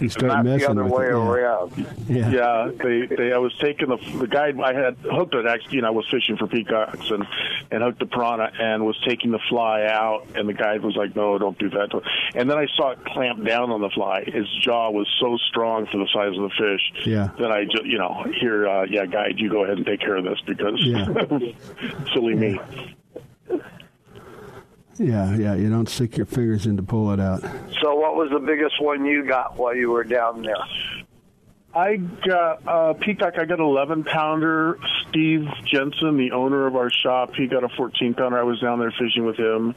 you 0.00 0.10
start 0.10 0.44
messing 0.44 0.74
the 0.74 0.82
other 0.82 0.84
with 0.84 0.92
way 0.92 1.06
it. 1.06 1.12
Around. 1.12 1.86
Yeah. 2.08 2.30
yeah, 2.30 2.70
they, 2.76 3.06
they 3.06 3.32
I 3.32 3.38
was 3.38 3.56
taking 3.58 3.88
the 3.88 3.96
the 4.18 4.26
guide 4.26 4.60
I 4.60 4.74
had 4.74 4.96
hooked 4.98 5.34
it 5.34 5.46
actually. 5.46 5.76
You 5.76 5.82
know, 5.82 5.88
I 5.88 5.92
was 5.92 6.06
fishing 6.10 6.36
for 6.36 6.46
peacocks 6.46 7.10
and 7.10 7.26
and 7.70 7.82
hooked 7.82 8.00
the 8.00 8.06
piranha 8.06 8.52
and 8.60 8.84
was 8.84 8.98
taking 9.06 9.30
the 9.30 9.40
fly 9.48 9.84
out, 9.84 10.26
and 10.34 10.46
the 10.46 10.54
guide 10.54 10.82
was 10.82 10.94
like, 10.94 11.16
"No, 11.16 11.38
don't 11.38 11.58
do 11.58 11.70
that." 11.70 11.88
And 12.34 12.50
then 12.50 12.58
I 12.58 12.66
saw 12.76 12.90
it 12.90 13.04
clamp 13.06 13.46
down 13.46 13.70
on 13.70 13.80
the 13.80 13.90
fly. 13.90 14.24
His 14.24 14.46
jaw 14.60 14.90
was 14.90 15.05
so 15.20 15.36
strong 15.48 15.86
for 15.86 15.98
the 15.98 16.08
size 16.12 16.36
of 16.36 16.42
the 16.42 16.50
fish. 16.50 17.06
Yeah. 17.06 17.30
Then 17.38 17.52
I 17.52 17.64
just, 17.64 17.84
you 17.84 17.98
know, 17.98 18.24
here, 18.40 18.68
uh, 18.68 18.84
yeah, 18.84 19.06
guide, 19.06 19.34
you 19.38 19.50
go 19.50 19.64
ahead 19.64 19.78
and 19.78 19.86
take 19.86 20.00
care 20.00 20.16
of 20.16 20.24
this 20.24 20.40
because 20.46 20.78
yeah. 20.78 21.06
silly 22.14 22.34
yeah. 22.34 22.40
me. 22.40 22.60
Yeah, 24.98 25.36
yeah, 25.36 25.54
you 25.54 25.68
don't 25.68 25.88
stick 25.88 26.16
your 26.16 26.26
fingers 26.26 26.66
in 26.66 26.76
to 26.78 26.82
pull 26.82 27.12
it 27.12 27.20
out. 27.20 27.42
So, 27.82 27.94
what 27.96 28.16
was 28.16 28.30
the 28.30 28.38
biggest 28.38 28.80
one 28.80 29.04
you 29.04 29.26
got 29.26 29.56
while 29.56 29.74
you 29.74 29.90
were 29.90 30.04
down 30.04 30.42
there? 30.42 30.56
I 31.74 31.96
got 31.96 32.66
uh, 32.66 32.94
Peacock. 32.94 33.34
I 33.38 33.44
got 33.44 33.58
an 33.58 33.66
11 33.66 34.04
pounder. 34.04 34.78
Steve 35.06 35.46
Jensen, 35.66 36.16
the 36.16 36.32
owner 36.32 36.66
of 36.66 36.74
our 36.74 36.90
shop, 36.90 37.34
he 37.34 37.46
got 37.46 37.64
a 37.64 37.68
14 37.76 38.14
pounder. 38.14 38.38
I 38.38 38.44
was 38.44 38.58
down 38.60 38.78
there 38.78 38.94
fishing 38.98 39.26
with 39.26 39.36
him, 39.38 39.74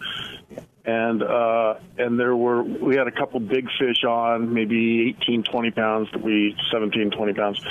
and 0.86 1.22
uh, 1.22 1.76
and 1.98 2.20
there 2.20 2.36
were 2.36 2.64
we 2.64 2.96
had 2.96 3.08
a 3.08 3.12
couple 3.12 3.40
big 3.40 3.68
fish 3.78 4.04
on, 4.04 4.54
maybe 4.54 5.16
18, 5.22 5.44
20 5.44 5.72
pounds 5.72 6.12
that 6.12 6.22
we 6.22 6.56
17, 6.72 7.12
20 7.12 7.34
pounds 7.34 7.62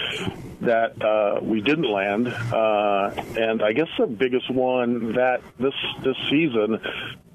that 0.61 1.02
uh, 1.02 1.40
we 1.42 1.61
didn't 1.61 1.90
land. 1.90 2.28
Uh, 2.28 3.11
and 3.36 3.62
I 3.62 3.72
guess 3.72 3.88
the 3.98 4.06
biggest 4.06 4.50
one 4.50 5.14
that 5.14 5.40
this 5.59 5.74
this 6.02 6.16
season 6.28 6.80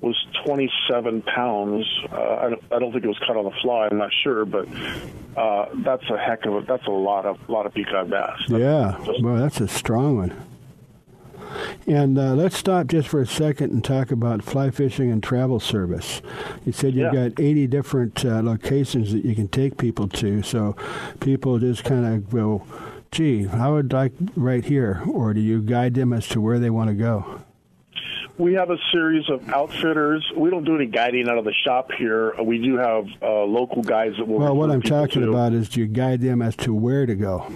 was 0.02 0.16
27 0.46 1.22
pounds. 1.22 1.88
Uh, 2.12 2.16
I, 2.16 2.50
don't, 2.50 2.64
I 2.72 2.80
don't 2.80 2.92
think 2.92 3.06
it 3.06 3.08
was 3.08 3.20
cut 3.26 3.38
on 3.38 3.46
the 3.46 3.54
fly. 3.62 3.88
I'm 3.90 3.98
not 3.98 4.12
sure, 4.22 4.44
but 4.44 4.68
uh, 5.38 5.68
that's 5.76 6.04
a 6.10 6.18
heck 6.18 6.46
of 6.46 6.56
a 6.56 6.62
that's 6.62 6.86
a 6.86 6.92
lot 6.92 7.26
of 7.26 7.50
lot 7.50 7.66
of 7.66 7.74
peacock 7.74 8.10
bass. 8.10 8.40
That's 8.48 8.62
yeah, 8.62 9.00
just, 9.06 9.24
well, 9.24 9.38
that's 9.38 9.60
a 9.60 9.68
strong 9.68 10.18
one. 10.18 10.53
And 11.88 12.18
uh, 12.18 12.34
let's 12.34 12.58
stop 12.58 12.88
just 12.88 13.08
for 13.08 13.22
a 13.22 13.28
second 13.28 13.72
and 13.72 13.84
talk 13.84 14.12
about 14.12 14.44
fly 14.44 14.72
fishing 14.72 15.12
and 15.12 15.22
travel 15.22 15.60
service. 15.60 16.22
You 16.66 16.72
said 16.72 16.94
you've 16.94 17.14
yeah. 17.14 17.30
got 17.30 17.40
80 17.40 17.68
different 17.68 18.26
uh, 18.26 18.42
locations 18.42 19.12
that 19.14 19.26
you 19.26 19.36
can 19.36 19.48
take 19.48 19.78
people 19.78 20.08
to, 20.10 20.42
so 20.44 20.76
people 21.20 21.60
just 21.60 21.84
kind 21.84 22.06
of 22.06 22.30
go, 22.30 22.66
gee, 23.12 23.48
I 23.48 23.70
would 23.70 23.94
like 23.94 24.14
right 24.36 24.64
here, 24.64 25.04
or 25.12 25.34
do 25.34 25.42
you 25.42 25.62
guide 25.62 25.94
them 25.94 26.14
as 26.14 26.28
to 26.30 26.42
where 26.42 26.60
they 26.60 26.70
want 26.70 26.90
to 26.90 26.96
go? 26.96 27.42
We 28.38 28.56
have 28.56 28.72
a 28.72 28.78
series 28.92 29.30
of 29.30 29.48
outfitters. 29.50 30.26
We 30.36 30.50
don't 30.50 30.64
do 30.64 30.76
any 30.76 30.88
guiding 30.88 31.30
out 31.30 31.38
of 31.38 31.46
the 31.46 31.54
shop 31.64 31.92
here. 31.92 32.34
We 32.42 32.58
do 32.58 32.78
have 32.78 33.06
uh, 33.22 33.44
local 33.44 33.84
guides 33.84 34.18
that 34.18 34.28
will. 34.28 34.40
Well, 34.40 34.56
what 34.56 34.72
I'm 34.72 34.82
talking 34.82 35.22
to. 35.22 35.30
about 35.30 35.54
is 35.54 35.70
do 35.70 35.82
you 35.82 35.86
guide 35.86 36.22
them 36.22 36.42
as 36.42 36.56
to 36.58 36.74
where 36.74 37.06
to 37.06 37.14
go? 37.14 37.52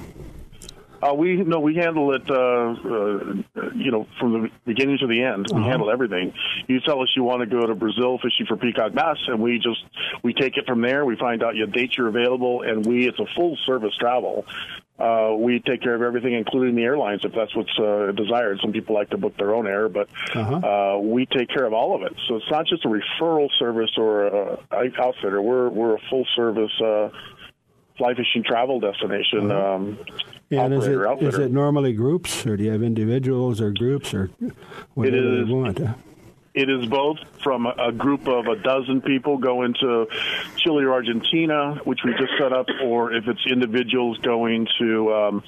Uh, 1.01 1.13
we 1.13 1.37
no, 1.37 1.59
we 1.59 1.75
handle 1.75 2.13
it. 2.13 2.29
Uh, 2.29 2.35
uh, 2.35 3.69
you 3.75 3.91
know, 3.91 4.07
from 4.19 4.33
the 4.33 4.49
beginning 4.65 4.97
to 4.99 5.07
the 5.07 5.21
end, 5.21 5.47
we 5.51 5.59
uh-huh. 5.59 5.69
handle 5.69 5.91
everything. 5.91 6.33
You 6.67 6.79
tell 6.81 7.01
us 7.01 7.09
you 7.15 7.23
want 7.23 7.41
to 7.41 7.45
go 7.45 7.65
to 7.65 7.75
Brazil 7.75 8.17
fishing 8.17 8.45
for 8.47 8.57
peacock 8.57 8.93
bass, 8.93 9.17
and 9.27 9.41
we 9.41 9.59
just 9.59 9.83
we 10.23 10.33
take 10.33 10.57
it 10.57 10.65
from 10.65 10.81
there. 10.81 11.05
We 11.05 11.15
find 11.15 11.43
out 11.43 11.55
your 11.55 11.67
dates 11.67 11.97
you're 11.97 12.07
available, 12.07 12.63
and 12.63 12.85
we 12.85 13.07
it's 13.07 13.19
a 13.19 13.27
full 13.35 13.57
service 13.65 13.95
travel. 13.99 14.45
Uh, 14.99 15.35
we 15.37 15.59
take 15.59 15.83
care 15.83 15.93
of 15.93 16.01
everything, 16.01 16.33
including 16.33 16.73
the 16.73 16.81
airlines, 16.81 17.21
if 17.23 17.31
that's 17.31 17.55
what's 17.55 17.77
uh, 17.77 18.11
desired. 18.13 18.57
Some 18.61 18.71
people 18.71 18.95
like 18.95 19.11
to 19.11 19.17
book 19.17 19.37
their 19.37 19.53
own 19.53 19.67
air, 19.67 19.89
but 19.89 20.09
uh-huh. 20.33 20.55
uh, 20.55 20.97
we 20.97 21.27
take 21.27 21.49
care 21.49 21.65
of 21.65 21.73
all 21.73 21.95
of 21.95 22.01
it. 22.01 22.13
So 22.27 22.37
it's 22.37 22.49
not 22.49 22.65
just 22.65 22.83
a 22.83 22.87
referral 22.87 23.49
service 23.59 23.91
or 23.97 24.25
a, 24.25 24.59
a 24.71 24.91
outfitter. 24.99 25.39
We're 25.39 25.69
we're 25.69 25.95
a 25.97 26.01
full 26.09 26.25
service 26.35 26.71
uh, 26.81 27.09
fly 27.97 28.15
fishing 28.15 28.43
travel 28.43 28.79
destination. 28.79 29.51
Uh-huh. 29.51 29.75
Um, 29.75 29.99
and 30.51 30.73
is 30.73 30.87
it, 30.87 31.05
outfitter. 31.05 31.29
is 31.29 31.37
it 31.37 31.51
normally 31.51 31.93
groups, 31.93 32.45
or 32.45 32.57
do 32.57 32.63
you 32.63 32.71
have 32.71 32.83
individuals 32.83 33.59
or 33.61 33.71
groups, 33.71 34.13
or 34.13 34.29
whatever 34.93 35.43
you 35.43 35.55
want? 35.55 35.79
It 36.53 36.71
is 36.71 36.87
both 36.87 37.19
from 37.43 37.67
a 37.67 37.91
group 37.91 38.27
of 38.27 38.47
a 38.47 38.55
dozen 38.55 39.01
people 39.01 39.37
going 39.37 39.75
to 39.81 40.07
Chile 40.57 40.85
or 40.85 40.91
Argentina, 40.91 41.79
which 41.83 41.99
we 42.03 42.13
just 42.13 42.33
set 42.39 42.51
up, 42.51 42.65
or 42.83 43.13
if 43.13 43.27
it's 43.27 43.45
individuals 43.45 44.17
going 44.19 44.67
to 44.79 45.13
um, 45.13 45.43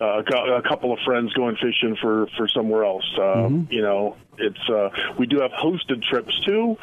uh, 0.00 0.22
a 0.22 0.62
couple 0.62 0.92
of 0.92 1.00
friends 1.04 1.32
going 1.34 1.56
fishing 1.56 1.96
for 2.00 2.28
for 2.36 2.48
somewhere 2.48 2.84
else. 2.84 3.04
Uh, 3.16 3.20
mm-hmm. 3.20 3.72
You 3.72 3.82
know, 3.82 4.16
it's 4.38 4.70
uh, 4.70 4.88
we 5.18 5.26
do 5.26 5.40
have 5.40 5.50
hosted 5.50 6.02
trips 6.02 6.38
too 6.46 6.78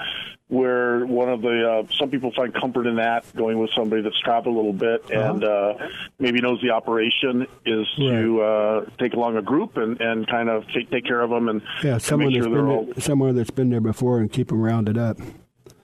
where 0.47 1.05
one 1.05 1.27
of 1.27 1.41
the 1.41 1.67
uh, 1.67 1.93
some 1.97 2.09
people 2.09 2.31
find 2.35 2.53
comfort 2.53 2.85
in 2.85 2.97
that 2.97 3.25
going 3.35 3.57
with 3.57 3.71
somebody 3.75 4.01
that's 4.01 4.19
traveled 4.19 4.53
a 4.53 4.57
little 4.57 4.73
bit 4.73 5.03
uh-huh. 5.05 5.33
and 5.33 5.43
uh, 5.43 5.73
maybe 6.19 6.39
knows 6.39 6.61
the 6.61 6.69
operation 6.69 7.47
is 7.65 7.87
right. 7.97 8.09
to 8.11 8.41
uh, 8.41 8.85
take 8.99 9.13
along 9.13 9.37
a 9.37 9.41
group 9.41 9.77
and, 9.77 9.99
and 9.99 10.27
kind 10.27 10.49
of 10.49 10.67
take, 10.67 10.89
take 10.91 11.05
care 11.05 11.21
of 11.21 11.31
them 11.31 11.49
and 11.49 11.61
yeah 11.83 11.97
someone 11.97 12.31
sure 12.31 12.43
that's 12.43 12.53
been 12.53 12.65
all... 12.67 12.85
there, 12.85 13.01
someone 13.01 13.35
that's 13.35 13.49
been 13.49 13.69
there 13.69 13.81
before 13.81 14.19
and 14.19 14.31
keep 14.31 14.49
them 14.49 14.61
rounded 14.61 14.97
up. 14.97 15.17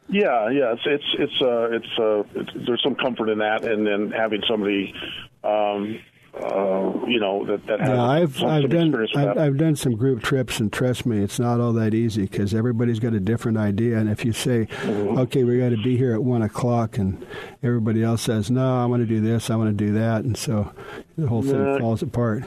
Yeah, 0.09 0.49
yeah, 0.49 0.73
it's 0.73 0.81
it's 0.85 1.15
it's 1.17 1.41
uh, 1.41 1.69
it's, 1.71 1.97
uh, 1.97 2.23
it's 2.35 2.67
there's 2.67 2.83
some 2.83 2.95
comfort 2.95 3.29
in 3.29 3.37
that, 3.37 3.63
and 3.63 3.87
then 3.87 4.11
having 4.11 4.41
somebody 4.45 4.93
um, 5.41 6.01
uh, 6.33 6.93
you 7.07 7.19
know 7.19 7.45
that 7.45 7.65
that 7.67 7.81
has 7.81 7.89
yeah, 7.89 8.03
I've 8.03 8.41
I've 8.41 8.69
done 8.69 9.07
I've, 9.15 9.37
I've, 9.37 9.57
done 9.57 9.75
some 9.75 9.97
group 9.97 10.23
trips, 10.23 10.61
and 10.61 10.71
trust 10.71 11.05
me, 11.05 11.21
it's 11.21 11.39
not 11.39 11.59
all 11.59 11.73
that 11.73 11.93
easy 11.93 12.21
because 12.21 12.53
everybody's 12.53 12.99
got 12.99 13.13
a 13.13 13.19
different 13.19 13.57
idea. 13.57 13.97
And 13.97 14.09
if 14.09 14.23
you 14.23 14.31
say, 14.31 14.65
mm-hmm. 14.65 15.17
"Okay, 15.19 15.43
we 15.43 15.59
got 15.59 15.69
to 15.69 15.83
be 15.83 15.97
here 15.97 16.13
at 16.13 16.23
one 16.23 16.41
o'clock," 16.41 16.97
and 16.97 17.25
everybody 17.61 18.01
else 18.01 18.21
says, 18.21 18.49
"No, 18.49 18.81
I 18.81 18.85
want 18.85 19.01
to 19.01 19.07
do 19.07 19.19
this, 19.19 19.49
I 19.49 19.57
want 19.57 19.77
to 19.77 19.85
do 19.85 19.93
that," 19.93 20.23
and 20.23 20.37
so 20.37 20.71
the 21.17 21.27
whole 21.27 21.41
thing 21.41 21.65
yeah, 21.65 21.79
falls 21.79 22.01
apart. 22.01 22.43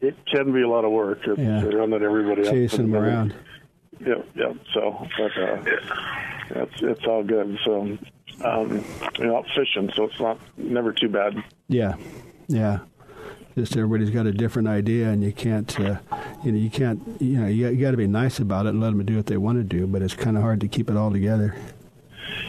It 0.00 0.16
can 0.26 0.52
be 0.54 0.62
a 0.62 0.68
lot 0.68 0.86
of 0.86 0.92
work. 0.92 1.18
yeah. 1.36 1.60
not 1.60 2.02
everybody 2.02 2.44
chasing 2.44 2.90
them 2.90 3.02
around. 3.02 3.34
yeah, 4.00 4.14
yeah. 4.34 4.54
So, 4.72 5.06
but 5.18 5.36
uh, 5.36 6.62
it's 6.62 6.82
it's 6.82 7.04
all 7.06 7.22
good. 7.22 7.58
So, 7.66 7.98
um, 8.44 8.84
you 9.18 9.26
know, 9.26 9.44
fishing, 9.54 9.92
so 9.94 10.04
it's 10.04 10.18
not 10.18 10.40
never 10.56 10.94
too 10.94 11.10
bad. 11.10 11.34
Yeah, 11.68 11.96
yeah. 12.48 12.78
Just 13.60 13.76
everybody's 13.76 14.08
got 14.08 14.24
a 14.26 14.32
different 14.32 14.68
idea, 14.68 15.10
and 15.10 15.22
you 15.22 15.32
can't, 15.32 15.78
uh, 15.78 15.96
you 16.42 16.50
know, 16.52 16.58
you 16.58 16.70
can't, 16.70 16.98
you 17.20 17.38
know, 17.38 17.46
you, 17.46 17.68
you 17.68 17.76
got 17.84 17.90
to 17.90 17.96
be 17.98 18.06
nice 18.06 18.38
about 18.38 18.64
it 18.64 18.70
and 18.70 18.80
let 18.80 18.88
them 18.88 19.04
do 19.04 19.16
what 19.16 19.26
they 19.26 19.36
want 19.36 19.58
to 19.58 19.62
do. 19.64 19.86
But 19.86 20.00
it's 20.00 20.14
kind 20.14 20.38
of 20.38 20.42
hard 20.42 20.60
to 20.62 20.68
keep 20.68 20.88
it 20.88 20.96
all 20.96 21.10
together. 21.10 21.54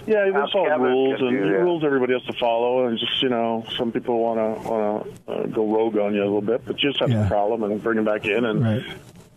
Yeah, 0.08 0.30
there's 0.32 0.56
all 0.56 0.66
Kevin 0.66 0.82
rules 0.84 1.20
and 1.20 1.32
do 1.32 1.38
rules 1.50 1.84
everybody 1.84 2.14
has 2.14 2.24
to 2.24 2.34
follow, 2.40 2.88
and 2.88 2.98
just 2.98 3.22
you 3.22 3.28
know, 3.28 3.66
some 3.78 3.92
people 3.92 4.20
want 4.20 4.40
to 4.64 4.70
want 4.70 5.16
to 5.28 5.32
uh, 5.34 5.46
go 5.48 5.70
rogue 5.70 5.98
on 5.98 6.14
you 6.16 6.22
a 6.22 6.24
little 6.24 6.40
bit, 6.42 6.64
but 6.66 6.82
you 6.82 6.90
just 6.92 7.02
have 7.02 7.10
Yeah. 7.12 7.26
a 7.26 7.28
problem 7.28 7.64
and 7.64 7.84
bring 7.84 7.98
them 7.98 8.06
back 8.06 8.24
in 8.26 8.46
and 8.46 8.64
Right. 8.64 8.84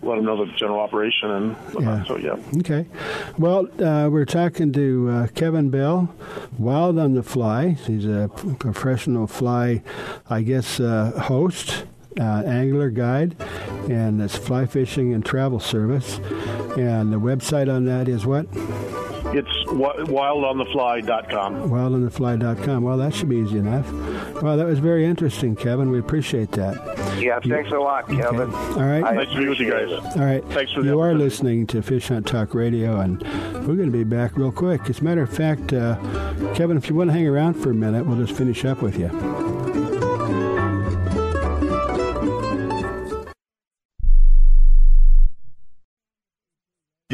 Let 0.05 0.16
them 0.16 0.24
know 0.24 0.44
the 0.44 0.50
general 0.52 0.80
operation 0.80 1.30
and 1.30 1.55
whatnot. 1.74 1.98
Yeah. 1.98 2.05
so 2.05 2.16
yeah. 2.16 2.59
Okay. 2.61 2.86
Well, 3.38 3.66
uh, 3.82 4.09
we're 4.11 4.24
talking 4.24 4.72
to 4.72 5.09
uh, 5.11 5.26
Kevin 5.28 5.70
Bell, 5.70 6.14
Wild 6.59 6.98
on 6.98 7.14
the 7.14 7.22
Fly. 7.22 7.70
He's 7.70 8.07
a 8.07 8.30
professional 8.59 9.26
fly, 9.26 9.82
I 10.28 10.42
guess, 10.42 10.80
uh, 10.80 11.12
host, 11.24 11.84
uh, 12.18 12.42
angler 12.46 12.90
guide, 12.90 13.36
and 13.88 14.20
it's 14.20 14.36
fly 14.36 14.66
fishing 14.66 15.14
and 15.14 15.24
travel 15.24 15.61
service. 15.61 16.18
And 16.76 17.12
the 17.12 17.20
website 17.20 17.72
on 17.74 17.84
that 17.86 18.09
is 18.09 18.26
what? 18.26 18.46
It's 19.36 19.48
wildonthefly.com. 19.68 21.70
Wildonthefly.com. 21.70 22.82
Well, 22.84 22.98
that 22.98 23.14
should 23.14 23.28
be 23.28 23.36
easy 23.36 23.59
enough. 23.59 23.90
Well, 24.42 24.57
that 24.57 24.66
was 24.66 24.78
very 24.78 25.05
interesting, 25.05 25.57
Kevin. 25.57 25.90
We 25.90 25.98
appreciate 25.98 26.52
that. 26.52 26.76
Yeah, 27.19 27.41
thanks 27.41 27.71
a 27.71 27.79
lot, 27.79 28.09
Kevin. 28.09 28.53
All 28.53 28.75
right. 28.83 29.05
I 29.05 29.15
Nice 29.15 29.29
to 29.31 29.39
be 29.39 29.49
with 29.49 29.59
you 29.59 29.71
guys. 29.71 29.91
it. 29.91 30.17
All 30.19 30.25
right. 30.25 30.45
Thanks 30.51 30.73
for 30.73 30.83
the 30.83 30.89
You 30.89 31.01
are 31.01 31.15
listening 31.15 31.67
to 31.69 31.83
Fish 31.83 32.09
Hunt 32.09 32.27
Talk 32.27 32.55
Radio, 32.55 33.01
and 33.01 33.23
we're 33.67 33.77
going 33.77 33.91
to 33.91 33.97
be 33.97 34.05
back 34.05 34.37
real 34.37 34.53
quick. 34.53 34.89
As 34.91 35.01
a 35.01 35.05
matter 35.05 35.23
of 35.23 35.31
fact, 35.31 35.73
uh, 35.73 35.97
Kevin, 36.55 36.77
if 36.77 36.89
you 36.89 36.95
want 36.97 37.09
to 37.11 37.15
hang 37.15 37.27
around 37.27 37.55
for 37.55 37.71
a 37.71 37.75
minute, 37.75 38.07
we'll 38.07 38.19
just 38.25 38.37
finish 38.37 38.65
up 38.65 38.83
with 38.83 38.99
you. 38.99 39.09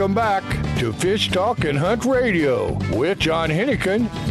Welcome 0.00 0.14
back 0.14 0.78
to 0.78 0.94
Fish 0.94 1.28
Talk 1.28 1.66
and 1.66 1.78
Hunt 1.78 2.06
Radio 2.06 2.72
with 2.96 3.18
John 3.18 3.50
Hennigan. 3.50 4.29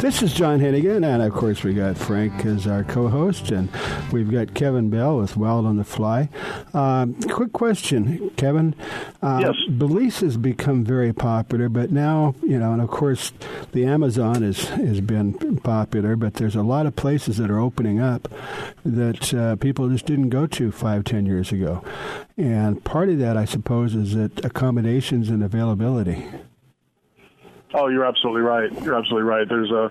This 0.00 0.22
is 0.22 0.34
John 0.34 0.60
Hennigan, 0.60 1.02
and 1.02 1.22
of 1.22 1.32
course 1.32 1.64
we 1.64 1.72
got 1.72 1.96
Frank 1.96 2.44
as 2.44 2.66
our 2.66 2.84
co-host, 2.84 3.50
and 3.50 3.70
we've 4.12 4.30
got 4.30 4.52
Kevin 4.52 4.90
Bell 4.90 5.16
with 5.18 5.34
Wild 5.34 5.64
on 5.64 5.78
the 5.78 5.84
Fly. 5.84 6.28
Um, 6.74 7.14
quick 7.22 7.52
question, 7.54 8.30
Kevin. 8.36 8.74
Uh, 9.22 9.38
Yes. 9.44 9.54
Belize 9.78 10.20
has 10.20 10.36
become 10.36 10.84
very 10.84 11.14
popular, 11.14 11.70
but 11.70 11.90
now 11.90 12.34
you 12.42 12.58
know, 12.58 12.72
and 12.74 12.82
of 12.82 12.90
course, 12.90 13.32
the 13.72 13.86
Amazon 13.86 14.42
has 14.42 14.68
has 14.68 15.00
been 15.00 15.56
popular, 15.62 16.16
but 16.16 16.34
there's 16.34 16.56
a 16.56 16.62
lot 16.62 16.84
of 16.84 16.94
places 16.94 17.38
that 17.38 17.50
are 17.50 17.58
opening 17.60 17.98
up 17.98 18.28
that 18.84 19.32
uh, 19.32 19.56
people 19.56 19.88
just 19.88 20.04
didn't 20.04 20.28
go 20.28 20.46
to 20.48 20.70
five, 20.70 21.04
ten 21.04 21.24
years 21.24 21.50
ago, 21.50 21.82
and 22.36 22.84
part 22.84 23.08
of 23.08 23.18
that, 23.20 23.38
I 23.38 23.46
suppose, 23.46 23.94
is 23.94 24.14
that 24.14 24.44
accommodations 24.44 25.30
and 25.30 25.42
availability. 25.42 26.26
Oh, 27.74 27.88
you're 27.88 28.04
absolutely 28.06 28.42
right. 28.42 28.70
You're 28.84 28.94
absolutely 28.96 29.28
right. 29.28 29.48
There's 29.48 29.70
a 29.70 29.90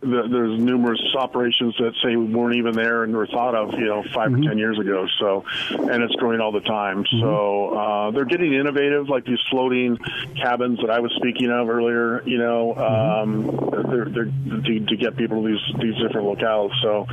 the, 0.00 0.28
there's 0.30 0.60
numerous 0.60 1.00
operations 1.18 1.74
that 1.78 1.94
say 2.04 2.14
we 2.16 2.26
weren't 2.26 2.54
even 2.56 2.74
there 2.74 3.02
and 3.02 3.16
were 3.16 3.26
thought 3.26 3.54
of, 3.54 3.72
you 3.72 3.86
know, 3.86 4.02
5 4.14 4.30
Mm-hmm. 4.30 4.44
or 4.44 4.48
ten 4.50 4.58
years 4.58 4.78
ago. 4.78 5.06
So, 5.18 5.44
and 5.70 6.02
it's 6.02 6.14
growing 6.16 6.38
all 6.40 6.52
the 6.52 6.60
time. 6.60 7.06
So 7.10 7.70
uh, 7.74 8.10
they're 8.10 8.26
getting 8.26 8.52
innovative, 8.52 9.08
like 9.08 9.24
these 9.24 9.38
floating 9.50 9.96
cabins 10.40 10.80
that 10.82 10.90
I 10.90 11.00
was 11.00 11.12
speaking 11.16 11.50
of 11.50 11.70
earlier. 11.70 12.22
You 12.28 12.38
know, 12.38 12.74
Mm-hmm. 12.76 13.80
um, 13.80 13.90
they're, 13.90 14.04
they're 14.04 14.60
to, 14.62 14.86
to 14.86 14.96
get 14.96 15.16
people 15.16 15.42
to 15.42 15.48
these 15.48 15.80
these 15.80 15.94
different 16.02 16.26
locales. 16.26 16.70
So, 16.82 17.06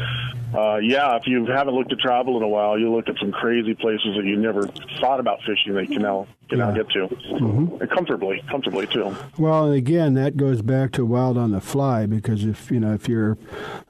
uh, 0.54 0.78
yeah, 0.78 1.16
if 1.16 1.26
you 1.26 1.46
haven't 1.46 1.74
looked 1.74 1.92
at 1.92 2.00
travel 2.00 2.38
in 2.38 2.44
a 2.44 2.48
while, 2.48 2.78
you 2.78 2.94
look 2.94 3.10
at 3.10 3.16
some 3.20 3.32
crazy 3.32 3.74
places 3.74 4.16
that 4.16 4.26
you 4.26 4.36
never 4.36 4.68
thought 5.00 5.20
about 5.20 5.40
fishing 5.42 5.74
that 5.74 5.90
you 5.90 5.96
can 5.96 6.02
now 6.02 6.28
can 6.50 6.60
now 6.60 6.72
get 6.72 6.90
to, 6.90 7.08
and 7.32 7.90
comfortably, 7.90 8.44
comfortably 8.50 8.86
too. 8.88 9.16
Well, 9.38 9.66
and 9.66 9.76
again, 9.76 10.14
that 10.16 10.38
goes 10.38 10.62
back 10.62 10.92
to 10.94 11.06
wild 11.06 11.38
on 11.38 11.52
the 11.52 11.62
fly 11.62 12.06
because 12.06 12.44
if 12.46 12.70
you 12.70 12.80
know 12.80 12.94
if 12.94 13.08
you're 13.08 13.38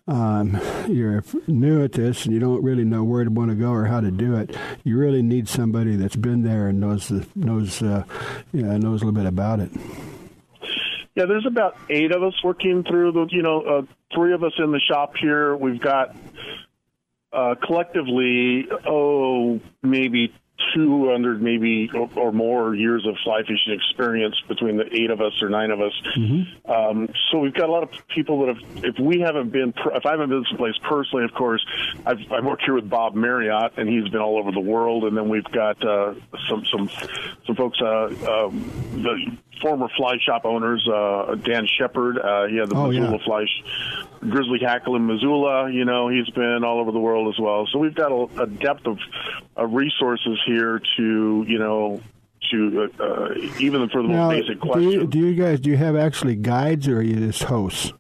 um, 0.08 0.60
you're 0.88 1.24
new 1.48 1.84
at 1.84 1.94
this 1.94 2.26
and 2.26 2.34
you 2.34 2.40
don't 2.40 2.64
really 2.64 2.84
know 2.84 3.04
where 3.04 3.24
to 3.24 3.30
want 3.30 3.50
to 3.50 3.56
go 3.56 3.72
or 3.72 3.86
how 3.86 4.00
to 4.00 4.12
do 4.12 4.36
it, 4.36 4.56
you 4.84 4.98
really 4.98 5.22
need 5.22 5.48
somebody 5.48 5.96
that's 5.96 6.16
been 6.16 6.44
there 6.44 6.68
and 6.68 6.80
knows 6.80 7.08
the, 7.08 7.28
knows 7.36 7.82
uh, 7.82 8.04
you 8.52 8.64
know, 8.64 8.78
knows 8.78 9.02
a 9.02 9.06
little 9.06 9.20
bit 9.20 9.28
about 9.28 9.60
it. 9.60 9.72
Yeah, 11.16 11.26
there's 11.26 11.46
about 11.46 11.78
eight 11.90 12.12
of 12.12 12.24
us 12.24 12.34
working 12.44 12.84
through 12.84 13.12
the, 13.12 13.28
you 13.30 13.44
know, 13.44 13.62
uh, 13.62 13.82
three 14.16 14.34
of 14.34 14.44
us 14.44 14.54
in 14.58 14.72
the 14.72 14.80
shop 14.80 15.16
here. 15.16 15.56
We've 15.56 15.80
got 15.80 16.16
uh, 17.32 17.56
collectively, 17.64 18.68
oh, 18.88 19.60
maybe 19.84 20.34
200, 20.76 21.42
maybe 21.42 21.90
or, 21.94 22.10
or 22.16 22.32
more 22.32 22.76
years 22.76 23.06
of 23.06 23.16
fly 23.24 23.42
fishing 23.42 23.74
experience 23.74 24.36
between 24.48 24.78
the 24.78 24.86
eight 24.96 25.10
of 25.10 25.20
us 25.20 25.34
or 25.42 25.50
nine 25.50 25.72
of 25.72 25.82
us. 25.82 25.94
Um, 26.66 27.10
so 27.32 27.40
we've 27.40 27.54
got 27.54 27.70
a 27.70 27.72
lot 27.72 27.84
of 27.84 27.90
people 28.08 28.46
that 28.46 28.56
have. 28.56 28.84
If 28.84 29.00
we 29.00 29.20
haven't 29.20 29.52
been, 29.52 29.74
if 29.94 30.06
I 30.06 30.12
haven't 30.12 30.30
been 30.30 30.44
to 30.44 30.50
someplace 30.50 30.76
personally, 30.84 31.26
of 31.26 31.34
course, 31.34 31.66
I've, 32.06 32.20
I 32.32 32.40
work 32.40 32.62
here 32.64 32.76
with 32.76 32.90
Bob 32.90 33.16
Marriott, 33.16 33.74
and 33.78 33.90
he's 33.90 34.08
been 34.10 34.22
all 34.22 34.38
over 34.38 34.52
the 34.52 34.60
world. 34.60 35.04
And 35.04 35.18
then 35.18 35.28
we've 35.28 35.44
got 35.46 35.84
uh, 35.86 36.14
some 36.50 36.66
some 36.66 36.90
some 37.46 37.56
folks. 37.56 37.82
Uh, 37.82 38.06
um, 38.28 38.72
the 39.04 39.38
former 39.62 39.88
fly 39.96 40.18
shop 40.26 40.46
owners, 40.46 40.88
uh, 40.88 41.36
Dan 41.44 41.68
Shepard. 41.78 42.18
Uh, 42.20 42.48
he 42.48 42.58
had 42.58 42.70
the 42.70 42.76
Oh, 42.76 42.88
Missoula 42.90 43.12
yeah. 43.18 43.24
Fly 43.26 43.46
sh- 43.46 43.64
Grizzly 44.30 44.60
Hackle 44.60 44.96
in 44.96 45.06
Missoula. 45.08 45.72
You 45.72 45.86
know, 45.86 46.10
he's 46.10 46.30
been 46.32 46.64
all 46.64 46.80
over 46.80 46.92
the 46.92 47.00
world 47.00 47.34
as 47.34 47.40
well. 47.40 47.68
So 47.72 47.80
we've 47.80 47.96
got 47.96 48.12
a, 48.12 48.44
a 48.44 48.48
depth 48.48 48.86
of, 48.88 48.98
of 49.56 49.74
resources 49.74 50.40
here 50.46 50.82
to, 50.98 51.46
you 51.48 51.60
know, 51.60 52.02
to 52.52 52.90
uh, 53.00 53.04
uh, 53.04 53.34
even 53.60 53.88
for 53.90 54.02
the 54.02 54.10
Now, 54.10 54.30
most 54.30 54.42
basic 54.42 54.62
do 54.62 54.68
questions. 54.70 54.94
you, 54.94 55.08
do 55.08 55.20
you 55.20 55.34
guys 55.36 55.60
do 55.62 55.70
you 55.70 55.78
have 55.78 55.96
actually 55.96 56.36
guides 56.36 56.88
or 56.90 56.98
are 56.98 57.02
you 57.02 57.16
just 57.16 57.44
hosts? 57.44 57.94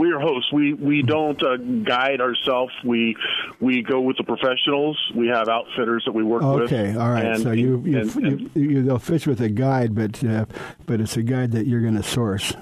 We 0.00 0.12
are 0.12 0.18
hosts. 0.18 0.50
We 0.50 0.72
we 0.72 1.02
don't 1.02 1.42
uh, 1.42 1.58
guide 1.58 2.22
ourselves. 2.22 2.72
We 2.82 3.16
we 3.60 3.82
go 3.82 4.00
with 4.00 4.16
the 4.16 4.24
professionals. 4.24 4.96
We 5.14 5.28
have 5.28 5.46
outfitters 5.50 6.04
that 6.06 6.12
we 6.12 6.22
work 6.22 6.40
with. 6.40 6.72
Okay, 6.72 6.96
all 6.96 7.10
right. 7.10 7.26
And- 7.26 7.42
so 7.42 7.50
you 7.52 7.82
you, 7.84 7.98
and- 7.98 8.16
and- 8.16 8.50
you, 8.54 8.62
you 8.70 8.82
they'll 8.82 8.98
fish 8.98 9.26
with 9.26 9.42
a 9.42 9.50
guide, 9.50 9.94
but 9.94 10.24
uh, 10.24 10.46
but 10.86 11.02
it's 11.02 11.18
a 11.18 11.22
guide 11.22 11.52
that 11.52 11.66
you're 11.66 11.82
going 11.82 11.96
to 11.96 12.02
source. 12.02 12.54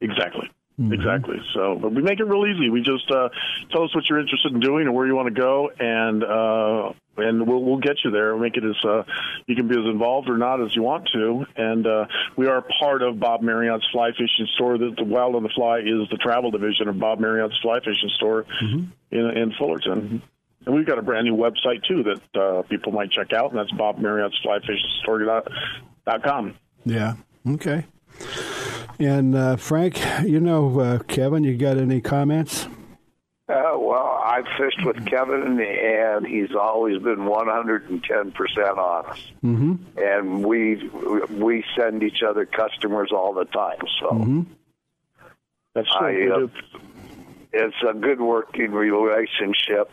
Exactly. 0.00 0.50
Mm-hmm. 0.80 0.92
Exactly. 0.92 1.36
So, 1.54 1.78
but 1.80 1.94
we 1.94 2.02
make 2.02 2.18
it 2.18 2.24
real 2.24 2.44
easy. 2.46 2.68
We 2.68 2.80
just 2.80 3.08
uh, 3.08 3.28
tell 3.70 3.84
us 3.84 3.94
what 3.94 4.10
you're 4.10 4.18
interested 4.18 4.52
in 4.52 4.58
doing 4.58 4.86
and 4.88 4.94
where 4.94 5.06
you 5.06 5.14
want 5.14 5.32
to 5.32 5.40
go, 5.40 5.70
and 5.78 6.24
uh, 6.24 6.92
and 7.16 7.46
we'll 7.46 7.62
we'll 7.62 7.78
get 7.78 7.98
you 8.04 8.10
there. 8.10 8.34
We'll 8.34 8.42
make 8.42 8.56
it 8.56 8.64
as 8.64 8.84
uh, 8.84 9.04
you 9.46 9.54
can 9.54 9.68
be 9.68 9.78
as 9.78 9.86
involved 9.86 10.28
or 10.28 10.36
not 10.36 10.60
as 10.60 10.74
you 10.74 10.82
want 10.82 11.08
to. 11.12 11.46
And 11.54 11.86
uh, 11.86 12.06
we 12.36 12.48
are 12.48 12.64
part 12.80 13.02
of 13.02 13.20
Bob 13.20 13.40
Marriott's 13.40 13.86
Fly 13.92 14.10
Fishing 14.18 14.48
Store. 14.56 14.76
The, 14.76 14.92
the 14.96 15.04
Wild 15.04 15.36
on 15.36 15.44
the 15.44 15.48
Fly 15.50 15.78
is 15.78 16.08
the 16.10 16.18
travel 16.20 16.50
division 16.50 16.88
of 16.88 16.98
Bob 16.98 17.20
Marriott's 17.20 17.56
Fly 17.62 17.78
Fishing 17.78 18.10
Store 18.16 18.44
in, 18.58 18.90
in 19.12 19.52
Fullerton. 19.56 20.22
And 20.66 20.74
we've 20.74 20.86
got 20.86 20.98
a 20.98 21.02
brand 21.02 21.26
new 21.26 21.36
website 21.36 21.84
too 21.86 22.02
that 22.02 22.40
uh, 22.40 22.62
people 22.62 22.90
might 22.90 23.12
check 23.12 23.32
out, 23.32 23.50
and 23.50 23.60
that's 23.60 23.70
Bob 23.70 23.98
Marriott's 23.98 24.38
Fly 24.42 24.58
Fishing 24.58 24.90
Store 25.04 25.22
dot, 25.22 25.46
dot 26.04 26.24
com. 26.24 26.56
Yeah. 26.84 27.14
Okay. 27.46 27.86
And 28.98 29.34
uh, 29.34 29.56
Frank, 29.56 29.98
you 30.24 30.40
know 30.40 30.80
uh, 30.80 30.98
Kevin, 31.00 31.44
you 31.44 31.56
got 31.56 31.78
any 31.78 32.00
comments? 32.00 32.66
Uh, 33.46 33.76
well, 33.76 34.22
I've 34.24 34.46
fished 34.56 34.84
with 34.86 35.04
Kevin, 35.06 35.60
and 35.60 36.26
he's 36.26 36.54
always 36.58 37.02
been 37.02 37.18
110% 37.18 38.78
honest. 38.78 39.32
Mm-hmm. 39.44 39.74
And 39.98 40.44
we 40.44 40.88
we 41.28 41.64
send 41.76 42.02
each 42.02 42.22
other 42.22 42.46
customers 42.46 43.10
all 43.12 43.34
the 43.34 43.44
time. 43.44 43.78
So 44.00 44.10
Mm-hmm. 44.10 44.42
That's 45.74 45.88
I, 45.90 46.28
uh, 46.32 46.46
it's 47.52 47.76
a 47.88 47.94
good 47.94 48.20
working 48.20 48.70
relationship. 48.70 49.90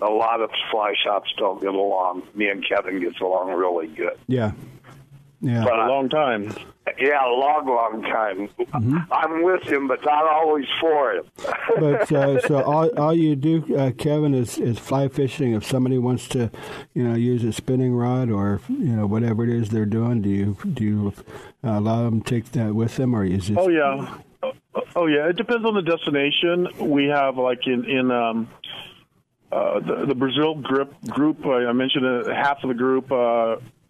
A 0.00 0.08
lot 0.08 0.40
of 0.40 0.50
fly 0.70 0.94
shops 1.02 1.32
don't 1.36 1.60
get 1.60 1.74
along. 1.74 2.22
Me 2.34 2.48
and 2.48 2.64
Kevin 2.66 3.00
gets 3.00 3.20
along 3.20 3.52
really 3.52 3.88
good. 3.88 4.18
Yeah. 4.28 4.52
Yeah. 5.44 5.62
For 5.62 5.72
a 5.72 5.88
long 5.88 6.08
time. 6.08 6.54
Yeah, 6.98 7.26
a 7.26 7.28
long, 7.28 7.66
long 7.66 8.02
time. 8.02 8.48
I'm 9.10 9.42
with 9.42 9.62
him, 9.64 9.88
but 9.88 10.02
not 10.04 10.26
always 10.26 10.64
for 10.80 11.12
him. 11.12 11.24
but 11.78 12.10
uh, 12.10 12.40
so 12.46 12.62
all, 12.64 12.88
all 12.98 13.14
you 13.14 13.36
do, 13.36 13.76
uh, 13.76 13.90
Kevin, 13.92 14.32
is, 14.32 14.56
is 14.56 14.78
fly 14.78 15.08
fishing. 15.08 15.52
If 15.52 15.66
somebody 15.66 15.98
wants 15.98 16.28
to, 16.28 16.50
you 16.94 17.06
know, 17.06 17.14
use 17.14 17.44
a 17.44 17.52
spinning 17.52 17.94
rod 17.94 18.30
or 18.30 18.60
you 18.68 18.96
know 18.96 19.06
whatever 19.06 19.44
it 19.44 19.50
is 19.50 19.68
they're 19.68 19.84
doing, 19.84 20.22
do 20.22 20.30
you 20.30 20.56
do 20.72 20.84
you 20.84 21.14
uh, 21.62 21.78
allow 21.78 22.04
them 22.04 22.22
to 22.22 22.30
take 22.30 22.52
that 22.52 22.74
with 22.74 22.96
them, 22.96 23.14
or 23.14 23.24
is 23.24 23.50
it? 23.50 23.58
Oh 23.58 23.68
yeah, 23.68 24.18
oh 24.96 25.06
yeah. 25.06 25.28
It 25.28 25.36
depends 25.36 25.66
on 25.66 25.74
the 25.74 25.82
destination. 25.82 26.68
We 26.78 27.06
have 27.06 27.36
like 27.36 27.66
in 27.66 27.84
in 27.84 28.10
um, 28.10 28.48
uh, 29.52 29.80
the, 29.80 30.06
the 30.08 30.14
Brazil 30.14 30.54
grip 30.54 30.94
group. 31.08 31.44
Uh, 31.44 31.52
I 31.52 31.72
mentioned 31.72 32.06
uh, 32.06 32.34
half 32.34 32.62
of 32.62 32.68
the 32.68 32.74
group. 32.74 33.10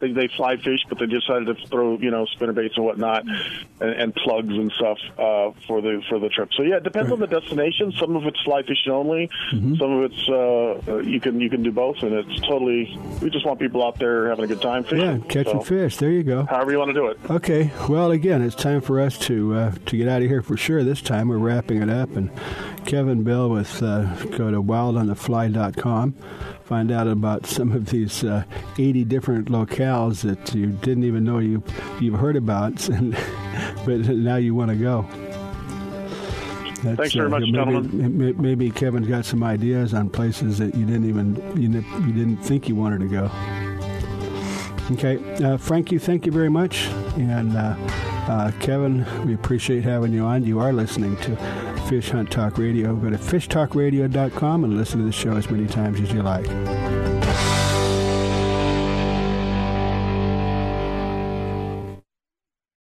They, 0.05 0.12
they 0.12 0.28
fly 0.28 0.57
fish, 0.57 0.80
but 0.88 0.98
they 0.98 1.07
decided 1.07 1.46
to 1.46 1.66
throw 1.68 1.98
you 1.98 2.11
know 2.11 2.26
spinner 2.26 2.52
baits 2.52 2.76
and 2.76 2.84
whatnot, 2.84 3.24
and, 3.80 3.90
and 3.90 4.14
plugs 4.14 4.52
and 4.52 4.70
stuff 4.72 4.98
uh, 5.18 5.50
for 5.66 5.80
the 5.80 6.02
for 6.09 6.18
the 6.18 6.28
trip. 6.28 6.50
So 6.57 6.62
yeah, 6.62 6.76
it 6.76 6.84
depends 6.84 7.11
on 7.11 7.20
the 7.20 7.26
destination. 7.26 7.92
Some 7.92 8.16
of 8.16 8.26
it's 8.26 8.40
fly 8.42 8.62
fishing 8.62 8.92
only. 8.92 9.30
Mm-hmm. 9.52 9.76
Some 9.76 9.92
of 9.92 10.12
it's 10.12 10.28
uh, 10.28 10.96
you 10.98 11.20
can 11.20 11.40
you 11.40 11.48
can 11.48 11.62
do 11.62 11.72
both, 11.72 12.02
and 12.02 12.12
it's 12.12 12.40
totally. 12.42 12.98
We 13.22 13.30
just 13.30 13.46
want 13.46 13.61
people 13.61 13.84
out 13.84 13.98
there 13.98 14.28
having 14.28 14.44
a 14.44 14.48
good 14.48 14.61
time 14.62 14.84
fishing. 14.84 14.98
Yeah, 15.00 15.18
catching 15.28 15.61
So, 15.61 15.64
fish. 15.64 15.96
There 15.96 16.11
you 16.11 16.22
go. 16.22 16.44
However 16.44 16.72
you 16.72 16.78
want 16.78 16.88
to 16.90 16.94
do 16.94 17.07
it. 17.09 17.18
Okay. 17.30 17.70
Well, 17.88 18.11
again, 18.11 18.42
it's 18.42 18.55
time 18.57 18.80
for 18.80 19.00
us 19.00 19.18
to 19.20 19.55
uh, 19.55 19.72
to 19.86 19.96
get 19.96 20.09
out 20.09 20.22
of 20.22 20.28
here 20.28 20.42
for 20.42 20.57
sure. 20.57 20.84
This 20.84 21.00
time 21.00 21.28
we're 21.28 21.38
wrapping 21.38 21.82
it 21.82 21.90
up, 21.90 22.16
and 22.16 22.30
Kevin 22.84 23.22
Bell 23.22 23.48
with 23.48 23.82
uh, 23.82 24.14
go 24.36 24.50
to 24.50 24.62
wildonthefly.com. 24.62 26.14
Find 26.64 26.90
out 26.90 27.07
about 27.07 27.44
some 27.46 27.72
of 27.72 27.86
these 27.90 28.24
uh, 28.24 28.44
80 28.78 29.05
different 29.05 29.48
locales 29.48 29.74
that 29.95 30.55
you 30.55 30.66
didn't 30.66 31.05
even 31.05 31.24
know 31.24 31.38
you 31.38 31.62
you've 32.01 32.18
heard 32.18 32.36
about, 32.36 32.88
and, 32.88 33.16
but 33.84 34.01
now 34.01 34.36
you 34.36 34.55
want 34.55 34.70
to 34.70 34.76
go. 34.76 35.07
That's, 36.82 36.99
Thanks 36.99 37.14
very 37.14 37.30
much, 37.30 37.40
maybe, 37.40 37.53
gentlemen. 37.53 38.34
Maybe 38.40 38.70
Kevin's 38.70 39.09
got 39.09 39.24
some 39.24 39.42
ideas 39.42 39.95
on 39.95 40.11
places 40.11 40.59
that 40.59 40.74
you 40.74 40.84
didn't 40.84 41.09
even 41.09 41.36
you 41.57 41.68
didn't, 41.68 42.07
you 42.07 42.12
didn't 42.12 42.38
think 42.38 42.68
you 42.68 42.76
wanted 42.76 43.01
to 43.01 43.09
go. 43.09 43.30
Okay, 44.92 45.18
uh, 45.42 45.57
Frank, 45.57 45.90
you 45.90 45.99
thank 45.99 46.26
you 46.26 46.32
very 46.32 46.51
much, 46.51 46.88
and 47.16 47.57
uh, 47.57 47.74
uh, 48.28 48.53
Kevin, 48.61 49.07
we 49.26 49.32
appreciate 49.32 49.82
having 49.82 50.12
you 50.12 50.24
on. 50.24 50.45
You 50.45 50.61
are 50.61 50.74
listening 50.74 51.16
to 51.18 51.36
Fish 51.88 52.11
Hunt 52.11 52.30
Talk 52.30 52.59
Radio. 52.59 52.95
Go 52.97 53.09
to 53.09 53.16
fishtalkradio.com 53.16 54.64
and 54.64 54.76
listen 54.76 54.99
to 55.01 55.07
the 55.07 55.12
show 55.12 55.36
as 55.36 55.51
many 55.51 55.66
times 55.66 56.01
as 56.01 56.12
you 56.12 56.22
like. 56.22 56.47